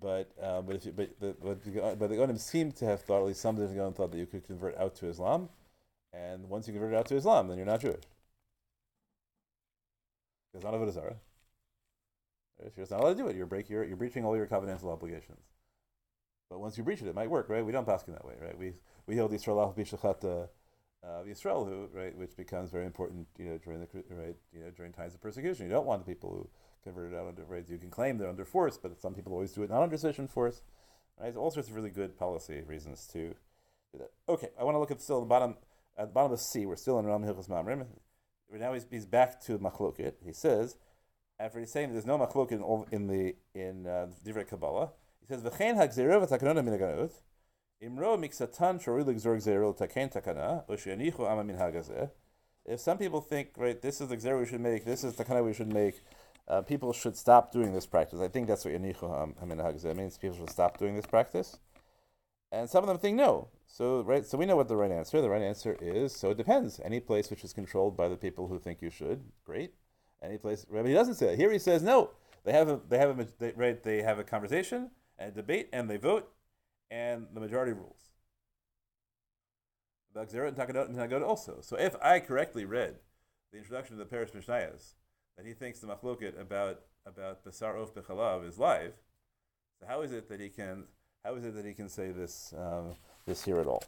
But 0.00 0.30
uh, 0.40 0.60
but 0.60 0.76
if 0.76 0.86
you, 0.86 0.92
but 0.92 1.18
the 1.18 1.34
but 1.42 1.64
the, 1.64 1.96
but 1.98 2.10
the 2.10 2.16
Gaonim 2.16 2.38
seemed 2.38 2.76
to 2.76 2.84
have 2.84 3.00
thought, 3.00 3.20
at 3.20 3.26
least 3.26 3.40
some 3.40 3.58
of 3.58 3.68
the 3.68 3.74
Gaonim 3.74 3.96
thought 3.96 4.12
that 4.12 4.18
you 4.18 4.26
could 4.26 4.46
convert 4.46 4.76
out 4.76 4.94
to 4.96 5.06
Islam, 5.06 5.48
and 6.12 6.48
once 6.48 6.68
you 6.68 6.74
convert 6.74 6.94
out 6.94 7.06
to 7.06 7.16
Islam, 7.16 7.48
then 7.48 7.56
you're 7.56 7.66
not 7.66 7.80
Jewish. 7.80 8.04
Because 10.52 10.64
none 10.64 10.74
of 10.74 10.82
it 10.82 10.88
is 10.88 10.94
Zara. 10.94 11.16
If 12.60 12.76
you're 12.76 12.82
just 12.82 12.90
not 12.90 13.00
allowed 13.00 13.16
to 13.16 13.22
do 13.22 13.28
it, 13.28 13.36
you're 13.36 13.46
break 13.46 13.68
you're, 13.68 13.84
you're 13.84 13.96
breaching 13.96 14.24
all 14.24 14.36
your 14.36 14.46
covenantal 14.46 14.92
obligations. 14.92 15.46
But 16.50 16.60
once 16.60 16.78
you 16.78 16.84
breach 16.84 17.02
it, 17.02 17.08
it 17.08 17.14
might 17.14 17.30
work, 17.30 17.48
right? 17.48 17.64
We 17.64 17.72
don't 17.72 17.86
pass 17.86 18.06
in 18.08 18.14
that 18.14 18.24
way, 18.24 18.34
right? 18.40 18.56
We 18.56 18.74
we 19.06 19.16
hold 19.16 19.32
Yisrael 19.32 19.60
al 19.60 19.74
bishachat 19.74 20.48
uh, 21.04 21.22
Yisrael, 21.24 21.66
who 21.66 21.88
right, 21.92 22.16
which 22.16 22.36
becomes 22.36 22.70
very 22.70 22.86
important, 22.86 23.26
you 23.38 23.46
know, 23.46 23.58
during 23.58 23.80
the 23.80 23.88
right, 24.10 24.36
you 24.52 24.60
know, 24.60 24.70
during 24.70 24.92
times 24.92 25.14
of 25.14 25.20
persecution. 25.20 25.66
You 25.66 25.72
don't 25.72 25.86
want 25.86 26.04
the 26.04 26.12
people 26.12 26.30
who 26.30 26.50
converted 26.82 27.16
out 27.16 27.28
under 27.28 27.44
right. 27.44 27.68
You 27.68 27.78
can 27.78 27.90
claim 27.90 28.18
they're 28.18 28.28
under 28.28 28.44
force, 28.44 28.78
but 28.78 29.00
some 29.00 29.14
people 29.14 29.32
always 29.32 29.52
do 29.52 29.62
it 29.62 29.70
not 29.70 29.82
under 29.82 29.96
sufficient 29.96 30.30
force. 30.30 30.62
Right? 31.20 31.36
All 31.36 31.50
sorts 31.50 31.68
of 31.68 31.74
really 31.74 31.90
good 31.90 32.16
policy 32.16 32.62
reasons 32.66 33.06
to 33.12 33.34
do 33.92 33.98
that. 33.98 34.10
Okay, 34.28 34.48
I 34.58 34.64
want 34.64 34.76
to 34.76 34.78
look 34.78 34.90
at 34.90 35.00
still 35.00 35.20
the 35.20 35.26
bottom 35.26 35.56
at 35.96 36.08
the 36.08 36.12
bottom 36.12 36.32
of 36.32 36.40
C. 36.40 36.66
We're 36.66 36.76
still 36.76 36.98
in 36.98 37.06
Ram 37.06 37.22
Hilchos 37.22 37.48
Mamrim. 37.48 37.86
Now 38.52 38.74
he's, 38.74 39.06
back 39.06 39.40
to 39.42 39.58
Machloket. 39.58 40.14
He 40.24 40.32
says 40.32 40.76
after 41.38 41.60
he's 41.60 41.70
saying 41.70 41.92
there's 41.92 42.06
no 42.06 42.18
machlok 42.18 42.50
in, 42.52 42.62
all- 42.62 42.86
in 42.90 43.06
the 43.06 43.36
in 43.54 43.86
uh, 43.86 44.08
Divrei 44.24 44.46
Kabbalah, 44.46 44.90
he 45.20 45.26
says 45.26 45.42
v'chein 45.42 45.76
imro 47.80 48.18
miksatan 48.18 48.80
l'taken 48.80 50.08
takana 50.08 50.66
u'shenichu 50.68 51.30
ama 51.30 51.44
min. 51.44 51.56
If 52.64 52.80
some 52.80 52.98
people 52.98 53.20
think 53.20 53.50
right, 53.56 53.80
this 53.80 54.00
is 54.00 54.08
the 54.08 54.16
gzera 54.16 54.40
we 54.40 54.46
should 54.46 54.60
make, 54.60 54.84
this 54.84 55.04
is 55.04 55.14
the 55.14 55.24
takana 55.24 55.44
we 55.44 55.54
should 55.54 55.72
make, 55.72 56.02
uh, 56.48 56.62
people 56.62 56.92
should 56.92 57.16
stop 57.16 57.52
doing 57.52 57.72
this 57.72 57.86
practice. 57.86 58.20
I 58.20 58.28
think 58.28 58.48
that's 58.48 58.64
what 58.64 58.74
yenichu 58.74 59.38
hamin 59.38 59.58
hagazeh 59.58 59.96
means. 59.96 60.18
People 60.18 60.38
should 60.38 60.50
stop 60.50 60.78
doing 60.78 60.96
this 60.96 61.06
practice. 61.06 61.58
And 62.50 62.68
some 62.68 62.82
of 62.82 62.88
them 62.88 62.98
think 62.98 63.16
no. 63.16 63.48
So 63.66 64.00
right, 64.02 64.24
so 64.24 64.38
we 64.38 64.46
know 64.46 64.56
what 64.56 64.68
the 64.68 64.76
right 64.76 64.90
answer. 64.90 65.20
The 65.20 65.28
right 65.28 65.42
answer 65.42 65.76
is 65.80 66.14
so 66.14 66.30
it 66.30 66.38
depends. 66.38 66.80
Any 66.82 67.00
place 67.00 67.30
which 67.30 67.44
is 67.44 67.52
controlled 67.52 67.96
by 67.96 68.08
the 68.08 68.16
people 68.16 68.48
who 68.48 68.58
think 68.58 68.80
you 68.80 68.90
should, 68.90 69.22
great. 69.44 69.74
Any 70.22 70.38
place, 70.38 70.66
but 70.70 70.86
he 70.86 70.94
doesn't 70.94 71.14
say 71.14 71.26
that. 71.26 71.38
Here 71.38 71.52
he 71.52 71.58
says 71.58 71.82
no. 71.82 72.10
They 72.44 72.52
have 72.52 72.68
a 72.68 72.80
they 72.88 72.98
have 72.98 73.20
a 73.20 73.26
they, 73.38 73.52
right. 73.52 73.82
They 73.82 74.02
have 74.02 74.18
a 74.18 74.24
conversation 74.24 74.90
and 75.18 75.32
a 75.32 75.34
debate, 75.34 75.68
and 75.72 75.88
they 75.90 75.96
vote, 75.98 76.32
and 76.90 77.26
the 77.34 77.40
majority 77.40 77.72
rules. 77.72 78.00
About 80.10 80.30
Xerot 80.30 80.48
and 80.48 80.96
Tagadot 80.96 81.22
also. 81.22 81.58
So 81.60 81.76
if 81.76 81.94
I 82.02 82.20
correctly 82.20 82.64
read 82.64 82.96
the 83.52 83.58
introduction 83.58 83.96
to 83.96 84.04
the 84.04 84.08
Perush 84.08 84.32
Mishnayos, 84.32 84.94
that 85.36 85.46
he 85.46 85.52
thinks 85.52 85.80
the 85.80 85.86
machloket 85.86 86.40
about 86.40 86.80
about 87.04 87.44
Basar 87.44 87.80
Of 87.80 87.94
Bechalav 87.94 88.48
is 88.48 88.58
live, 88.58 88.94
so 89.78 89.86
how 89.86 90.00
is 90.00 90.12
it 90.12 90.28
that 90.30 90.40
he 90.40 90.48
can 90.48 90.84
how 91.24 91.34
is 91.34 91.44
it 91.44 91.54
that 91.54 91.64
he 91.64 91.74
can 91.74 91.88
say 91.88 92.10
this 92.10 92.54
um, 92.56 92.94
this 93.26 93.44
here 93.44 93.60
at 93.60 93.66
all? 93.66 93.84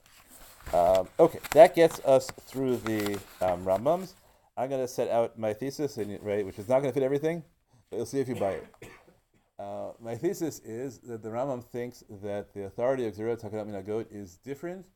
Um, 0.72 1.08
okay, 1.18 1.38
that 1.52 1.74
gets 1.74 2.00
us 2.00 2.30
through 2.42 2.76
the 2.78 3.14
um, 3.40 3.64
Rambams. 3.64 4.12
I'm 4.56 4.68
going 4.68 4.82
to 4.82 4.88
set 4.88 5.08
out 5.08 5.38
my 5.38 5.54
thesis, 5.54 5.96
and, 5.96 6.18
right, 6.22 6.44
which 6.44 6.58
is 6.58 6.68
not 6.68 6.80
going 6.80 6.92
to 6.92 6.94
fit 6.94 7.02
everything, 7.02 7.42
but 7.90 7.96
you'll 7.96 8.06
see 8.06 8.20
if 8.20 8.28
you 8.28 8.34
buy 8.34 8.52
it. 8.52 8.66
Uh, 9.58 9.92
my 10.00 10.14
thesis 10.16 10.58
is 10.60 10.98
that 10.98 11.22
the 11.22 11.28
Rambam 11.28 11.62
thinks 11.64 12.04
that 12.22 12.52
the 12.54 12.64
authority 12.64 13.06
of 13.06 13.14
Zerah 13.14 13.36
Takanat 13.36 13.66
Minagot 13.66 14.06
is 14.10 14.36
different 14.36 14.86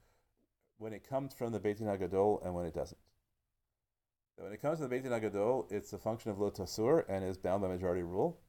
when 0.78 0.92
it 0.92 1.08
comes 1.08 1.34
from 1.34 1.52
the 1.52 1.60
Beit 1.60 1.80
HaGadol 1.80 2.44
and 2.44 2.54
when 2.54 2.66
it 2.66 2.74
doesn't. 2.74 2.98
So 4.36 4.44
when 4.44 4.52
it 4.52 4.60
comes 4.62 4.78
to 4.78 4.86
the 4.86 4.88
Beit 4.88 5.04
HaGadol, 5.04 5.70
it's 5.70 5.92
a 5.92 5.98
function 5.98 6.30
of 6.30 6.38
Lo 6.38 6.50
Tasur 6.50 7.04
and 7.08 7.24
is 7.24 7.36
bound 7.36 7.62
by 7.62 7.68
majority 7.68 8.02
rule. 8.02 8.40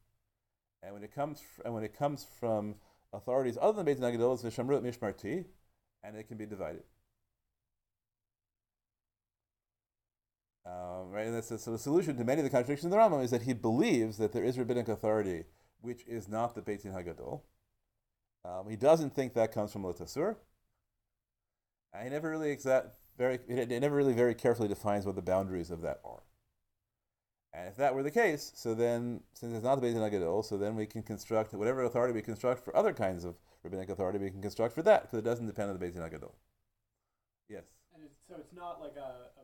And 0.81 0.93
when 0.93 1.03
it 1.03 1.13
comes 1.13 1.41
fr- 1.41 1.63
and 1.65 1.73
when 1.73 1.83
it 1.83 1.97
comes 1.97 2.25
from 2.39 2.75
authorities 3.16 3.57
other 3.61 3.78
than 3.78 3.86
Beit 3.86 3.99
Din 3.99 4.11
HaGadol, 4.11 4.34
it's 4.34 4.43
Vishamrut 4.43 4.84
Mishmarti, 4.84 5.45
and 6.03 6.16
it 6.16 6.28
can 6.28 6.38
be 6.38 6.45
divided. 6.45 6.84
Um, 10.66 11.11
right, 11.11 11.28
and 11.28 11.36
that's 11.36 11.47
so 11.47 11.72
the 11.72 11.78
solution 11.78 12.18
to 12.18 12.24
many 12.24 12.39
of 12.39 12.43
the 12.43 12.49
contradictions 12.49 12.86
in 12.86 12.91
the 12.91 12.97
Rambam 12.97 13.24
is 13.24 13.32
that 13.32 13.43
he 13.43 13.53
believes 13.53 14.18
that 14.18 14.34
there 14.34 14.43
is 14.43 14.57
rabbinic 14.57 14.88
authority 14.88 15.43
which 15.86 16.03
is 16.07 16.28
not 16.28 16.55
the 16.55 16.61
Beit 16.61 16.84
Din 16.84 16.91
Hagadol. 16.91 17.41
Um, 18.43 18.70
he 18.70 18.76
doesn't 18.76 19.16
think 19.16 19.34
that 19.34 19.51
comes 19.51 19.72
from 19.72 19.84
Lotasur. 19.84 20.36
And 21.93 22.03
he 22.03 22.09
never 22.09 22.30
really 22.30 22.51
exact 22.51 22.88
very 23.18 23.39
he 23.47 23.66
never 23.66 23.95
really 23.95 24.13
very 24.13 24.36
carefully 24.36 24.68
defines 24.68 25.05
what 25.05 25.16
the 25.16 25.22
boundaries 25.22 25.72
of 25.72 25.82
that 25.82 26.01
are. 26.03 26.24
And 27.56 27.70
if 27.70 27.78
that 27.78 27.95
were 27.95 28.03
the 28.03 28.12
case, 28.12 28.51
so 28.53 28.74
then 28.76 29.22
since 29.34 29.53
it's 29.53 29.64
not 29.64 29.76
the 29.76 29.82
Beit 29.82 29.93
Din 29.93 30.03
Hagadol, 30.03 30.43
so 30.43 30.58
then 30.58 30.76
we 30.76 30.86
can 30.86 31.01
construct 31.03 31.53
whatever 31.53 31.84
authority 31.84 32.14
we 32.14 32.22
construct 32.22 32.66
for 32.66 32.76
other 32.76 32.91
kinds 32.91 33.24
of 33.24 33.36
rabbinic 33.64 33.89
authority, 33.89 34.20
we 34.20 34.30
can 34.30 34.41
construct 34.41 34.76
for 34.76 34.82
that 34.82 35.03
because 35.03 35.20
it 35.20 35.24
doesn't 35.24 35.47
depend 35.47 35.70
on 35.70 35.76
the 35.76 35.80
Beit 35.80 35.93
Din 35.93 36.03
Hagadol. 36.03 36.34
Yes. 37.47 37.64
And 37.93 38.03
it's, 38.03 38.20
so 38.28 38.36
it's 38.39 38.51
not 38.51 38.82
like 38.82 38.97
a, 38.97 39.32
a 39.39 39.43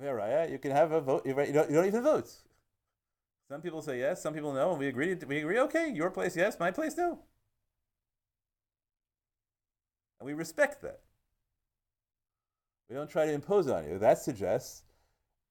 Yeah, 0.00 0.10
right. 0.10 0.30
yeah, 0.30 0.46
You 0.46 0.58
can 0.58 0.70
have 0.70 0.92
a 0.92 1.00
vote. 1.00 1.26
You 1.26 1.34
you 1.40 1.52
don't, 1.52 1.68
you 1.70 1.76
don't 1.76 1.86
even 1.86 2.02
vote. 2.02 2.30
Some 3.48 3.60
people 3.60 3.82
say 3.82 3.98
yes. 3.98 4.22
Some 4.22 4.34
people 4.34 4.52
no. 4.52 4.70
And 4.70 4.78
we 4.78 4.86
agree. 4.88 5.14
We 5.14 5.38
agree. 5.38 5.58
Okay, 5.58 5.90
your 5.90 6.10
place 6.10 6.36
yes. 6.36 6.58
My 6.60 6.70
place 6.70 6.96
no. 6.96 7.18
And 10.20 10.26
we 10.26 10.34
respect 10.34 10.82
that. 10.82 11.00
We 12.88 12.96
don't 12.96 13.10
try 13.10 13.24
to 13.24 13.32
impose 13.32 13.68
on 13.68 13.88
you. 13.88 13.98
That 13.98 14.18
suggests. 14.18 14.82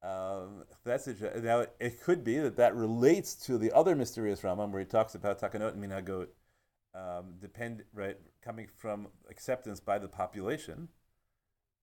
Um, 0.02 0.64
that 0.86 1.02
suggests 1.02 1.42
now 1.42 1.66
it 1.80 2.02
could 2.02 2.24
be 2.24 2.38
that 2.38 2.56
that 2.56 2.76
relates 2.76 3.34
to 3.48 3.58
the 3.58 3.72
other 3.74 3.96
mysterious 3.96 4.42
Rambam 4.42 4.72
where 4.72 4.80
he 4.80 4.86
talks 4.86 5.16
about 5.16 5.42
takanot 5.42 5.74
and 5.74 5.84
minhagot, 5.84 6.28
um, 6.96 7.34
depend 7.42 7.84
right 7.94 8.18
coming 8.42 8.68
from 8.78 9.08
acceptance 9.30 9.80
by 9.80 9.98
the 9.98 10.08
population. 10.08 10.88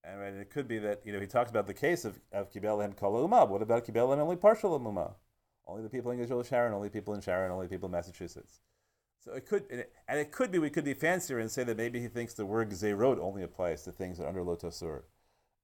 And 0.04 0.20
right, 0.20 0.32
it 0.32 0.50
could 0.50 0.68
be 0.68 0.78
that 0.78 1.02
you 1.04 1.12
know 1.12 1.20
he 1.20 1.26
talks 1.26 1.50
about 1.50 1.66
the 1.66 1.74
case 1.74 2.04
of 2.04 2.20
of 2.32 2.50
Kibel 2.52 2.84
and 2.84 2.96
Kol 2.96 3.28
Umab. 3.28 3.48
What 3.48 3.62
about 3.62 3.86
Kibel 3.86 4.12
and 4.12 4.22
only 4.22 4.36
partial 4.36 4.78
Umab? 4.78 5.14
Only 5.66 5.82
the 5.82 5.90
people 5.90 6.12
in 6.12 6.20
Israel 6.20 6.42
Sharon, 6.42 6.72
only 6.72 6.88
people 6.88 7.14
in 7.14 7.20
Sharon, 7.20 7.50
only 7.50 7.66
people 7.66 7.86
in 7.86 7.92
Massachusetts. 7.92 8.60
So 9.26 9.32
it 9.32 9.44
could, 9.44 9.64
and 10.08 10.20
it, 10.20 10.30
could 10.30 10.52
be 10.52 10.60
we 10.60 10.70
could 10.70 10.84
be 10.84 10.94
fancier 10.94 11.40
and 11.40 11.50
say 11.50 11.64
that 11.64 11.76
maybe 11.76 12.00
he 12.00 12.06
thinks 12.06 12.34
the 12.34 12.46
word 12.46 12.70
Zerot 12.70 13.18
only 13.18 13.42
applies 13.42 13.82
to 13.82 13.90
things 13.90 14.18
that 14.18 14.24
are 14.24 14.28
under 14.28 14.42
Lotosur. 14.42 15.02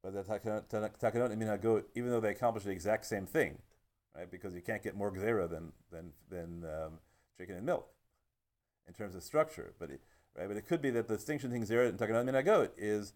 But 0.03 0.15
the 0.15 0.25
takanot 0.25 1.31
and 1.31 1.41
minhagot, 1.41 1.85
even 1.95 2.11
though 2.11 2.19
they 2.19 2.31
accomplish 2.31 2.65
the 2.65 2.73
exact 2.73 3.07
same 3.07 3.25
thing, 3.25 3.59
right? 4.17 4.29
Because 4.29 4.57
you 4.57 4.63
can't 4.63 4.83
get 4.83 4.97
more 4.97 5.13
gzera 5.13 5.49
than 5.49 5.73
than 5.93 6.11
than 6.29 6.65
um, 6.65 6.99
chicken 7.39 7.55
and 7.55 7.65
milk 7.65 7.89
in 8.89 8.95
terms 8.95 9.15
of 9.15 9.23
structure. 9.23 9.75
But 9.79 9.91
it, 9.91 10.01
right, 10.37 10.49
but 10.49 10.57
it 10.57 10.67
could 10.67 10.83
be 10.83 10.91
that 10.91 11.07
the 11.07 11.15
distinction 11.15 11.51
between 11.51 11.65
gzera 11.65 11.89
and 11.89 11.97
takanot 11.97 12.29
and 12.29 12.31
minhagot 12.31 12.71
is 12.77 13.13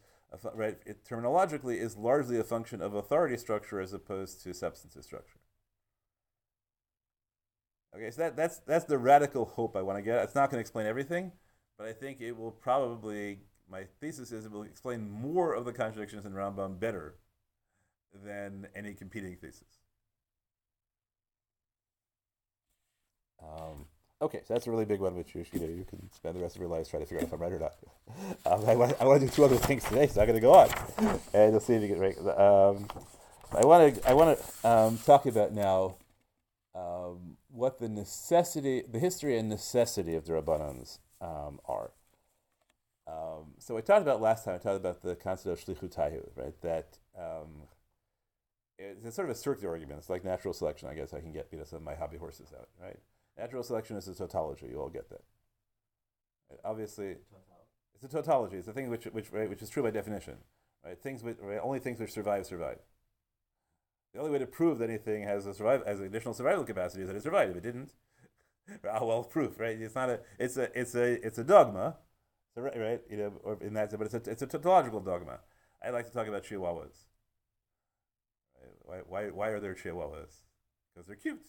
right. 0.54 0.78
It 0.86 1.04
terminologically 1.04 1.76
is 1.78 1.96
largely 1.96 2.38
a 2.38 2.44
function 2.44 2.80
of 2.80 2.94
authority 2.94 3.36
structure 3.36 3.80
as 3.80 3.92
opposed 3.92 4.44
to 4.44 4.54
substantive 4.54 5.02
structure. 5.02 5.40
Okay, 7.96 8.10
so 8.10 8.22
that, 8.22 8.36
that's 8.36 8.58
that's 8.60 8.84
the 8.84 8.98
radical 8.98 9.46
hope 9.46 9.74
I 9.74 9.82
want 9.82 9.96
to 9.96 10.02
get. 10.02 10.22
It's 10.22 10.34
not 10.34 10.50
going 10.50 10.58
to 10.58 10.60
explain 10.60 10.86
everything, 10.86 11.32
but 11.78 11.86
I 11.86 11.92
think 11.92 12.20
it 12.20 12.36
will 12.36 12.50
probably. 12.50 13.40
My 13.68 13.84
thesis 14.00 14.30
is 14.30 14.44
it 14.44 14.52
will 14.52 14.62
explain 14.62 15.10
more 15.10 15.54
of 15.54 15.64
the 15.64 15.72
contradictions 15.72 16.24
in 16.24 16.32
Rambam 16.32 16.78
better 16.78 17.16
than 18.24 18.68
any 18.76 18.94
competing 18.94 19.36
thesis. 19.36 19.80
Um, 23.42 23.86
okay, 24.22 24.42
so 24.46 24.54
that's 24.54 24.66
a 24.66 24.70
really 24.70 24.84
big 24.84 25.00
one, 25.00 25.16
which 25.16 25.34
you, 25.34 25.44
you 25.52 25.60
know 25.60 25.66
you 25.66 25.84
can 25.88 26.12
spend 26.12 26.36
the 26.36 26.40
rest 26.40 26.54
of 26.54 26.60
your 26.60 26.70
lives 26.70 26.88
trying 26.88 27.02
to 27.02 27.06
figure 27.06 27.22
out 27.22 27.28
if 27.28 27.32
I'm 27.32 27.40
right 27.40 27.52
or 27.52 27.58
not. 27.58 27.74
Um, 28.46 28.64
I, 28.68 28.76
want, 28.76 28.94
I 29.00 29.04
want 29.04 29.20
to 29.20 29.26
do 29.26 29.32
two 29.32 29.44
other 29.44 29.56
things 29.56 29.82
today, 29.82 30.06
so 30.06 30.20
I'm 30.20 30.28
going 30.28 30.36
to 30.36 30.40
go 30.40 30.54
on, 30.54 30.68
and 31.34 31.50
you'll 31.50 31.60
see 31.60 31.74
if 31.74 31.82
you 31.82 31.88
get 31.88 31.98
right. 31.98 32.16
Um, 32.18 32.86
I 33.52 33.66
want 33.66 33.96
to 33.96 34.08
I 34.08 34.14
want 34.14 34.38
to 34.38 34.68
um, 34.68 34.98
talk 34.98 35.26
about 35.26 35.52
now 35.52 35.96
um, 36.76 37.35
what 37.56 37.78
the 37.78 37.88
necessity, 37.88 38.82
the 38.90 38.98
history 38.98 39.38
and 39.38 39.48
necessity 39.48 40.14
of 40.14 40.26
the 40.26 40.34
Rabbanans 40.34 40.98
um, 41.20 41.58
are. 41.66 41.92
Um, 43.08 43.54
so 43.58 43.76
I 43.76 43.80
talked 43.80 44.02
about 44.02 44.20
last 44.20 44.44
time. 44.44 44.54
I 44.54 44.58
talked 44.58 44.76
about 44.76 45.02
the 45.02 45.14
concept 45.14 45.68
of 45.68 45.76
shlichutayu, 45.76 46.28
right? 46.36 46.60
That 46.62 46.98
um, 47.18 47.62
it's, 48.78 49.04
it's 49.04 49.16
sort 49.16 49.30
of 49.30 49.36
a 49.36 49.38
circular 49.38 49.72
argument. 49.72 50.00
It's 50.00 50.10
like 50.10 50.24
natural 50.24 50.52
selection. 50.52 50.88
I 50.88 50.94
guess 50.94 51.14
I 51.14 51.20
can 51.20 51.32
get 51.32 51.48
you 51.52 51.58
know 51.58 51.64
some 51.64 51.78
of 51.78 51.82
my 51.82 51.94
hobby 51.94 52.18
horses 52.18 52.48
out, 52.58 52.68
right? 52.82 52.98
Natural 53.38 53.62
selection 53.62 53.96
is 53.96 54.08
a 54.08 54.14
tautology. 54.14 54.66
You 54.70 54.80
all 54.80 54.88
get 54.88 55.08
that. 55.10 55.22
Right? 56.50 56.60
Obviously, 56.64 57.16
it's 57.94 58.04
a 58.04 58.08
tautology. 58.08 58.56
It's 58.56 58.68
a 58.68 58.72
thing 58.72 58.90
which 58.90 59.04
which 59.06 59.30
right, 59.32 59.48
which 59.48 59.62
is 59.62 59.70
true 59.70 59.82
by 59.82 59.90
definition, 59.90 60.34
right? 60.84 61.00
Things 61.00 61.22
which, 61.22 61.36
right, 61.40 61.60
only 61.62 61.78
things 61.78 62.00
which 62.00 62.12
survive 62.12 62.44
survive. 62.44 62.78
The 64.16 64.22
only 64.22 64.32
way 64.32 64.38
to 64.38 64.46
prove 64.46 64.78
that 64.78 64.88
anything 64.88 65.24
has 65.24 65.44
a 65.44 65.52
survive 65.52 65.84
has 65.86 66.00
an 66.00 66.06
additional 66.06 66.32
survival 66.32 66.64
capacity 66.64 67.02
is 67.02 67.08
that 67.08 67.16
it 67.16 67.22
survived. 67.22 67.50
If 67.50 67.58
it 67.58 67.62
didn't, 67.64 67.92
ah, 68.90 69.04
well, 69.04 69.22
proof, 69.22 69.60
right? 69.60 69.78
It's 69.78 69.94
not 69.94 70.08
a, 70.08 70.20
it's 70.38 70.56
a, 70.56 70.78
it's 70.78 70.94
a, 70.94 71.26
it's 71.26 71.36
a 71.36 71.44
dogma, 71.44 71.96
right? 72.56 73.02
You 73.10 73.18
know, 73.18 73.32
or 73.44 73.58
in 73.60 73.74
that, 73.74 73.90
but 73.90 74.06
it's 74.06 74.14
a, 74.14 74.30
it's 74.30 74.40
a 74.40 74.46
tautological 74.46 75.00
dogma. 75.00 75.40
I 75.84 75.90
like 75.90 76.06
to 76.06 76.12
talk 76.12 76.28
about 76.28 76.44
chihuahuas. 76.44 76.96
Why, 78.86 79.00
why, 79.06 79.24
why 79.26 79.48
are 79.48 79.60
there 79.60 79.74
chihuahuas? 79.74 80.32
Because 80.94 81.06
they're 81.06 81.16
cute, 81.16 81.44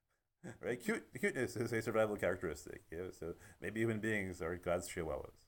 right? 0.60 0.82
Cute, 0.82 1.04
cuteness 1.20 1.54
is 1.54 1.72
a 1.72 1.80
survival 1.80 2.16
characteristic. 2.16 2.82
You 2.90 2.98
know? 2.98 3.10
So 3.12 3.34
maybe 3.62 3.78
human 3.78 4.00
beings 4.00 4.42
are 4.42 4.56
God's 4.56 4.88
chihuahuas. 4.88 5.36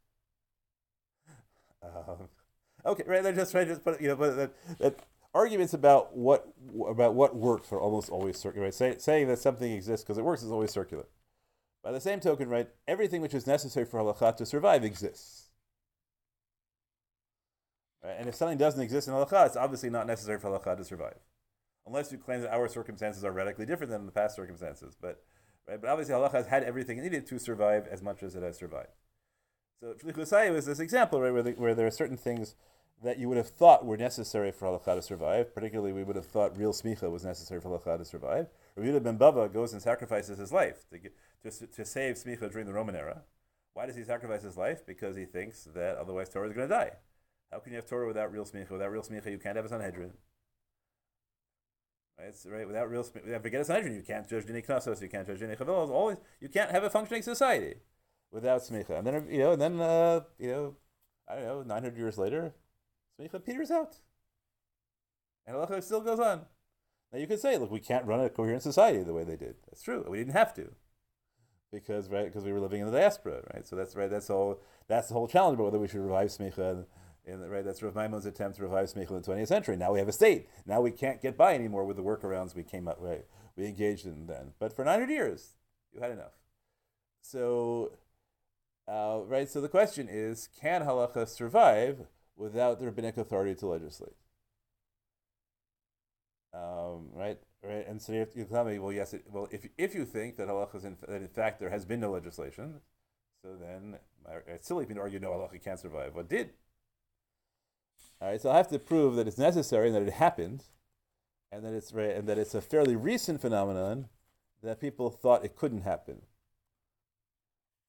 Um, 1.83 2.29
okay, 2.85 3.05
right? 3.07 3.23
They're 3.23 3.33
just 3.33 3.55
right. 3.55 3.67
Just 3.67 3.83
put 3.83 4.03
you 4.03 4.09
know, 4.09 4.17
but 4.17 4.37
that, 4.37 4.53
that 4.81 4.99
arguments 5.35 5.75
about 5.75 6.17
what 6.17 6.49
about 6.89 7.15
what 7.15 7.37
works 7.37 7.73
are 7.73 7.81
almost 7.81 8.11
always 8.11 8.39
circular. 8.39 8.67
Right? 8.67 8.75
Say, 8.75 8.97
saying 8.99 9.29
that 9.29 9.39
something 9.39 9.71
exists 9.73 10.05
because 10.05 10.19
it 10.19 10.25
works 10.25 10.43
is 10.43 10.51
always 10.51 10.71
circular. 10.71 11.07
By 11.83 11.93
the 11.93 12.01
same 12.01 12.21
token, 12.21 12.49
right, 12.49 12.69
everything 12.87 13.23
which 13.23 13.33
is 13.33 13.47
necessary 13.47 13.87
for 13.87 14.01
halakha 14.01 14.37
to 14.37 14.47
survive 14.47 14.85
exists. 14.85 15.49
Right? 18.05 18.17
And 18.19 18.29
if 18.29 18.35
something 18.35 18.59
doesn't 18.59 18.81
exist 18.81 19.09
in 19.09 19.15
halakha, 19.15 19.47
it's 19.47 19.57
obviously 19.57 19.89
not 19.89 20.07
necessary 20.07 20.39
for 20.39 20.51
halakha 20.51 20.77
to 20.77 20.85
survive, 20.85 21.19
unless 21.87 22.13
you 22.13 22.19
claim 22.19 22.43
that 22.43 22.53
our 22.53 22.69
circumstances 22.69 23.25
are 23.25 23.33
radically 23.33 23.65
different 23.65 23.91
than 23.91 24.05
the 24.05 24.13
past 24.13 24.37
circumstances. 24.37 24.95
But 25.01 25.23
right, 25.67 25.81
but 25.81 25.89
obviously 25.89 26.15
halakha 26.15 26.33
has 26.33 26.47
had 26.47 26.65
everything 26.65 26.99
it 26.99 27.03
needed 27.03 27.27
to 27.27 27.39
survive 27.39 27.87
as 27.91 28.03
much 28.03 28.23
as 28.23 28.37
it 28.37 28.43
has 28.43 28.59
survived. 28.59 28.91
So 29.81 29.95
Shlichus 29.95 30.57
is 30.57 30.67
this 30.67 30.81
example, 30.81 31.23
right, 31.23 31.33
where, 31.33 31.43
the, 31.43 31.53
where 31.53 31.75
there 31.75 31.87
are 31.87 31.91
certain 31.91 32.19
things 32.19 32.55
that 33.03 33.19
you 33.19 33.29
would 33.29 33.39
have 33.39 33.49
thought 33.49 33.87
were 33.87 33.97
necessary 33.97 34.53
for 34.53 34.69
halakha 34.69 34.97
to 34.97 35.03
survive. 35.03 35.55
Particularly, 35.55 35.93
we 35.93 36.05
would 36.05 36.17
have 36.17 36.27
thought 36.27 36.57
real 36.57 36.73
smicha 36.73 37.11
was 37.11 37.25
necessary 37.25 37.61
for 37.61 37.71
halakha 37.71 37.99
to 37.99 38.05
survive. 38.05 38.49
Rabbi 38.77 38.99
ben 38.99 39.19
Bava 39.19 39.53
goes 39.53 39.73
and 39.73 39.81
sacrifices 39.81 40.39
his 40.39 40.53
life 40.53 40.89
to, 40.91 40.99
get, 40.99 41.15
to, 41.43 41.67
to 41.67 41.85
save 41.85 42.17
smicha 42.17 42.51
during 42.51 42.67
the 42.67 42.73
Roman 42.73 42.95
era. 42.95 43.23
Why 43.73 43.87
does 43.87 43.97
he 43.97 44.05
sacrifice 44.05 44.43
his 44.43 44.57
life? 44.57 44.85
Because 44.85 45.17
he 45.17 45.25
thinks 45.25 45.65
that 45.75 45.97
otherwise 45.97 46.29
Torah 46.29 46.49
is 46.49 46.53
going 46.53 46.69
to 46.69 46.75
die. 46.75 46.93
How 47.51 47.59
can 47.59 47.73
you 47.73 47.77
have 47.77 47.87
Torah 47.87 48.07
without 48.07 48.33
real 48.33 48.45
smicha? 48.45 48.71
Without 48.71 48.93
real 48.93 49.03
smicha, 49.03 49.31
you 49.31 49.39
can't 49.39 49.57
have 49.57 49.65
a 49.65 49.69
Sanhedrin. 49.69 50.13
Right, 52.19 52.35
right 52.47 52.67
without 52.67 52.91
real 52.91 53.03
smicha, 53.03 53.25
without, 53.25 53.43
forget 53.43 53.61
a 53.63 53.65
Sanhedrin, 53.65 53.95
you 53.95 54.03
can't 54.03 54.29
judge 54.29 54.45
Dini 54.45 54.67
Knossos, 54.67 55.01
you 55.01 55.09
can't 55.09 55.27
judge 55.27 55.41
Dini 55.41 55.57
Chavilos. 55.57 55.89
Always, 55.89 56.19
you 56.41 56.49
can't 56.49 56.71
have 56.71 56.85
a 56.85 56.91
functioning 56.91 57.23
society 57.23 57.77
without 58.31 58.61
smicha. 58.61 58.99
And 58.99 59.07
then, 59.07 59.27
you 59.31 59.39
know, 59.39 59.53
and 59.53 59.63
then, 59.63 59.81
uh, 59.81 60.21
you 60.39 60.49
know, 60.49 60.77
I 61.27 61.37
don't 61.37 61.45
know, 61.45 61.63
900 61.63 61.97
years 61.97 62.19
later, 62.19 62.55
smicha 63.21 63.45
peters 63.45 63.71
out. 63.71 63.97
And 65.47 65.57
halacha 65.57 65.83
still 65.83 66.01
goes 66.01 66.21
on. 66.21 66.43
Now 67.13 67.19
you 67.19 67.27
could 67.27 67.41
say, 67.41 67.59
look, 67.59 67.71
we 67.71 67.81
can't 67.81 68.07
run 68.07 68.21
a 68.21 68.31
coherent 68.31 68.63
society 68.63 69.03
the 69.03 69.13
way 69.13 69.25
they 69.25 69.37
did. 69.37 69.57
That's 69.67 69.83
true. 69.83 70.05
We 70.09 70.19
didn't 70.19 70.35
have 70.35 70.55
to, 70.55 70.71
because 71.73 72.09
right, 72.09 72.27
because 72.27 72.45
we 72.45 72.53
were 72.53 72.61
living 72.61 72.81
in 72.81 72.87
the 72.87 72.97
diaspora, 72.97 73.43
right? 73.53 73.67
So 73.67 73.77
that's 73.77 73.97
right. 73.97 74.11
That's 74.11 74.31
all. 74.31 74.61
That's 74.87 75.09
the 75.09 75.15
whole 75.15 75.29
challenge 75.29 75.55
about 75.55 75.65
whether 75.65 75.79
we 75.79 75.89
should 75.89 76.01
revive 76.01 76.29
smicha. 76.29 76.85
And, 77.27 77.51
right, 77.51 77.65
that's 77.65 77.83
Rav 77.83 77.95
Maimon's 77.95 78.27
attempt 78.27 78.57
to 78.57 78.63
revive 78.63 78.87
smicha 78.87 79.11
in 79.11 79.23
the 79.23 79.33
20th 79.33 79.49
century. 79.49 79.77
Now 79.77 79.93
we 79.93 79.99
have 79.99 80.09
a 80.09 80.13
state. 80.13 80.49
Now 80.67 80.81
we 80.81 80.91
can't 80.91 81.21
get 81.21 81.37
by 81.37 81.55
anymore 81.55 81.85
with 81.85 81.97
the 81.97 82.03
workarounds 82.03 82.55
we 82.55 82.63
came 82.63 82.89
up 82.89 82.97
right. 82.99 83.25
We 83.57 83.67
engaged 83.67 84.07
in 84.07 84.27
then. 84.27 84.53
But 84.59 84.75
for 84.75 84.85
900 84.85 85.13
years, 85.13 85.55
you 85.93 86.01
had 86.01 86.13
enough. 86.13 86.33
So, 87.21 87.93
uh, 88.89 89.21
right. 89.27 89.49
So 89.49 89.61
the 89.61 89.69
question 89.69 90.09
is, 90.11 90.49
can 90.61 90.83
halacha 90.83 91.29
survive 91.29 92.07
without 92.41 92.79
the 92.79 92.87
rabbinic 92.87 93.19
authority 93.19 93.55
to 93.55 93.67
legislate? 93.67 94.17
Um, 96.53 97.11
right, 97.13 97.39
right, 97.63 97.87
and 97.87 98.01
so 98.03 98.13
you, 98.13 98.21
have 98.21 98.33
to, 98.33 98.39
you 98.39 98.45
tell 98.45 98.65
me, 98.65 98.79
well, 98.81 98.93
yes, 98.93 99.15
it, 99.15 99.25
well, 99.31 99.47
if 99.53 99.69
if 99.79 99.95
you 99.95 100.05
think 100.05 100.37
that 100.37 100.49
halacha 100.49 100.77
is 100.77 100.85
in, 100.85 100.97
that 101.07 101.21
in 101.21 101.29
fact 101.29 101.61
there 101.61 101.71
has 101.71 101.85
been 101.85 102.01
no 102.01 102.11
legislation, 102.11 102.81
so 103.45 103.51
then 103.55 103.99
it's 104.49 104.67
silly 104.67 104.85
to 104.87 104.99
argue 104.99 105.21
no 105.21 105.31
halacha 105.31 105.63
can't 105.63 105.79
survive. 105.79 106.15
What 106.15 106.29
did? 106.29 106.51
All 108.21 108.29
right, 108.29 108.41
so 108.41 108.51
I 108.51 108.57
have 108.57 108.69
to 108.71 108.79
prove 108.81 109.15
that 109.15 109.29
it's 109.29 109.39
necessary 109.39 109.87
and 109.87 109.95
that 109.95 110.03
it 110.03 110.15
happened, 110.15 110.65
and 111.53 111.65
that 111.65 111.73
it's 111.73 111.93
right, 111.93 112.17
and 112.17 112.29
that 112.29 112.39
it's 112.39 112.55
a 112.55 112.61
fairly 112.61 112.97
recent 112.97 113.41
phenomenon 113.41 114.09
that 114.63 114.81
people 114.81 115.11
thought 115.11 115.45
it 115.45 115.55
couldn't 115.55 115.83
happen. 115.83 116.23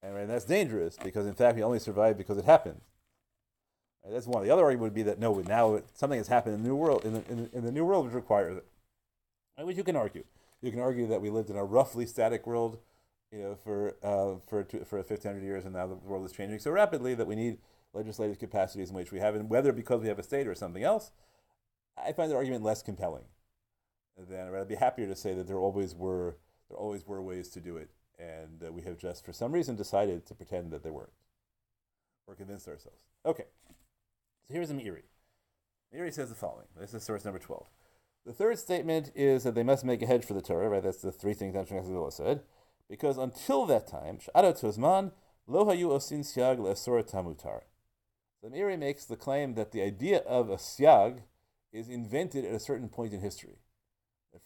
And 0.03 0.13
right, 0.13 0.27
that's 0.27 0.45
dangerous 0.45 0.97
because 1.03 1.25
in 1.25 1.33
fact 1.33 1.55
we 1.55 1.63
only 1.63 1.79
survived 1.79 2.17
because 2.17 2.37
it 2.37 2.45
happened. 2.45 2.81
Right, 4.03 4.13
that's 4.13 4.27
one. 4.27 4.43
The 4.43 4.49
other 4.49 4.63
argument 4.63 4.83
would 4.83 4.93
be 4.93 5.03
that 5.03 5.19
no, 5.19 5.33
now 5.47 5.81
something 5.93 6.17
has 6.17 6.27
happened 6.27 6.55
in 6.55 6.63
the 6.63 6.69
new 6.69 6.75
world, 6.75 7.05
in 7.05 7.13
the, 7.13 7.23
in 7.29 7.37
the, 7.43 7.57
in 7.57 7.65
the 7.65 7.71
new 7.71 7.85
world 7.85 8.05
which 8.05 8.15
requires 8.15 8.57
it. 8.57 8.65
Right, 9.57 9.67
which 9.67 9.77
you 9.77 9.83
can 9.83 9.95
argue. 9.95 10.23
You 10.61 10.71
can 10.71 10.79
argue 10.79 11.07
that 11.07 11.21
we 11.21 11.29
lived 11.29 11.49
in 11.49 11.55
a 11.55 11.63
roughly 11.63 12.05
static 12.05 12.47
world, 12.47 12.79
you 13.31 13.39
know, 13.39 13.55
for 13.55 13.95
uh, 14.03 14.39
for 14.47 14.63
for 14.85 14.97
1500 14.97 15.43
years, 15.43 15.65
and 15.65 15.73
now 15.73 15.87
the 15.87 15.95
world 15.95 16.25
is 16.25 16.31
changing 16.31 16.59
so 16.59 16.71
rapidly 16.71 17.13
that 17.15 17.27
we 17.27 17.35
need 17.35 17.57
legislative 17.93 18.39
capacities 18.39 18.89
in 18.89 18.95
which 18.95 19.11
we 19.11 19.19
have, 19.19 19.35
and 19.35 19.49
whether 19.49 19.71
because 19.71 20.01
we 20.01 20.07
have 20.07 20.19
a 20.19 20.23
state 20.23 20.47
or 20.47 20.55
something 20.55 20.83
else, 20.83 21.11
I 21.97 22.11
find 22.13 22.31
the 22.31 22.35
argument 22.35 22.63
less 22.63 22.81
compelling. 22.81 23.25
Than 24.29 24.53
I'd 24.53 24.67
be 24.67 24.75
happier 24.75 25.07
to 25.07 25.15
say 25.15 25.33
that 25.33 25.47
there 25.47 25.57
always 25.57 25.95
were 25.95 26.37
there 26.69 26.77
always 26.77 27.07
were 27.07 27.21
ways 27.21 27.49
to 27.49 27.59
do 27.59 27.77
it, 27.77 27.89
and 28.19 28.63
uh, 28.63 28.71
we 28.71 28.83
have 28.83 28.97
just 28.97 29.25
for 29.25 29.33
some 29.33 29.51
reason 29.51 29.75
decided 29.75 30.27
to 30.27 30.35
pretend 30.35 30.69
that 30.71 30.83
there 30.83 30.93
weren't, 30.93 31.13
or 32.27 32.35
convinced 32.35 32.67
ourselves. 32.67 33.01
Okay. 33.25 33.45
So 34.47 34.53
here's 34.53 34.69
the 34.69 34.75
Meiri. 34.75 35.03
Meiri 35.93 36.13
says 36.13 36.29
the 36.29 36.35
following. 36.35 36.67
This 36.79 36.93
is 36.93 37.03
source 37.03 37.25
number 37.25 37.39
12. 37.39 37.67
The 38.25 38.33
third 38.33 38.59
statement 38.59 39.11
is 39.15 39.43
that 39.43 39.55
they 39.55 39.63
must 39.63 39.83
make 39.83 40.01
a 40.01 40.05
hedge 40.05 40.25
for 40.25 40.33
the 40.33 40.41
Torah, 40.41 40.69
right? 40.69 40.83
That's 40.83 41.01
the 41.01 41.11
three 41.11 41.33
things 41.33 41.55
Amshon 41.55 42.13
said. 42.13 42.43
Because 42.87 43.17
until 43.17 43.65
that 43.65 43.87
time, 43.87 44.19
Sh'adot 44.19 44.59
Tuzman, 44.59 45.11
lo 45.47 45.65
hayu 45.65 45.87
osin 45.87 46.19
siag 46.19 46.59
le'asor 46.59 47.09
tamutar. 47.09 47.61
The 48.43 48.49
Meiri 48.49 48.77
makes 48.77 49.05
the 49.05 49.15
claim 49.15 49.55
that 49.55 49.71
the 49.71 49.81
idea 49.81 50.19
of 50.19 50.49
a 50.49 50.57
siag 50.57 51.21
is 51.71 51.87
invented 51.87 52.45
at 52.45 52.53
a 52.53 52.59
certain 52.59 52.89
point 52.89 53.13
in 53.13 53.21
history. 53.21 53.59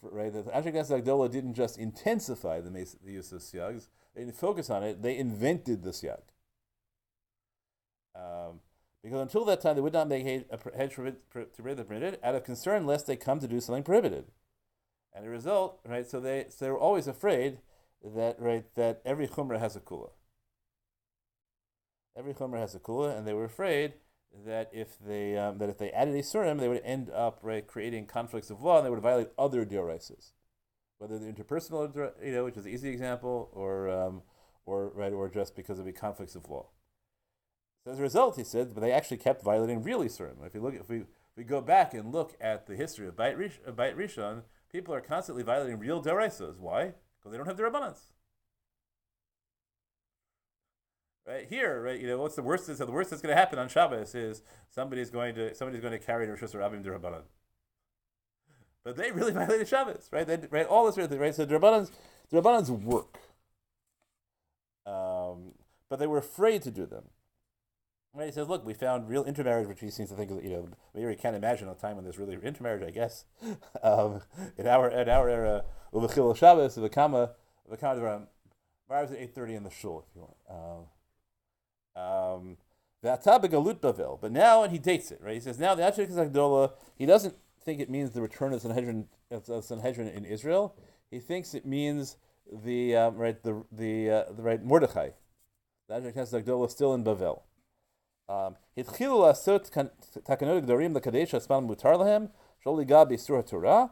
Right? 0.01 0.31
That 0.31 0.47
Ashkenaz 0.47 0.89
Agdola 0.89 1.31
didn't 1.31 1.53
just 1.55 1.77
intensify 1.77 2.61
the, 2.61 2.69
the 2.69 3.11
use 3.11 3.31
of 3.31 3.41
siags, 3.41 3.87
they 4.13 4.21
didn't 4.21 4.35
focus 4.35 4.69
on 4.69 4.83
it, 4.83 5.01
they 5.01 5.17
invented 5.17 5.83
the 5.83 5.91
siag. 5.91 6.21
Um, 8.15 8.61
because 9.05 9.21
until 9.21 9.45
that 9.45 9.61
time, 9.61 9.75
they 9.75 9.81
would 9.81 9.93
not 9.93 10.07
make 10.07 10.25
a 10.25 10.57
hedge 10.75 10.95
to 10.95 11.13
prohibit 11.29 11.77
the 11.77 11.83
permitted 11.83 12.17
out 12.23 12.33
of 12.33 12.43
concern 12.43 12.87
lest 12.87 13.05
they 13.05 13.15
come 13.15 13.39
to 13.39 13.47
do 13.47 13.59
something 13.59 13.83
prohibited. 13.83 14.25
And 15.13 15.23
the 15.23 15.29
result, 15.29 15.79
right? 15.85 16.09
So 16.09 16.19
they 16.19 16.47
so 16.49 16.65
they 16.65 16.71
were 16.71 16.79
always 16.79 17.05
afraid 17.05 17.59
that 18.03 18.37
right 18.39 18.65
that 18.73 19.03
every 19.05 19.27
chumrah 19.27 19.59
has 19.59 19.75
a 19.75 19.79
kula. 19.79 20.09
Every 22.17 22.33
chumrah 22.33 22.61
has 22.61 22.73
a 22.73 22.79
kula, 22.79 23.15
and 23.15 23.27
they 23.27 23.35
were 23.35 23.45
afraid 23.45 23.93
that 24.43 24.71
if 24.73 24.97
they 24.97 25.37
um, 25.37 25.59
that 25.59 25.69
if 25.69 25.77
they 25.77 25.91
added 25.91 26.15
a 26.15 26.23
surim, 26.23 26.59
they 26.59 26.67
would 26.67 26.81
end 26.83 27.11
up 27.11 27.37
right 27.43 27.67
creating 27.67 28.07
conflicts 28.07 28.49
of 28.49 28.63
law 28.63 28.77
and 28.77 28.87
they 28.87 28.89
would 28.89 29.01
violate 29.03 29.29
other 29.37 29.67
dioraces, 29.67 30.31
whether 30.97 31.19
they're 31.19 31.31
interpersonal, 31.31 32.11
you 32.23 32.31
know, 32.31 32.45
which 32.45 32.57
is 32.57 32.63
the 32.63 32.71
easy 32.71 32.89
example, 32.89 33.51
or 33.53 33.87
um, 33.87 34.23
or 34.65 34.89
right, 34.95 35.13
or 35.13 35.29
just 35.29 35.55
because 35.55 35.77
of 35.77 35.85
the 35.85 35.93
conflicts 35.93 36.33
of 36.33 36.49
law. 36.49 36.65
So 37.85 37.91
as 37.91 37.99
a 37.99 38.01
result, 38.01 38.35
he 38.35 38.43
said, 38.43 38.73
but 38.73 38.81
they 38.81 38.91
actually 38.91 39.17
kept 39.17 39.43
violating 39.43 39.83
real 39.83 39.99
isurim. 39.99 40.43
If 40.43 40.55
you 40.55 40.61
look, 40.61 40.73
if 40.73 40.89
we 40.89 40.97
if 41.01 41.37
we 41.37 41.43
go 41.43 41.61
back 41.61 41.93
and 41.93 42.11
look 42.11 42.35
at 42.41 42.65
the 42.65 42.75
history 42.75 43.07
of 43.07 43.15
Beit, 43.15 43.37
Rish, 43.37 43.59
of 43.65 43.75
Beit 43.75 43.95
Rishon, 43.95 44.41
people 44.71 44.93
are 44.93 45.01
constantly 45.01 45.43
violating 45.43 45.77
real 45.77 46.01
dioraces. 46.01 46.57
Why? 46.57 46.93
Because 47.19 47.31
they 47.31 47.37
don't 47.37 47.45
have 47.45 47.57
the 47.57 47.63
rabbanans. 47.63 47.99
Right 51.27 51.45
here, 51.47 51.81
right? 51.81 51.99
You 51.99 52.07
know 52.07 52.17
what's 52.17 52.35
the 52.35 52.41
worst? 52.41 52.69
Is 52.69 52.79
the 52.79 52.85
worst 52.87 53.11
that's 53.11 53.21
going 53.21 53.35
to 53.35 53.39
happen 53.39 53.59
on 53.59 53.67
Shabbos 53.67 54.15
is 54.15 54.41
somebody's 54.69 55.11
going 55.11 55.35
to 55.35 55.53
somebody's 55.53 55.81
going 55.81 55.91
to 55.91 56.03
carry 56.03 56.27
Rosh 56.27 56.41
Hashanah 56.41 56.83
Rabbanan. 56.83 57.23
But 58.83 58.95
they 58.95 59.11
really 59.11 59.31
violated 59.33 59.67
Shabbos, 59.67 60.09
right? 60.11 60.25
They, 60.25 60.39
right, 60.49 60.65
all 60.65 60.89
this, 60.89 60.97
right? 60.97 61.35
So 61.35 61.45
the 61.45 61.59
Rabbanans, 61.59 61.91
the 62.29 62.41
Rabbanans 62.41 62.69
work, 62.69 63.19
um, 64.87 65.53
but 65.89 65.99
they 65.99 66.07
were 66.07 66.19
afraid 66.19 66.63
to 66.63 66.71
do 66.71 66.87
them. 66.87 67.03
Right? 68.15 68.27
He 68.27 68.31
says, 68.31 68.47
"Look, 68.47 68.65
we 68.65 68.73
found 68.73 69.09
real 69.09 69.25
intermarriage, 69.25 69.67
which 69.67 69.81
he 69.81 69.89
seems 69.89 70.09
to 70.09 70.15
think, 70.15 70.31
you 70.31 70.49
know, 70.49 70.69
we 70.93 71.15
can't 71.15 71.35
imagine 71.35 71.67
a 71.67 71.75
time 71.75 71.95
when 71.95 72.05
there's 72.05 72.17
really 72.17 72.37
intermarriage. 72.41 72.83
I 72.83 72.91
guess 72.91 73.25
um, 73.83 74.21
in 74.57 74.67
our 74.67 74.89
in 74.89 75.09
our 75.09 75.29
era, 75.29 75.65
Uvachil 75.93 76.35
Shabbos, 76.35 76.77
Uvakama, 76.77 77.31
Uvakama, 77.69 78.27
Bars 78.87 79.11
at 79.11 79.17
eight 79.17 79.35
thirty 79.35 79.55
in 79.55 79.63
the 79.63 79.69
shul, 79.69 80.05
if 80.07 80.15
you 80.15 80.21
want." 80.21 80.87
Um, 81.95 82.01
um. 82.01 82.57
But 83.05 84.31
now, 84.31 84.63
and 84.63 84.71
he 84.71 84.79
dates 84.79 85.11
it, 85.11 85.21
right? 85.21 85.35
He 85.35 85.39
says, 85.39 85.59
now 85.59 85.75
the 85.75 85.83
Ashrik 85.83 86.09
Zagdola, 86.09 86.71
he 86.97 87.05
doesn't 87.05 87.35
think 87.63 87.79
it 87.79 87.87
means 87.87 88.11
the 88.11 88.21
return 88.21 88.51
of 88.51 88.61
Sanhedrin, 88.61 89.07
of 89.29 89.63
Sanhedrin 89.63 90.07
in 90.07 90.25
Israel. 90.25 90.75
He 91.11 91.19
thinks 91.19 91.53
it 91.53 91.67
means 91.67 92.17
the 92.51 92.95
um, 92.95 93.15
right 93.15 93.41
the 93.43 93.63
the 93.71 94.09
uh, 94.09 94.23
the 94.31 94.41
right 94.41 94.63
Mordechai. 94.63 95.09
The 95.87 95.95
Ashrik 95.95 96.15
Zagdola 96.15 96.65
is 96.65 96.71
still 96.71 96.93
in 96.93 97.03
Bavel. 97.03 97.41
Um, 98.29 98.53
התחילו 98.77 99.25
לעשות 99.25 99.69
תקנות 100.23 100.63
גדרים 100.63 100.95
לקדש 100.95 101.35
עצמן 101.35 101.63
מותר 101.63 101.97
להם, 101.97 102.25
שלא 102.59 102.77
ליגע 102.77 103.03
באיסור 103.03 103.39
התורה, 103.39 103.85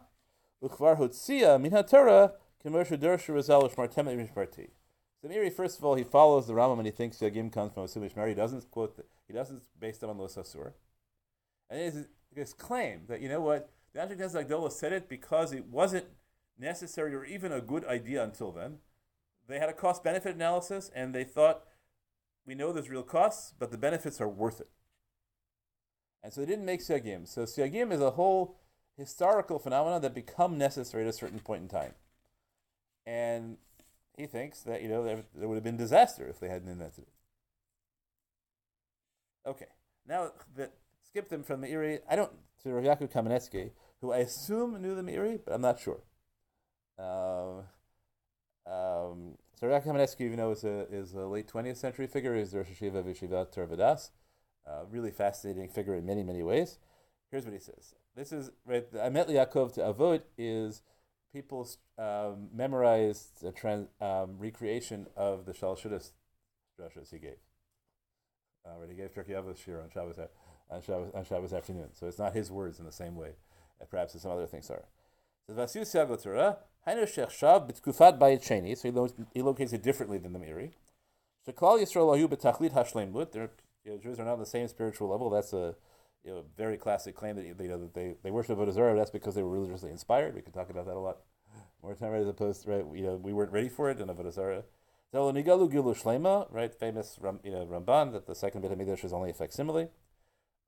וכבר 0.63 0.93
הוציאה 0.97 1.57
מן 1.57 1.73
התורה 1.73 2.25
כמו 2.59 2.85
שדרש 2.85 3.29
רזל 3.29 3.57
ושמרתם 3.65 4.09
את 4.09 4.13
משמרתי. 4.13 4.67
So 5.21 5.29
Meiri, 5.29 5.49
first 5.49 5.77
of 5.79 5.85
all, 5.85 5.95
he 5.95 6.03
follows 6.03 6.47
the 6.47 6.53
Rambam 6.53 6.79
and 6.79 6.85
he 6.85 6.91
thinks 6.91 7.19
Yagim 7.19 7.49
comes 7.49 7.73
from 7.73 7.83
a 7.83 7.87
Mishmar. 7.87 8.27
He 8.27 8.33
doesn't 8.33 8.69
quote, 8.71 9.05
he 9.25 9.33
doesn't 9.33 9.63
base 9.79 9.97
them 9.97 10.09
on 10.09 10.17
Los 10.17 10.35
Asur. 10.35 10.73
And 11.69 11.79
it 11.79 11.85
is 11.85 12.07
this 12.35 12.53
claim 12.53 13.03
that, 13.07 13.21
you 13.21 13.29
know 13.29 13.39
what, 13.39 13.69
the 13.93 14.01
Antikas 14.01 14.35
Agdola 14.35 14.69
said 14.69 14.91
it 14.91 15.07
because 15.07 15.53
it 15.53 15.65
wasn't 15.67 16.07
necessary 16.59 17.15
or 17.15 17.23
even 17.23 17.53
a 17.53 17.61
good 17.61 17.85
idea 17.85 18.21
until 18.21 18.51
then. 18.51 18.79
They 19.47 19.59
had 19.59 19.69
a 19.69 19.73
cost 19.73 20.03
benefit 20.03 20.35
analysis 20.35 20.91
and 20.93 21.15
they 21.15 21.23
thought 21.23 21.63
we 22.45 22.55
know 22.55 22.71
there's 22.71 22.89
real 22.89 23.03
costs, 23.03 23.53
but 23.57 23.71
the 23.71 23.77
benefits 23.77 24.19
are 24.19 24.27
worth 24.27 24.59
it. 24.59 24.69
And 26.23 26.31
so 26.31 26.41
they 26.41 26.47
didn't 26.47 26.65
make 26.65 26.81
Siagim. 26.81 27.27
So 27.27 27.43
Siagim 27.43 27.91
is 27.91 28.01
a 28.01 28.11
whole 28.11 28.57
historical 28.97 29.59
phenomenon 29.59 30.01
that 30.01 30.13
become 30.13 30.57
necessary 30.57 31.03
at 31.03 31.09
a 31.09 31.13
certain 31.13 31.39
point 31.39 31.63
in 31.63 31.67
time. 31.67 31.93
And 33.05 33.57
he 34.17 34.25
thinks 34.25 34.61
that 34.61 34.81
you 34.81 34.87
know 34.87 35.03
there, 35.03 35.23
there 35.35 35.47
would 35.47 35.55
have 35.55 35.63
been 35.63 35.77
disaster 35.77 36.27
if 36.27 36.39
they 36.39 36.47
hadn't 36.47 36.69
invented 36.69 37.03
it. 37.03 37.13
Okay, 39.45 39.65
now 40.07 40.31
the, 40.55 40.69
skip 41.05 41.29
them 41.29 41.43
from 41.43 41.61
the 41.61 41.67
Meiri. 41.67 41.99
I 42.09 42.15
don't 42.15 42.31
to 42.63 42.71
Rav 42.71 42.83
Yaakov 42.83 43.11
Kamenetsky, 43.11 43.71
who 44.01 44.13
I 44.13 44.19
assume 44.19 44.81
knew 44.81 44.95
the 44.95 45.01
Meiri, 45.01 45.39
but 45.43 45.53
I'm 45.53 45.61
not 45.61 45.79
sure. 45.79 46.01
Um, 46.97 47.63
um, 48.71 49.37
so 49.55 49.67
Rav 49.67 49.83
Kamenetsky, 49.83 50.21
you 50.21 50.35
know, 50.35 50.51
is 50.51 50.63
a 50.63 50.87
is 50.91 51.13
a 51.13 51.25
late 51.25 51.47
20th 51.47 51.77
century 51.77 52.07
figure. 52.07 52.35
Is 52.35 52.51
the 52.51 52.59
Rosh 52.59 52.67
Hashiva 52.67 53.03
Vishivat 53.03 53.53
Tervadas. 53.53 54.09
Uh, 54.65 54.85
really 54.89 55.11
fascinating 55.11 55.69
figure 55.69 55.95
in 55.95 56.05
many 56.05 56.23
many 56.23 56.41
ways. 56.41 56.79
Here's 57.29 57.45
what 57.45 57.53
he 57.53 57.59
says. 57.59 57.95
This 58.15 58.31
is 58.31 58.51
right. 58.65 58.89
The 58.91 59.05
Amet 59.05 59.27
Yaakov 59.27 59.73
to 59.73 59.81
Avot 59.81 60.21
is 60.37 60.81
people 61.33 61.67
um, 61.97 62.49
memorized 62.53 63.41
the 63.41 63.51
trans, 63.51 63.87
um, 63.99 64.37
recreation 64.37 65.07
of 65.17 65.45
the 65.45 65.51
Shalshudas 65.51 66.11
drushes 66.79 67.11
he 67.11 67.19
gave. 67.19 67.37
Uh, 68.65 68.79
right, 68.79 68.89
he 68.89 68.95
gave 68.95 69.13
Pirkei 69.13 69.31
Avos 69.31 69.57
shir 69.57 69.81
on 69.81 69.89
Shabbos, 69.89 70.17
on, 70.69 70.81
Shabbos, 70.81 71.11
on 71.13 71.25
Shabbos 71.25 71.53
afternoon. 71.53 71.89
So 71.93 72.07
it's 72.07 72.19
not 72.19 72.33
his 72.33 72.51
words 72.51 72.79
in 72.79 72.85
the 72.85 72.91
same 72.91 73.15
way, 73.15 73.31
uh, 73.81 73.85
perhaps 73.85 74.15
as 74.15 74.21
some 74.21 74.31
other 74.31 74.47
things 74.47 74.69
are. 74.69 74.85
So 75.47 75.53
Vasiu 75.53 75.81
Siago 75.81 76.21
Torah, 76.21 76.57
Hainu 76.87 77.03
Shech 77.03 77.29
Shav 77.29 77.69
b'tkufat 77.69 78.19
bayit 78.19 78.43
sheni. 78.43 78.77
So 78.77 78.89
he, 78.89 78.91
lo- 78.91 79.09
he 79.33 79.41
locates 79.41 79.73
it 79.73 79.83
differently 79.83 80.17
than 80.17 80.33
the 80.33 80.39
Meiri. 80.39 80.71
Sheklal 81.47 81.79
Yisrael 81.79 82.15
ahu 82.15 82.27
b'tachlit 82.27 82.73
hashlemut. 82.73 83.31
Their 83.31 83.51
you 83.85 83.91
know, 83.91 83.97
Jews 83.97 84.19
are 84.19 84.25
not 84.25 84.33
on 84.33 84.39
the 84.39 84.45
same 84.45 84.67
spiritual 84.67 85.09
level. 85.09 85.29
That's 85.29 85.53
a 85.53 85.75
you 86.23 86.31
know, 86.31 86.43
very 86.57 86.77
classic 86.77 87.15
claim 87.15 87.35
that, 87.35 87.45
you 87.45 87.53
know, 87.53 87.79
that 87.79 87.93
they, 87.93 88.15
they 88.23 88.31
worship 88.31 88.57
Avodah 88.57 88.73
Zarah. 88.73 88.95
That's 88.95 89.11
because 89.11 89.35
they 89.35 89.43
were 89.43 89.49
religiously 89.49 89.91
inspired. 89.91 90.35
We 90.35 90.41
could 90.41 90.53
talk 90.53 90.69
about 90.69 90.85
that 90.85 90.95
a 90.95 90.99
lot 90.99 91.17
more 91.81 91.95
time, 91.95 92.11
right? 92.11 92.21
As 92.21 92.27
opposed 92.27 92.63
to, 92.63 92.71
right, 92.71 92.85
you 92.93 93.03
know, 93.03 93.15
we 93.17 93.33
weren't 93.33 93.51
ready 93.51 93.69
for 93.69 93.89
it 93.89 93.99
in 93.99 94.07
Avodah 94.07 94.33
Zarah. 94.33 94.63
Nigalu 95.13 95.71
Gilu 95.71 95.95
Shlema, 96.01 96.47
right? 96.49 96.73
Famous, 96.73 97.19
you 97.43 97.51
know, 97.51 97.65
Ramban, 97.65 98.13
that 98.13 98.25
the 98.25 98.35
second 98.35 98.61
bit 98.61 98.71
of 98.71 98.77
Midrash 98.77 99.03
is 99.03 99.13
only 99.13 99.31
a 99.31 99.33
facsimile. 99.33 99.89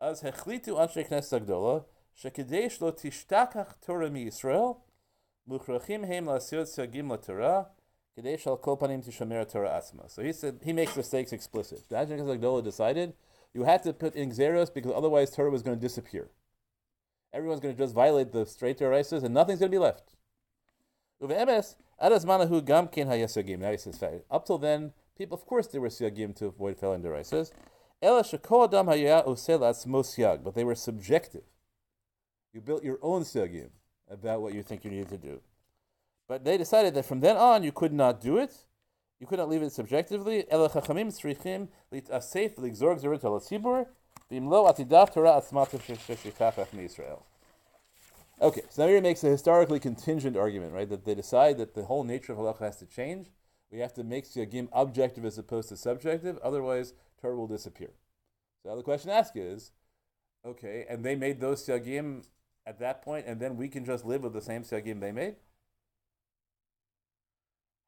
As 0.01 0.21
hechlitu 0.21 0.75
anshe 0.75 1.07
knesset 1.09 1.45
agdola, 1.45 1.85
shekedesh 2.21 2.81
lo 2.81 2.91
tishtakach 2.91 3.75
Torah 3.83 4.09
mi 4.09 4.25
Yisrael, 4.25 4.77
muchrachim 5.49 6.07
heim 6.07 6.25
lasiot 6.25 6.65
sagim 6.65 7.09
la 7.09 7.17
Torah, 7.17 7.67
kedesh 8.17 8.47
al 8.47 8.57
kol 8.57 8.77
panim 8.77 9.03
tishamer 9.05 9.49
Torah 9.49 9.75
asma. 9.77 10.09
So 10.09 10.23
he 10.23 10.33
said, 10.33 10.59
he 10.63 10.73
makes 10.73 10.95
mistakes 10.95 11.31
explicit. 11.31 11.83
The 11.89 11.95
Agdola 11.95 12.63
decided 12.63 13.13
you 13.53 13.63
had 13.63 13.83
to 13.83 13.93
put 13.93 14.15
in 14.15 14.31
Xeros 14.31 14.73
because 14.73 14.91
otherwise 14.93 15.31
Torah 15.31 15.51
was 15.51 15.61
going 15.63 15.77
to 15.77 15.81
disappear. 15.81 16.29
Everyone's 17.33 17.59
going 17.59 17.75
to 17.75 17.81
just 17.81 17.93
violate 17.93 18.31
the 18.31 18.45
straight 18.45 18.77
Torah 18.77 19.03
and 19.11 19.33
nothing's 19.33 19.59
going 19.59 19.71
to 19.71 19.75
be 19.75 19.79
left. 19.79 20.15
Now 21.21 21.27
he 21.27 21.61
says, 23.77 24.03
up 24.29 24.45
till 24.45 24.57
then, 24.57 24.93
people, 25.17 25.37
of 25.37 25.45
course, 25.45 25.67
they 25.67 25.79
were 25.79 25.87
siagim 25.87 26.35
to 26.35 26.47
avoid 26.47 26.77
failing 26.77 27.01
deraises. 27.01 27.51
But 28.01 28.31
they 30.55 30.63
were 30.63 30.75
subjective. 30.75 31.43
You 32.53 32.61
built 32.61 32.83
your 32.83 32.99
own 33.01 33.23
siagim 33.23 33.69
about 34.09 34.41
what 34.41 34.53
you 34.53 34.63
think 34.63 34.83
you 34.83 34.91
needed 34.91 35.09
to 35.09 35.17
do. 35.17 35.41
But 36.27 36.43
they 36.43 36.57
decided 36.57 36.93
that 36.95 37.05
from 37.05 37.19
then 37.19 37.37
on, 37.37 37.63
you 37.63 37.71
could 37.71 37.93
not 37.93 38.21
do 38.21 38.37
it. 38.37 38.65
You 39.19 39.27
could 39.27 39.39
not 39.39 39.49
leave 39.49 39.61
it 39.61 39.71
subjectively. 39.71 40.45
Okay, 48.41 48.61
so 48.69 48.83
now 48.83 48.89
here 48.89 49.01
makes 49.01 49.23
a 49.23 49.29
historically 49.29 49.79
contingent 49.79 50.35
argument, 50.35 50.73
right? 50.73 50.89
That 50.89 51.05
they 51.05 51.15
decide 51.15 51.57
that 51.57 51.73
the 51.73 51.85
whole 51.85 52.03
nature 52.03 52.33
of 52.33 52.39
halacha 52.39 52.59
has 52.59 52.77
to 52.77 52.85
change. 52.85 53.31
We 53.71 53.79
have 53.79 53.93
to 53.93 54.03
make 54.03 54.25
siyagim 54.25 54.67
objective 54.73 55.23
as 55.25 55.37
opposed 55.37 55.69
to 55.69 55.77
subjective, 55.77 56.37
otherwise 56.43 56.93
Torah 57.21 57.35
will 57.35 57.47
disappear. 57.47 57.91
So 58.61 58.69
now 58.69 58.75
the 58.75 58.83
question 58.83 59.09
asked 59.09 59.37
is, 59.37 59.71
okay, 60.45 60.85
and 60.89 61.03
they 61.03 61.15
made 61.15 61.39
those 61.39 61.65
siyagim 61.65 62.25
at 62.65 62.79
that 62.79 63.01
point, 63.01 63.25
and 63.27 63.39
then 63.39 63.57
we 63.57 63.67
can 63.67 63.85
just 63.85 64.05
live 64.05 64.23
with 64.23 64.33
the 64.33 64.41
same 64.41 64.63
siyagim 64.63 64.99
they 64.99 65.11
made? 65.11 65.35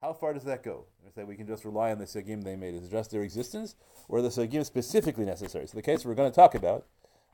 How 0.01 0.13
far 0.13 0.33
does 0.33 0.43
that 0.43 0.63
go? 0.63 0.85
They 1.03 1.09
say 1.09 1.23
we 1.23 1.35
can 1.35 1.47
just 1.47 1.65
rely 1.65 1.91
on 1.91 1.97
the 1.97 2.05
siyagim 2.05 2.43
they 2.43 2.55
made. 2.55 2.75
Is 2.75 2.87
just 2.89 3.09
their 3.09 3.23
existence, 3.23 3.75
or 4.07 4.21
the 4.21 4.29
siyagim 4.29 4.63
specifically 4.63 5.25
necessary? 5.25 5.65
So 5.65 5.75
the 5.75 5.81
case 5.81 6.05
we're 6.05 6.13
going 6.13 6.31
to 6.31 6.35
talk 6.35 6.53
about 6.53 6.85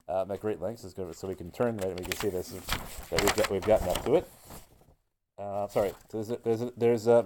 um, 0.08 0.32
at 0.32 0.40
great 0.40 0.62
good, 0.94 1.14
so 1.16 1.28
we 1.28 1.36
can 1.36 1.52
turn 1.52 1.78
right. 1.78 1.90
And 1.90 2.00
we 2.00 2.06
can 2.06 2.16
see 2.16 2.30
this 2.30 2.50
that 3.10 3.22
we've, 3.22 3.36
got, 3.36 3.52
we've 3.52 3.62
gotten 3.66 3.90
up 3.90 4.06
to 4.06 4.16
it. 4.16 4.30
Uh, 5.38 5.68
sorry, 5.68 5.92
so 6.10 6.24
there's 6.24 6.30
a, 6.30 6.38
there's 6.44 6.62
a, 6.62 6.74
there's 6.78 7.08
a, 7.08 7.24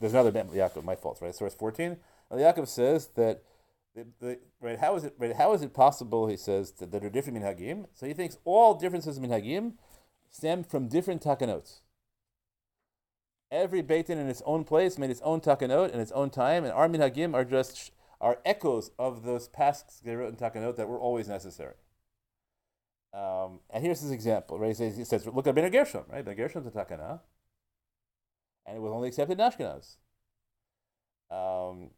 there's 0.00 0.12
another 0.12 0.30
Yaakov. 0.58 0.84
My 0.84 0.94
fault, 0.94 1.18
right? 1.20 1.34
Source 1.34 1.54
fourteen. 1.54 1.96
Now, 2.30 2.36
the 2.36 2.42
Yaakov 2.42 2.68
says 2.68 3.08
that 3.16 3.42
the, 3.94 4.06
the, 4.20 4.38
right 4.60 4.78
how 4.78 4.96
is 4.96 5.04
it 5.04 5.14
right 5.18 5.34
how 5.34 5.52
is 5.52 5.62
it 5.62 5.72
possible? 5.72 6.26
He 6.26 6.36
says 6.36 6.72
that, 6.72 6.90
that 6.92 7.04
are 7.04 7.10
different 7.10 7.38
minhagim. 7.38 7.86
So 7.94 8.06
he 8.06 8.12
thinks 8.12 8.38
all 8.44 8.74
differences 8.74 9.16
in 9.16 9.24
minhagim 9.24 9.74
stem 10.30 10.64
from 10.64 10.88
different 10.88 11.22
takanot. 11.22 11.80
Every 13.50 13.82
beitin 13.82 14.10
in 14.10 14.28
its 14.28 14.42
own 14.44 14.64
place 14.64 14.98
made 14.98 15.10
its 15.10 15.20
own 15.22 15.40
takanot 15.40 15.92
in 15.92 16.00
its 16.00 16.10
own 16.12 16.30
time, 16.30 16.64
and 16.64 16.72
our 16.72 16.88
minhagim 16.88 17.34
are 17.34 17.44
just 17.44 17.92
are 18.20 18.38
echoes 18.44 18.90
of 18.98 19.22
those 19.22 19.48
past 19.48 20.02
Gerut 20.04 20.28
and 20.28 20.38
Takanot 20.38 20.76
that 20.76 20.88
were 20.88 20.98
always 20.98 21.28
necessary. 21.28 21.74
Um, 23.12 23.60
and 23.70 23.84
here's 23.84 24.00
his 24.00 24.10
example, 24.10 24.58
right? 24.58 24.68
He 24.68 24.74
says, 24.74 24.96
he 24.96 25.04
says 25.04 25.26
look 25.26 25.46
at 25.46 25.54
Ben 25.54 25.70
Gershom, 25.70 26.04
right? 26.10 26.24
Ben 26.24 26.34
Gershom's 26.34 26.66
a 26.66 26.70
Takana, 26.70 27.20
and 28.66 28.76
it 28.76 28.80
was 28.80 28.92
only 28.92 29.08
accepted 29.08 29.38
in 29.38 29.46
Ashkenaz. 29.46 29.96
Um, 31.30 31.90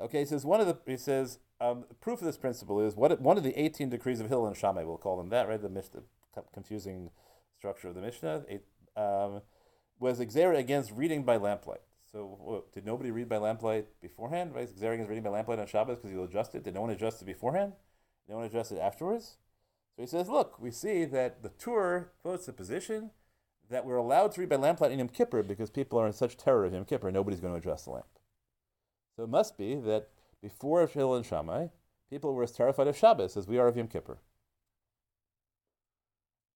okay, 0.00 0.20
he 0.20 0.24
says 0.24 0.44
one 0.44 0.60
of 0.60 0.66
the 0.66 0.78
he 0.86 0.96
says 0.96 1.38
um, 1.60 1.84
proof 2.00 2.20
of 2.20 2.26
this 2.26 2.38
principle 2.38 2.80
is 2.80 2.96
what 2.96 3.20
one 3.20 3.36
of 3.36 3.42
the 3.42 3.58
18 3.60 3.90
decrees 3.90 4.20
of 4.20 4.28
Hillel 4.28 4.46
and 4.46 4.56
Shammai, 4.56 4.84
we'll 4.84 4.96
call 4.96 5.16
them 5.16 5.28
that, 5.28 5.48
right? 5.48 5.60
The, 5.60 5.68
the 5.68 6.42
confusing 6.52 7.10
structure 7.56 7.88
of 7.88 7.94
the 7.94 8.00
Mishnah, 8.00 8.44
eight, 8.48 8.62
um, 8.96 9.42
was 9.98 10.18
Xera 10.18 10.58
against 10.58 10.92
reading 10.92 11.24
by 11.24 11.36
lamplight. 11.36 11.82
So, 12.10 12.64
did 12.72 12.86
nobody 12.86 13.10
read 13.10 13.28
by 13.28 13.36
lamplight 13.36 13.86
beforehand? 14.00 14.54
Right? 14.54 14.68
Xera 14.68 14.94
against 14.94 15.10
reading 15.10 15.22
by 15.22 15.30
lamplight 15.30 15.58
on 15.58 15.66
Shabbos 15.66 15.98
because 15.98 16.10
he'll 16.10 16.24
adjust 16.24 16.54
it. 16.54 16.64
Did 16.64 16.74
no 16.74 16.80
one 16.80 16.90
adjust 16.90 17.22
it 17.22 17.26
beforehand? 17.26 17.74
No 18.28 18.36
one 18.36 18.46
adjust 18.46 18.72
it 18.72 18.78
afterwards? 18.78 19.36
So 19.94 20.02
he 20.02 20.06
says, 20.06 20.28
look, 20.28 20.58
we 20.58 20.70
see 20.70 21.04
that 21.04 21.42
the 21.42 21.50
tour 21.50 22.12
quotes 22.22 22.46
the 22.46 22.52
position 22.52 23.10
that 23.68 23.84
we're 23.84 23.96
allowed 23.96 24.32
to 24.32 24.40
read 24.40 24.48
by 24.48 24.56
lamplight 24.56 24.90
in 24.90 24.98
Yom 24.98 25.08
Kippur 25.08 25.42
because 25.42 25.70
people 25.70 26.00
are 26.00 26.06
in 26.06 26.12
such 26.12 26.36
terror 26.36 26.64
of 26.64 26.72
Yom 26.72 26.84
Kippur, 26.84 27.10
nobody's 27.12 27.40
going 27.40 27.52
to 27.52 27.58
adjust 27.58 27.84
the 27.84 27.92
lamp. 27.92 28.06
So 29.20 29.24
it 29.24 29.28
must 29.28 29.58
be 29.58 29.74
that 29.74 30.08
before 30.40 30.86
Hillel 30.86 31.16
and 31.16 31.26
Shammai, 31.26 31.66
people 32.08 32.32
were 32.32 32.42
as 32.42 32.52
terrified 32.52 32.88
of 32.88 32.96
Shabbos 32.96 33.36
as 33.36 33.46
we 33.46 33.58
are 33.58 33.68
of 33.68 33.76
Yom 33.76 33.86
Kippur. 33.86 34.16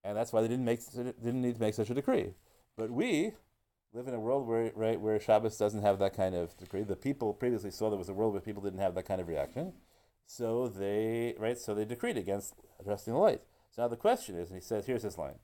And 0.02 0.16
that's 0.16 0.32
why 0.32 0.40
they 0.40 0.48
didn't, 0.48 0.64
make, 0.64 0.80
didn't 0.94 1.42
need 1.42 1.56
to 1.56 1.60
make 1.60 1.74
such 1.74 1.90
a 1.90 1.94
decree. 1.94 2.32
But 2.74 2.90
we 2.90 3.32
live 3.92 4.08
in 4.08 4.14
a 4.14 4.18
world 4.18 4.48
where, 4.48 4.72
right, 4.74 4.98
where 4.98 5.20
Shabbos 5.20 5.58
doesn't 5.58 5.82
have 5.82 5.98
that 5.98 6.16
kind 6.16 6.34
of 6.34 6.56
decree. 6.56 6.84
The 6.84 6.96
people 6.96 7.34
previously 7.34 7.70
saw 7.70 7.90
there 7.90 7.98
was 7.98 8.08
a 8.08 8.14
world 8.14 8.32
where 8.32 8.40
people 8.40 8.62
didn't 8.62 8.80
have 8.80 8.94
that 8.94 9.04
kind 9.04 9.20
of 9.20 9.28
reaction. 9.28 9.74
So 10.26 10.66
they, 10.66 11.34
right, 11.38 11.58
so 11.58 11.74
they 11.74 11.84
decreed 11.84 12.16
against 12.16 12.54
adjusting 12.80 13.12
the 13.12 13.20
light. 13.20 13.42
So 13.72 13.82
now 13.82 13.88
the 13.88 13.96
question 13.96 14.36
is, 14.36 14.48
and 14.48 14.56
he 14.56 14.64
says, 14.64 14.86
here's 14.86 15.02
this 15.02 15.18
line. 15.18 15.34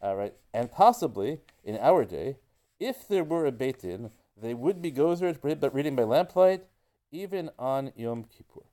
All 0.00 0.14
right, 0.14 0.34
and 0.54 0.70
possibly 0.70 1.40
in 1.64 1.76
our 1.78 2.04
day, 2.04 2.36
if 2.78 3.08
there 3.08 3.24
were 3.24 3.44
a 3.44 3.50
Beit 3.50 3.80
Din, 3.80 4.12
they 4.42 4.54
would 4.54 4.82
be 4.82 4.92
gozer 4.92 5.32
to 5.32 5.38
prohibit 5.38 5.72
reading 5.72 5.96
by 5.96 6.02
lamplight, 6.04 6.64
even 7.10 7.50
on 7.58 7.92
Yom 7.96 8.24
Kippur. 8.24 8.66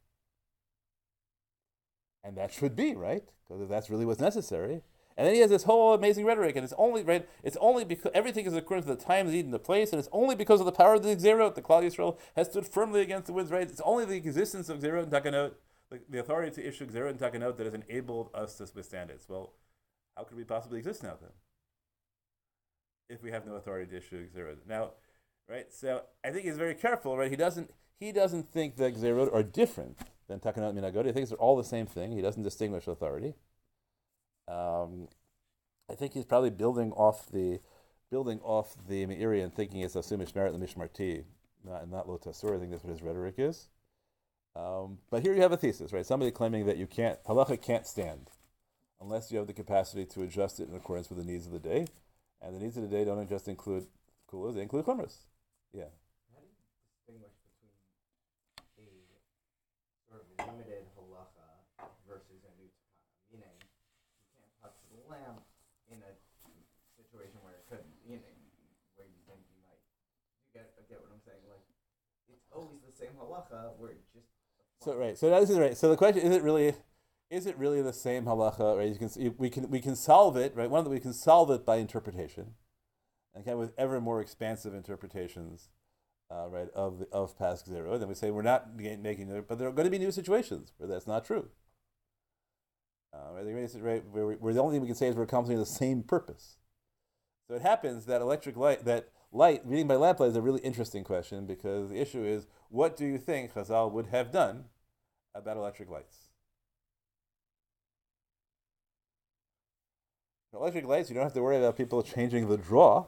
And 2.23 2.37
that 2.37 2.51
should 2.51 2.75
be, 2.75 2.95
right? 2.95 3.23
Because 3.47 3.69
that's 3.69 3.89
really 3.89 4.05
what's 4.05 4.19
necessary. 4.19 4.81
And 5.17 5.27
then 5.27 5.33
he 5.33 5.41
has 5.41 5.49
this 5.49 5.63
whole 5.63 5.93
amazing 5.93 6.25
rhetoric, 6.25 6.55
and 6.55 6.63
it's 6.63 6.73
only 6.77 7.03
right. 7.03 7.27
It's 7.43 7.57
only 7.59 7.83
because 7.83 8.11
everything 8.13 8.45
is 8.45 8.53
according 8.53 8.83
to 8.85 8.95
the 8.95 9.03
time, 9.03 9.27
the 9.27 9.33
need, 9.33 9.43
and 9.45 9.53
the 9.53 9.59
place, 9.59 9.91
and 9.91 9.99
it's 9.99 10.07
only 10.13 10.33
because 10.33 10.61
of 10.61 10.65
the 10.65 10.71
power 10.71 10.93
of 10.93 11.03
the 11.03 11.15
Xerot 11.15 11.55
that 11.55 11.63
Klal 11.63 11.83
Yisrael 11.83 12.17
has 12.37 12.47
stood 12.47 12.65
firmly 12.65 13.01
against 13.01 13.27
the 13.27 13.33
winds. 13.33 13.51
Right? 13.51 13.69
It's 13.69 13.81
only 13.81 14.05
the 14.05 14.15
existence 14.15 14.69
of 14.69 14.79
Xerot 14.79 15.03
and 15.03 15.11
Takanot, 15.11 15.53
the, 15.89 15.99
the 16.09 16.19
authority 16.19 16.51
to 16.61 16.65
issue 16.65 16.87
Xerot 16.87 17.09
and 17.09 17.19
Takanot, 17.19 17.57
that 17.57 17.65
has 17.65 17.73
enabled 17.73 18.29
us 18.33 18.55
to 18.59 18.67
withstand 18.73 19.09
it. 19.09 19.21
Well, 19.27 19.53
how 20.15 20.23
could 20.23 20.37
we 20.37 20.45
possibly 20.45 20.79
exist 20.79 21.03
now 21.03 21.17
then? 21.19 21.31
If 23.09 23.21
we 23.21 23.31
have 23.31 23.45
no 23.45 23.55
authority 23.55 23.91
to 23.91 23.97
issue 23.97 24.25
Xerot. 24.29 24.59
Now, 24.67 24.91
right? 25.49 25.73
So 25.73 26.03
I 26.23 26.29
think 26.29 26.45
he's 26.45 26.57
very 26.57 26.75
careful, 26.75 27.17
right? 27.17 27.29
He 27.29 27.37
doesn't 27.37 27.71
he 27.99 28.11
doesn't 28.11 28.51
think 28.51 28.77
that 28.77 28.95
Xerot 28.95 29.33
are 29.33 29.43
different 29.43 29.97
than 30.27 30.39
Takanot 30.39 30.73
Minagod. 30.73 31.05
He 31.05 31.11
thinks 31.11 31.29
they're 31.31 31.39
all 31.39 31.57
the 31.57 31.63
same 31.63 31.85
thing. 31.85 32.11
He 32.11 32.21
doesn't 32.21 32.43
distinguish 32.43 32.87
authority. 32.87 33.33
Um, 34.47 35.09
I 35.89 35.95
think 35.95 36.13
he's 36.13 36.25
probably 36.25 36.51
building 36.51 36.91
off 36.93 37.27
the 37.29 37.59
building 38.09 38.39
off 38.41 38.75
the 38.87 39.05
Meiri 39.05 39.43
and 39.43 39.53
thinking 39.53 39.81
it's 39.81 39.95
Asumish 39.95 40.33
Merit 40.33 40.53
and 40.53 40.63
Mishmarti, 40.63 41.23
not, 41.65 41.89
not 41.89 42.07
Lotasur. 42.07 42.55
I 42.55 42.59
think 42.59 42.71
that's 42.71 42.83
what 42.83 42.91
his 42.91 43.03
rhetoric 43.03 43.35
is. 43.37 43.69
Um, 44.55 44.97
but 45.11 45.21
here 45.21 45.33
you 45.35 45.41
have 45.41 45.51
a 45.51 45.57
thesis, 45.57 45.93
right? 45.93 46.05
Somebody 46.05 46.31
claiming 46.31 46.65
that 46.65 46.77
you 46.77 46.87
can't, 46.87 47.23
halacha 47.25 47.61
can't 47.61 47.85
stand 47.85 48.31
unless 48.99 49.31
you 49.31 49.37
have 49.37 49.47
the 49.47 49.53
capacity 49.53 50.05
to 50.05 50.23
adjust 50.23 50.59
it 50.59 50.69
in 50.69 50.75
accordance 50.75 51.09
with 51.09 51.19
the 51.19 51.23
needs 51.23 51.45
of 51.45 51.51
the 51.51 51.59
day. 51.59 51.87
And 52.41 52.55
the 52.55 52.59
needs 52.59 52.77
of 52.77 52.83
the 52.83 52.89
day 52.89 53.05
don't 53.05 53.29
just 53.29 53.47
include 53.47 53.85
kulas, 54.31 54.55
they 54.55 54.61
include 54.61 54.85
chumras. 54.85 55.17
Yeah. 55.69 55.93
How 56.33 56.41
do 56.41 56.49
you 56.49 56.57
distinguish 56.89 57.35
between 57.45 57.77
a 58.81 58.89
sort 60.09 60.25
of 60.25 60.27
limited 60.41 60.89
halacha 60.97 61.61
versus 62.09 62.41
a 62.41 62.51
new 62.57 62.69
takana? 62.73 63.13
Meaning, 63.29 63.57
you 63.61 64.33
can't 64.33 64.49
touch 64.57 64.77
the 64.89 64.97
lamp 65.05 65.45
in 65.93 66.01
a 66.01 66.13
situation 66.97 67.37
where 67.45 67.53
it 67.61 67.69
could, 67.69 67.85
you 68.01 68.17
know, 68.17 68.33
where 68.97 69.05
you 69.05 69.21
think 69.29 69.45
you 69.45 69.61
might. 69.61 69.77
You 70.49 70.57
get 70.57 70.73
get 70.89 71.05
what 71.05 71.13
I'm 71.13 71.21
saying? 71.21 71.45
Like, 71.45 71.61
it's 72.33 72.49
always 72.49 72.81
the 72.81 72.93
same 72.93 73.13
halacha 73.21 73.77
where 73.77 73.93
it 73.93 74.01
just. 74.09 74.25
So 74.81 74.97
right. 74.97 75.17
So 75.17 75.29
this 75.29 75.49
is 75.49 75.59
right. 75.59 75.77
So 75.77 75.89
the 75.89 75.97
question 75.97 76.25
is: 76.25 76.33
It 76.33 76.41
really, 76.41 76.73
is 77.29 77.45
it 77.45 77.57
really 77.61 77.81
the 77.85 77.93
same 77.93 78.25
halacha? 78.25 78.77
Right. 78.77 78.89
You 78.89 78.97
can 78.97 79.09
we 79.37 79.49
can 79.53 79.69
we 79.69 79.81
can 79.81 79.95
solve 79.95 80.33
it. 80.33 80.55
Right. 80.55 80.69
One 80.69 80.83
that 80.83 80.89
we 80.89 80.99
can 80.99 81.13
solve 81.13 81.51
it 81.51 81.65
by 81.65 81.77
interpretation, 81.77 82.55
and 83.33 83.47
of 83.47 83.57
with 83.57 83.73
ever 83.77 84.01
more 84.01 84.21
expansive 84.21 84.73
interpretations, 84.73 85.69
uh, 86.31 86.47
right 86.49 86.69
of 86.75 86.99
the 86.99 87.07
of 87.11 87.37
past 87.37 87.67
zero. 87.67 87.97
Then 87.97 88.07
we 88.07 88.15
say 88.15 88.31
we're 88.31 88.41
not 88.41 88.75
making 88.75 89.43
but 89.47 89.57
there 89.57 89.67
are 89.67 89.71
going 89.71 89.85
to 89.85 89.91
be 89.91 89.99
new 89.99 90.11
situations 90.11 90.73
where 90.77 90.87
that's 90.87 91.07
not 91.07 91.25
true. 91.25 91.49
Uh, 93.13 93.33
right. 93.33 93.81
Right 93.81 94.03
where, 94.11 94.33
where 94.33 94.53
the 94.53 94.61
only 94.61 94.75
thing 94.75 94.81
we 94.81 94.87
can 94.87 94.95
say 94.95 95.07
is 95.07 95.15
we're 95.15 95.23
accomplishing 95.23 95.59
the 95.59 95.65
same 95.65 96.03
purpose. 96.03 96.57
So 97.47 97.55
it 97.55 97.63
happens 97.63 98.05
that 98.05 98.21
electric 98.21 98.55
light 98.55 98.85
that 98.85 99.09
light 99.31 99.61
reading 99.65 99.87
by 99.87 99.95
lamplight 99.95 100.29
is 100.29 100.35
a 100.35 100.41
really 100.41 100.61
interesting 100.61 101.03
question 101.03 101.45
because 101.45 101.89
the 101.89 101.99
issue 101.99 102.23
is 102.23 102.47
what 102.69 102.95
do 102.95 103.05
you 103.05 103.17
think 103.17 103.53
Chazal 103.53 103.91
would 103.91 104.07
have 104.07 104.31
done 104.31 104.65
about 105.33 105.57
electric 105.57 105.89
lights? 105.89 106.29
Electric 110.53 110.85
lights, 110.85 111.09
you 111.09 111.15
don't 111.15 111.23
have 111.23 111.33
to 111.33 111.41
worry 111.41 111.57
about 111.57 111.77
people 111.77 112.01
changing 112.01 112.47
the 112.47 112.57
draw. 112.57 113.07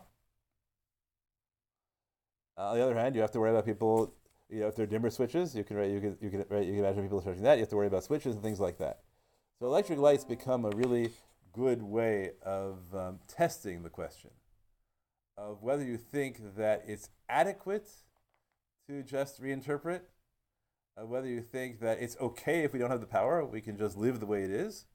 On 2.61 2.75
the 2.75 2.83
other 2.83 2.95
hand, 2.95 3.15
you 3.15 3.21
have 3.21 3.31
to 3.31 3.39
worry 3.39 3.49
about 3.49 3.65
people, 3.65 4.13
you 4.49 4.59
know, 4.59 4.67
if 4.67 4.75
they're 4.75 4.85
dimmer 4.85 5.09
switches, 5.09 5.55
you 5.55 5.63
can 5.63 5.77
right, 5.77 5.89
you 5.89 5.99
can 5.99 6.17
you 6.21 6.29
can 6.29 6.45
right, 6.49 6.63
you 6.63 6.73
can 6.73 6.79
imagine 6.79 7.03
people 7.03 7.21
charging 7.21 7.43
that. 7.43 7.55
You 7.55 7.61
have 7.61 7.69
to 7.69 7.75
worry 7.75 7.87
about 7.87 8.03
switches 8.03 8.35
and 8.35 8.43
things 8.43 8.59
like 8.59 8.77
that. 8.77 8.99
So 9.59 9.65
electric 9.65 9.99
lights 9.99 10.23
become 10.23 10.65
a 10.65 10.69
really 10.69 11.11
good 11.53 11.81
way 11.81 12.31
of 12.43 12.77
um, 12.95 13.19
testing 13.27 13.83
the 13.83 13.89
question 13.89 14.31
of 15.37 15.63
whether 15.63 15.83
you 15.83 15.97
think 15.97 16.55
that 16.55 16.83
it's 16.87 17.09
adequate 17.27 17.89
to 18.87 19.01
just 19.01 19.41
reinterpret, 19.41 20.01
uh, 20.97 21.05
whether 21.05 21.27
you 21.27 21.41
think 21.41 21.79
that 21.79 21.99
it's 21.99 22.15
okay 22.19 22.63
if 22.63 22.73
we 22.73 22.79
don't 22.79 22.91
have 22.91 23.01
the 23.01 23.07
power, 23.07 23.43
we 23.43 23.61
can 23.61 23.77
just 23.77 23.97
live 23.97 24.19
the 24.19 24.25
way 24.25 24.43
it 24.43 24.51
is, 24.51 24.85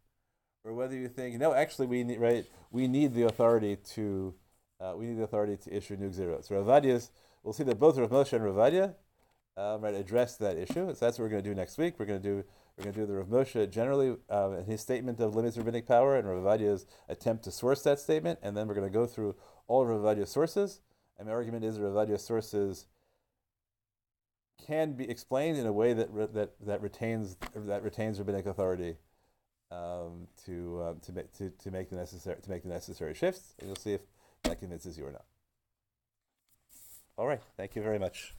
or 0.65 0.73
whether 0.73 0.95
you 0.95 1.09
think 1.09 1.37
no, 1.39 1.53
actually 1.53 1.87
we 1.87 2.05
need 2.05 2.21
right, 2.21 2.45
we 2.71 2.87
need 2.87 3.15
the 3.15 3.23
authority 3.23 3.77
to, 3.95 4.35
uh, 4.81 4.95
we 4.97 5.07
need 5.07 5.19
the 5.19 5.25
authority 5.25 5.57
to 5.57 5.77
issue 5.77 5.97
new 5.97 6.13
zeros. 6.13 6.47
So 6.47 6.55
Rav 6.55 6.67
Ovadia's, 6.67 7.11
we'll 7.47 7.53
see 7.53 7.65
that 7.65 7.79
both 7.79 7.97
Rav 7.97 8.11
Moshe 8.11 8.33
and 8.33 8.45
Rav 8.45 8.57
Ovadia, 8.57 8.95
um, 9.57 9.81
right, 9.81 9.95
address 9.95 10.37
that 10.37 10.59
issue. 10.59 10.93
So 10.93 10.97
that's 11.01 11.19
what 11.19 11.21
we're 11.21 11.31
going 11.31 11.45
to 11.45 11.49
do 11.49 11.55
next 11.55 11.79
week. 11.79 11.95
We're 11.99 12.07
going 12.07 12.21
to 12.21 12.29
do 12.29 12.45
we're 12.77 12.85
going 12.85 12.95
to 12.95 13.01
do 13.01 13.07
the 13.07 13.15
Rav 13.15 13.29
Moshe 13.29 13.71
generally 13.71 14.17
um, 14.29 14.53
and 14.53 14.67
his 14.67 14.83
statement 14.83 15.19
of 15.21 15.35
limits 15.35 15.57
rabbinic 15.57 15.87
power 15.87 16.17
and 16.17 16.29
Rav 16.29 16.43
Ravadia's 16.43 16.85
attempt 17.09 17.45
to 17.45 17.53
source 17.53 17.83
that 17.85 18.01
statement, 18.01 18.41
and 18.43 18.55
then 18.55 18.69
we're 18.69 18.75
going 18.75 18.87
to 18.87 18.93
go 18.93 19.07
through 19.07 19.37
all 19.69 19.83
of 19.83 19.89
Rav 19.89 20.01
Ovadia's 20.01 20.31
sources. 20.31 20.81
And 21.19 21.29
my 21.29 21.33
argument 21.33 21.65
is 21.65 21.77
that 21.77 21.85
Rav 21.85 21.95
Ovadia's 21.95 22.25
sources 22.25 22.87
can 24.67 24.93
be 24.95 25.09
explained 25.09 25.57
in 25.57 25.67
a 25.67 25.73
way 25.73 25.93
that 25.93 26.35
that 26.35 26.51
that 26.67 26.83
retains 26.83 27.39
that 27.55 27.83
retains 27.83 28.19
rabbinic 28.19 28.47
authority 28.47 28.97
um, 29.71 30.27
to, 30.45 30.83
um, 30.83 31.01
to 31.01 31.13
make 31.13 31.33
to, 31.35 31.51
to 31.51 31.71
make 31.71 31.91
the 31.91 31.97
necessary 31.97 32.41
to 32.43 32.51
make 32.51 32.65
the 32.65 32.69
necessary 32.69 33.15
shifts. 33.15 33.55
And 33.61 33.69
you'll 33.69 33.77
see 33.77 33.93
if 33.93 34.01
that 34.43 34.59
convinces 34.59 34.99
you 34.99 35.07
or 35.07 35.13
not. 35.13 35.25
All 37.19 37.27
right. 37.27 37.41
Thank 37.57 37.75
you 37.77 37.83
very 37.83 37.99
much. 37.99 38.35